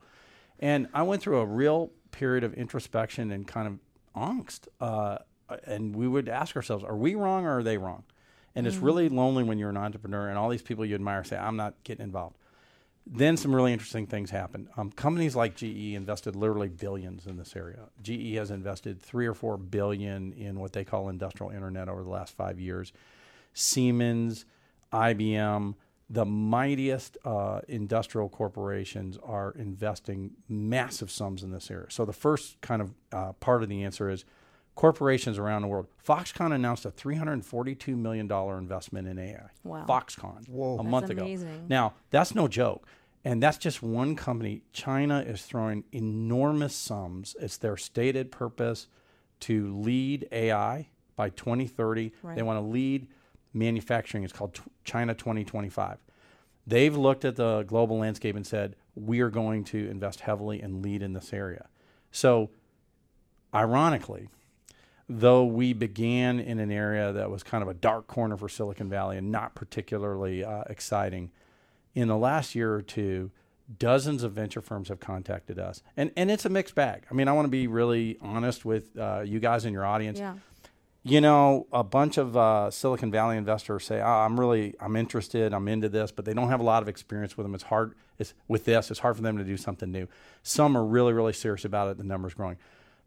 And 0.60 0.88
I 0.94 1.02
went 1.02 1.20
through 1.20 1.38
a 1.40 1.46
real 1.46 1.90
period 2.10 2.42
of 2.44 2.54
introspection 2.54 3.30
and 3.30 3.46
kind 3.46 3.68
of 3.68 3.78
angst. 4.16 4.68
Uh, 4.80 5.18
and 5.66 5.94
we 5.94 6.08
would 6.08 6.28
ask 6.28 6.56
ourselves, 6.56 6.84
are 6.84 6.96
we 6.96 7.14
wrong 7.14 7.44
or 7.44 7.58
are 7.58 7.62
they 7.62 7.76
wrong? 7.76 8.04
And 8.54 8.66
it's 8.66 8.76
really 8.76 9.08
lonely 9.08 9.42
when 9.42 9.58
you're 9.58 9.70
an 9.70 9.76
entrepreneur 9.76 10.28
and 10.28 10.38
all 10.38 10.48
these 10.48 10.62
people 10.62 10.86
you 10.86 10.94
admire 10.94 11.24
say, 11.24 11.36
I'm 11.36 11.56
not 11.56 11.74
getting 11.82 12.04
involved. 12.04 12.36
Then 13.06 13.36
some 13.36 13.54
really 13.54 13.72
interesting 13.72 14.06
things 14.06 14.30
happened. 14.30 14.68
Um, 14.78 14.90
companies 14.90 15.36
like 15.36 15.56
GE 15.56 15.94
invested 15.94 16.34
literally 16.34 16.68
billions 16.68 17.26
in 17.26 17.36
this 17.36 17.54
area. 17.54 17.90
GE 18.02 18.34
has 18.36 18.50
invested 18.50 19.00
three 19.00 19.26
or 19.26 19.34
four 19.34 19.58
billion 19.58 20.32
in 20.32 20.58
what 20.58 20.72
they 20.72 20.84
call 20.84 21.10
industrial 21.10 21.52
internet 21.52 21.88
over 21.88 22.02
the 22.02 22.08
last 22.08 22.34
five 22.34 22.58
years. 22.58 22.92
Siemens, 23.52 24.46
IBM, 24.92 25.74
the 26.08 26.24
mightiest 26.24 27.18
uh, 27.24 27.60
industrial 27.68 28.28
corporations 28.28 29.18
are 29.22 29.52
investing 29.52 30.32
massive 30.48 31.10
sums 31.10 31.42
in 31.42 31.50
this 31.50 31.70
area. 31.70 31.90
So 31.90 32.04
the 32.04 32.12
first 32.12 32.60
kind 32.62 32.80
of 32.80 32.94
uh, 33.12 33.32
part 33.34 33.62
of 33.62 33.68
the 33.68 33.82
answer 33.84 34.08
is 34.08 34.24
corporations 34.74 35.38
around 35.38 35.62
the 35.62 35.68
world. 35.68 35.86
Foxconn 36.06 36.52
announced 36.52 36.84
a 36.84 36.90
$342 36.90 37.96
million 37.96 38.30
investment 38.30 39.06
in 39.08 39.18
AI. 39.18 39.48
Wow. 39.62 39.84
Foxconn 39.88 40.48
Whoa. 40.48 40.74
a 40.74 40.76
That's 40.78 40.88
month 40.88 41.10
ago. 41.10 41.22
amazing. 41.22 41.66
Now, 41.68 41.94
that's 42.10 42.34
no 42.34 42.48
joke. 42.48 42.86
And 43.24 43.42
that's 43.42 43.56
just 43.56 43.82
one 43.82 44.16
company. 44.16 44.62
China 44.72 45.20
is 45.20 45.42
throwing 45.42 45.84
enormous 45.92 46.74
sums. 46.74 47.34
It's 47.40 47.56
their 47.56 47.76
stated 47.76 48.30
purpose 48.30 48.88
to 49.40 49.74
lead 49.78 50.28
AI 50.30 50.88
by 51.16 51.30
2030. 51.30 52.12
Right. 52.22 52.36
They 52.36 52.42
want 52.42 52.58
to 52.58 52.66
lead 52.66 53.06
manufacturing. 53.54 54.24
It's 54.24 54.32
called 54.32 54.54
Ch- 54.54 54.60
China 54.84 55.14
2025. 55.14 55.98
They've 56.66 56.96
looked 56.96 57.24
at 57.24 57.36
the 57.36 57.62
global 57.62 57.98
landscape 57.98 58.36
and 58.36 58.46
said, 58.46 58.76
we 58.94 59.20
are 59.20 59.30
going 59.30 59.64
to 59.64 59.88
invest 59.88 60.20
heavily 60.20 60.60
and 60.60 60.82
lead 60.82 61.02
in 61.02 61.12
this 61.14 61.32
area. 61.32 61.68
So, 62.10 62.50
ironically, 63.54 64.28
though 65.08 65.44
we 65.44 65.72
began 65.72 66.40
in 66.40 66.58
an 66.58 66.70
area 66.70 67.12
that 67.12 67.30
was 67.30 67.42
kind 67.42 67.62
of 67.62 67.68
a 67.68 67.74
dark 67.74 68.06
corner 68.06 68.36
for 68.36 68.48
Silicon 68.48 68.88
Valley 68.88 69.16
and 69.18 69.30
not 69.30 69.54
particularly 69.54 70.44
uh, 70.44 70.62
exciting, 70.70 71.30
in 71.94 72.08
the 72.08 72.16
last 72.16 72.54
year 72.54 72.74
or 72.74 72.82
two, 72.82 73.30
dozens 73.78 74.22
of 74.22 74.32
venture 74.32 74.60
firms 74.60 74.88
have 74.88 75.00
contacted 75.00 75.58
us, 75.58 75.82
and 75.96 76.10
and 76.16 76.30
it's 76.30 76.44
a 76.44 76.48
mixed 76.48 76.74
bag. 76.74 77.06
I 77.10 77.14
mean, 77.14 77.28
I 77.28 77.32
want 77.32 77.46
to 77.46 77.50
be 77.50 77.66
really 77.66 78.18
honest 78.20 78.64
with 78.64 78.96
uh, 78.98 79.22
you 79.24 79.40
guys 79.40 79.64
in 79.64 79.72
your 79.72 79.84
audience. 79.84 80.18
yeah. 80.18 80.34
You 81.06 81.20
know, 81.20 81.66
a 81.70 81.84
bunch 81.84 82.16
of 82.16 82.34
uh, 82.34 82.70
Silicon 82.70 83.10
Valley 83.10 83.36
investors 83.36 83.84
say, 83.84 84.00
oh, 84.00 84.06
"I'm 84.06 84.40
really, 84.40 84.74
I'm 84.80 84.96
interested, 84.96 85.52
I'm 85.52 85.68
into 85.68 85.90
this," 85.90 86.10
but 86.10 86.24
they 86.24 86.32
don't 86.32 86.48
have 86.48 86.60
a 86.60 86.64
lot 86.64 86.82
of 86.82 86.88
experience 86.88 87.36
with 87.36 87.44
them. 87.44 87.54
It's 87.54 87.64
hard. 87.64 87.94
It's 88.18 88.32
with 88.48 88.64
this. 88.64 88.90
It's 88.90 89.00
hard 89.00 89.14
for 89.14 89.20
them 89.20 89.36
to 89.36 89.44
do 89.44 89.58
something 89.58 89.92
new. 89.92 90.08
Some 90.42 90.78
are 90.78 90.84
really, 90.84 91.12
really 91.12 91.34
serious 91.34 91.66
about 91.66 91.90
it. 91.90 91.98
The 91.98 92.04
numbers 92.04 92.32
growing. 92.32 92.56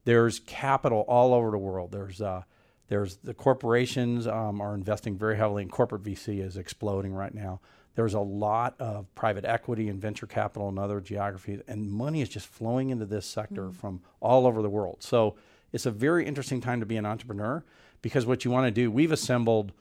There's 0.07 0.39
capital 0.39 1.03
all 1.09 1.33
over 1.33 1.51
the 1.51 1.57
world. 1.57 1.91
There's 1.91 2.21
uh, 2.21 2.43
there's 2.87 3.17
the 3.17 3.33
corporations 3.33 4.25
um, 4.25 4.61
are 4.61 4.73
investing 4.73 5.17
very 5.17 5.35
heavily, 5.35 5.63
and 5.63 5.69
corporate 5.69 6.03
VC 6.03 6.41
is 6.41 6.55
exploding 6.55 7.13
right 7.13 7.33
now. 7.33 7.59
There's 7.95 8.13
a 8.13 8.21
lot 8.21 8.75
of 8.79 9.13
private 9.15 9.43
equity 9.43 9.89
and 9.89 10.01
venture 10.01 10.25
capital 10.25 10.69
in 10.69 10.77
other 10.77 11.01
geographies, 11.01 11.59
and 11.67 11.91
money 11.91 12.21
is 12.21 12.29
just 12.29 12.47
flowing 12.47 12.89
into 12.89 13.05
this 13.05 13.25
sector 13.25 13.69
from 13.73 13.99
all 14.21 14.47
over 14.47 14.61
the 14.61 14.69
world. 14.69 15.03
So 15.03 15.35
it's 15.73 15.85
a 15.85 15.91
very 15.91 16.25
interesting 16.25 16.61
time 16.61 16.79
to 16.79 16.85
be 16.85 16.95
an 16.95 17.05
entrepreneur 17.05 17.65
because 18.01 18.25
what 18.25 18.45
you 18.45 18.51
want 18.51 18.65
to 18.65 18.71
do, 18.71 18.89
we've 18.89 19.11
assembled, 19.11 19.73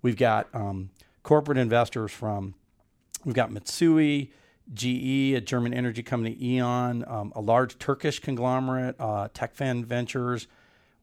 we've 0.00 0.16
got 0.16 0.46
um, 0.54 0.90
corporate 1.24 1.58
investors 1.58 2.12
from, 2.12 2.54
we've 3.24 3.34
got 3.34 3.50
Mitsui, 3.50 4.30
GE, 4.72 5.34
a 5.34 5.40
German 5.40 5.74
energy 5.74 6.02
company, 6.02 6.36
E.ON, 6.40 7.04
um, 7.06 7.32
a 7.34 7.40
large 7.40 7.78
Turkish 7.78 8.20
conglomerate, 8.20 8.96
uh, 8.98 9.28
TechFan 9.28 9.84
Ventures. 9.84 10.46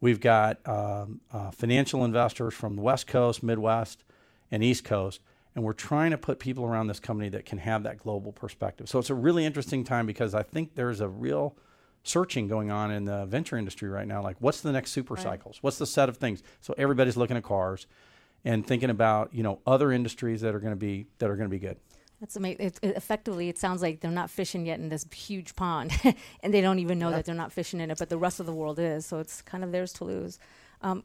We've 0.01 0.19
got 0.19 0.65
um, 0.67 1.21
uh, 1.31 1.51
financial 1.51 2.05
investors 2.05 2.53
from 2.53 2.75
the 2.75 2.81
West 2.81 3.07
Coast, 3.07 3.43
Midwest, 3.43 4.03
and 4.51 4.63
East 4.63 4.83
Coast. 4.83 5.21
And 5.55 5.63
we're 5.63 5.73
trying 5.73 6.11
to 6.11 6.17
put 6.17 6.39
people 6.39 6.65
around 6.65 6.87
this 6.87 6.99
company 6.99 7.29
that 7.29 7.45
can 7.45 7.57
have 7.57 7.83
that 7.83 7.97
global 7.97 8.31
perspective. 8.31 8.87
So 8.87 8.99
it's 8.99 9.09
a 9.09 9.15
really 9.15 9.45
interesting 9.45 9.83
time 9.83 10.05
because 10.05 10.33
I 10.33 10.43
think 10.43 10.75
there's 10.75 11.01
a 11.01 11.09
real 11.09 11.55
searching 12.03 12.47
going 12.47 12.71
on 12.71 12.91
in 12.91 13.05
the 13.05 13.25
venture 13.25 13.57
industry 13.57 13.89
right 13.89 14.07
now. 14.07 14.21
Like, 14.21 14.37
what's 14.39 14.61
the 14.61 14.71
next 14.71 14.91
super 14.91 15.17
cycles? 15.17 15.57
What's 15.61 15.77
the 15.77 15.85
set 15.85 16.07
of 16.07 16.17
things? 16.17 16.43
So 16.61 16.73
everybody's 16.77 17.17
looking 17.17 17.35
at 17.35 17.43
cars 17.43 17.87
and 18.45 18.65
thinking 18.65 18.89
about 18.89 19.33
you 19.33 19.43
know 19.43 19.59
other 19.67 19.91
industries 19.91 20.41
that 20.41 20.55
are 20.55 20.59
going 20.59 20.73
to 20.73 20.79
be 20.79 21.07
that 21.17 21.29
are 21.29 21.35
going 21.35 21.49
to 21.49 21.53
be 21.53 21.59
good. 21.59 21.77
That's 22.19 22.35
amazing. 22.35 22.65
It, 22.65 22.79
it, 22.81 22.97
effectively, 22.97 23.47
it 23.47 23.57
sounds 23.57 23.81
like 23.81 24.01
they're 24.01 24.11
not 24.11 24.29
fishing 24.29 24.65
yet 24.65 24.79
in 24.79 24.89
this 24.89 25.05
huge 25.13 25.55
pond, 25.55 25.91
and 26.43 26.53
they 26.53 26.61
don't 26.61 26.79
even 26.79 26.99
know 26.99 27.11
that 27.11 27.25
they're 27.25 27.35
not 27.35 27.53
fishing 27.53 27.79
in 27.79 27.91
it, 27.91 27.97
but 27.97 28.09
the 28.09 28.17
rest 28.17 28.39
of 28.39 28.45
the 28.45 28.53
world 28.53 28.77
is. 28.77 29.05
So 29.05 29.19
it's 29.19 29.41
kind 29.41 29.63
of 29.63 29.71
theirs 29.71 29.93
to 29.93 30.03
lose. 30.03 30.37
Um, 30.81 31.03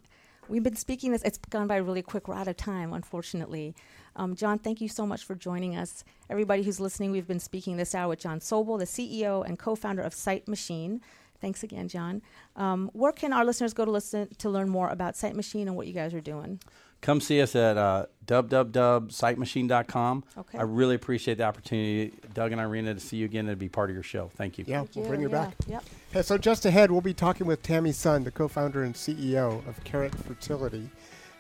we've 0.49 0.63
been 0.63 0.77
speaking 0.77 1.13
this. 1.13 1.23
It's 1.23 1.39
gone 1.39 1.69
by 1.69 1.77
really 1.77 2.03
quick. 2.03 2.27
We're 2.27 2.35
out 2.35 2.49
of 2.49 2.57
time, 2.57 2.93
unfortunately. 2.93 3.75
Um, 4.17 4.35
Jon, 4.35 4.59
thank 4.59 4.81
you 4.81 4.89
so 4.89 5.07
much 5.07 5.25
for 5.25 5.35
joining 5.35 5.77
us. 5.77 6.05
Everybody 6.29 6.63
who's 6.63 6.81
listening, 6.81 7.13
we've 7.13 7.27
been 7.27 7.41
speaking 7.41 7.77
this 7.77 7.95
hour 7.95 8.09
with 8.09 8.21
Jon 8.21 8.41
Sobel, 8.41 8.79
the 8.79 8.85
CEO 8.85 9.45
and 9.47 9.59
co-founder 9.59 10.03
of 10.03 10.15
Sight 10.15 10.49
Machine. 10.49 11.01
Thanks 11.41 11.63
again, 11.63 11.89
Jon. 11.89 12.23
Um, 12.57 12.91
where 12.93 13.13
can 13.13 13.33
our 13.33 13.45
listeners 13.45 13.75
go 13.75 13.85
to 13.85 13.91
listen 13.91 14.29
to 14.39 14.49
learn 14.49 14.69
more 14.69 14.89
about 14.89 15.17
Sight 15.17 15.37
Machine 15.37 15.69
and 15.69 15.77
what 15.77 15.87
you 15.87 15.93
guys 15.93 16.15
are 16.15 16.21
doing? 16.21 16.61
Come 17.05 17.21
see 17.21 17.43
us 17.43 17.55
at 17.55 17.77
uh, 17.77 18.07
www.sightmachine.com. 18.25 20.25
Okay. 20.39 20.59
I 20.59 20.63
really 20.63 20.95
appreciate 20.95 21.37
the 21.37 21.45
opportunity, 21.45 22.15
Doug 22.33 22.53
and 22.53 22.61
Irina, 22.63 22.95
to 22.95 23.01
see 23.01 23.19
you 23.19 23.27
again 23.27 23.41
and 23.47 23.51
to 23.51 23.57
be 23.57 23.69
part 23.69 23.91
of 23.91 23.95
your 23.95 24.03
show. 24.03 24.31
Thank 24.37 24.57
you. 24.57 24.65
Yeah, 24.67 24.79
Thank 24.79 24.95
we'll 24.97 25.05
you. 25.05 25.09
bring 25.11 25.21
you 25.21 25.29
Yeah, 25.29 25.45
back. 25.45 25.55
Yep. 25.67 25.85
Hey, 26.13 26.23
so 26.23 26.39
just 26.39 26.65
ahead, 26.65 26.91
we'll 26.91 27.03
be 27.03 27.13
talking 27.13 27.47
with 27.47 27.63
Tammy 27.63 27.93
Sun, 27.93 28.25
the 28.25 28.31
co-founder 28.31 28.85
and 28.85 28.95
CEO 28.95 29.69
of 29.69 29.85
Carrot 29.85 30.15
Fertility. 30.15 30.89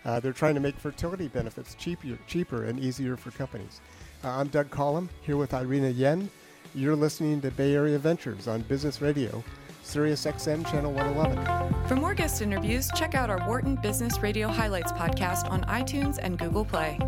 Uh, 0.04 0.20
they're 0.20 0.34
trying 0.34 0.52
to 0.52 0.60
make 0.60 0.76
fertility 0.76 1.28
benefits 1.28 1.74
cheaper, 1.76 2.18
cheaper 2.26 2.66
and 2.66 2.78
easier 2.78 3.16
for 3.16 3.30
companies. 3.30 3.80
Uh, 4.22 4.32
I'm 4.32 4.48
Doug 4.48 4.68
Collom 4.68 5.08
here 5.22 5.38
with 5.38 5.54
Irina 5.54 5.88
Yuen. 5.88 6.28
You're 6.74 6.94
listening 6.94 7.40
to 7.40 7.50
Bay 7.50 7.74
Area 7.74 7.98
Ventures 7.98 8.48
on 8.48 8.60
Business 8.62 9.00
Radio, 9.00 9.42
SiriusXM 9.84 10.68
Channel 10.70 10.92
111. 10.92 11.88
For 11.88 11.96
more 11.96 12.14
guest 12.14 12.42
interviews, 12.42 12.90
check 12.96 13.14
out 13.14 13.30
our 13.30 13.46
Wharton 13.46 13.76
Business 13.76 14.18
Radio 14.20 14.48
Highlights 14.48 14.92
podcast 14.92 15.50
on 15.50 15.62
iTunes 15.64 16.18
and 16.20 16.38
Google 16.38 16.64
Play. 16.64 16.98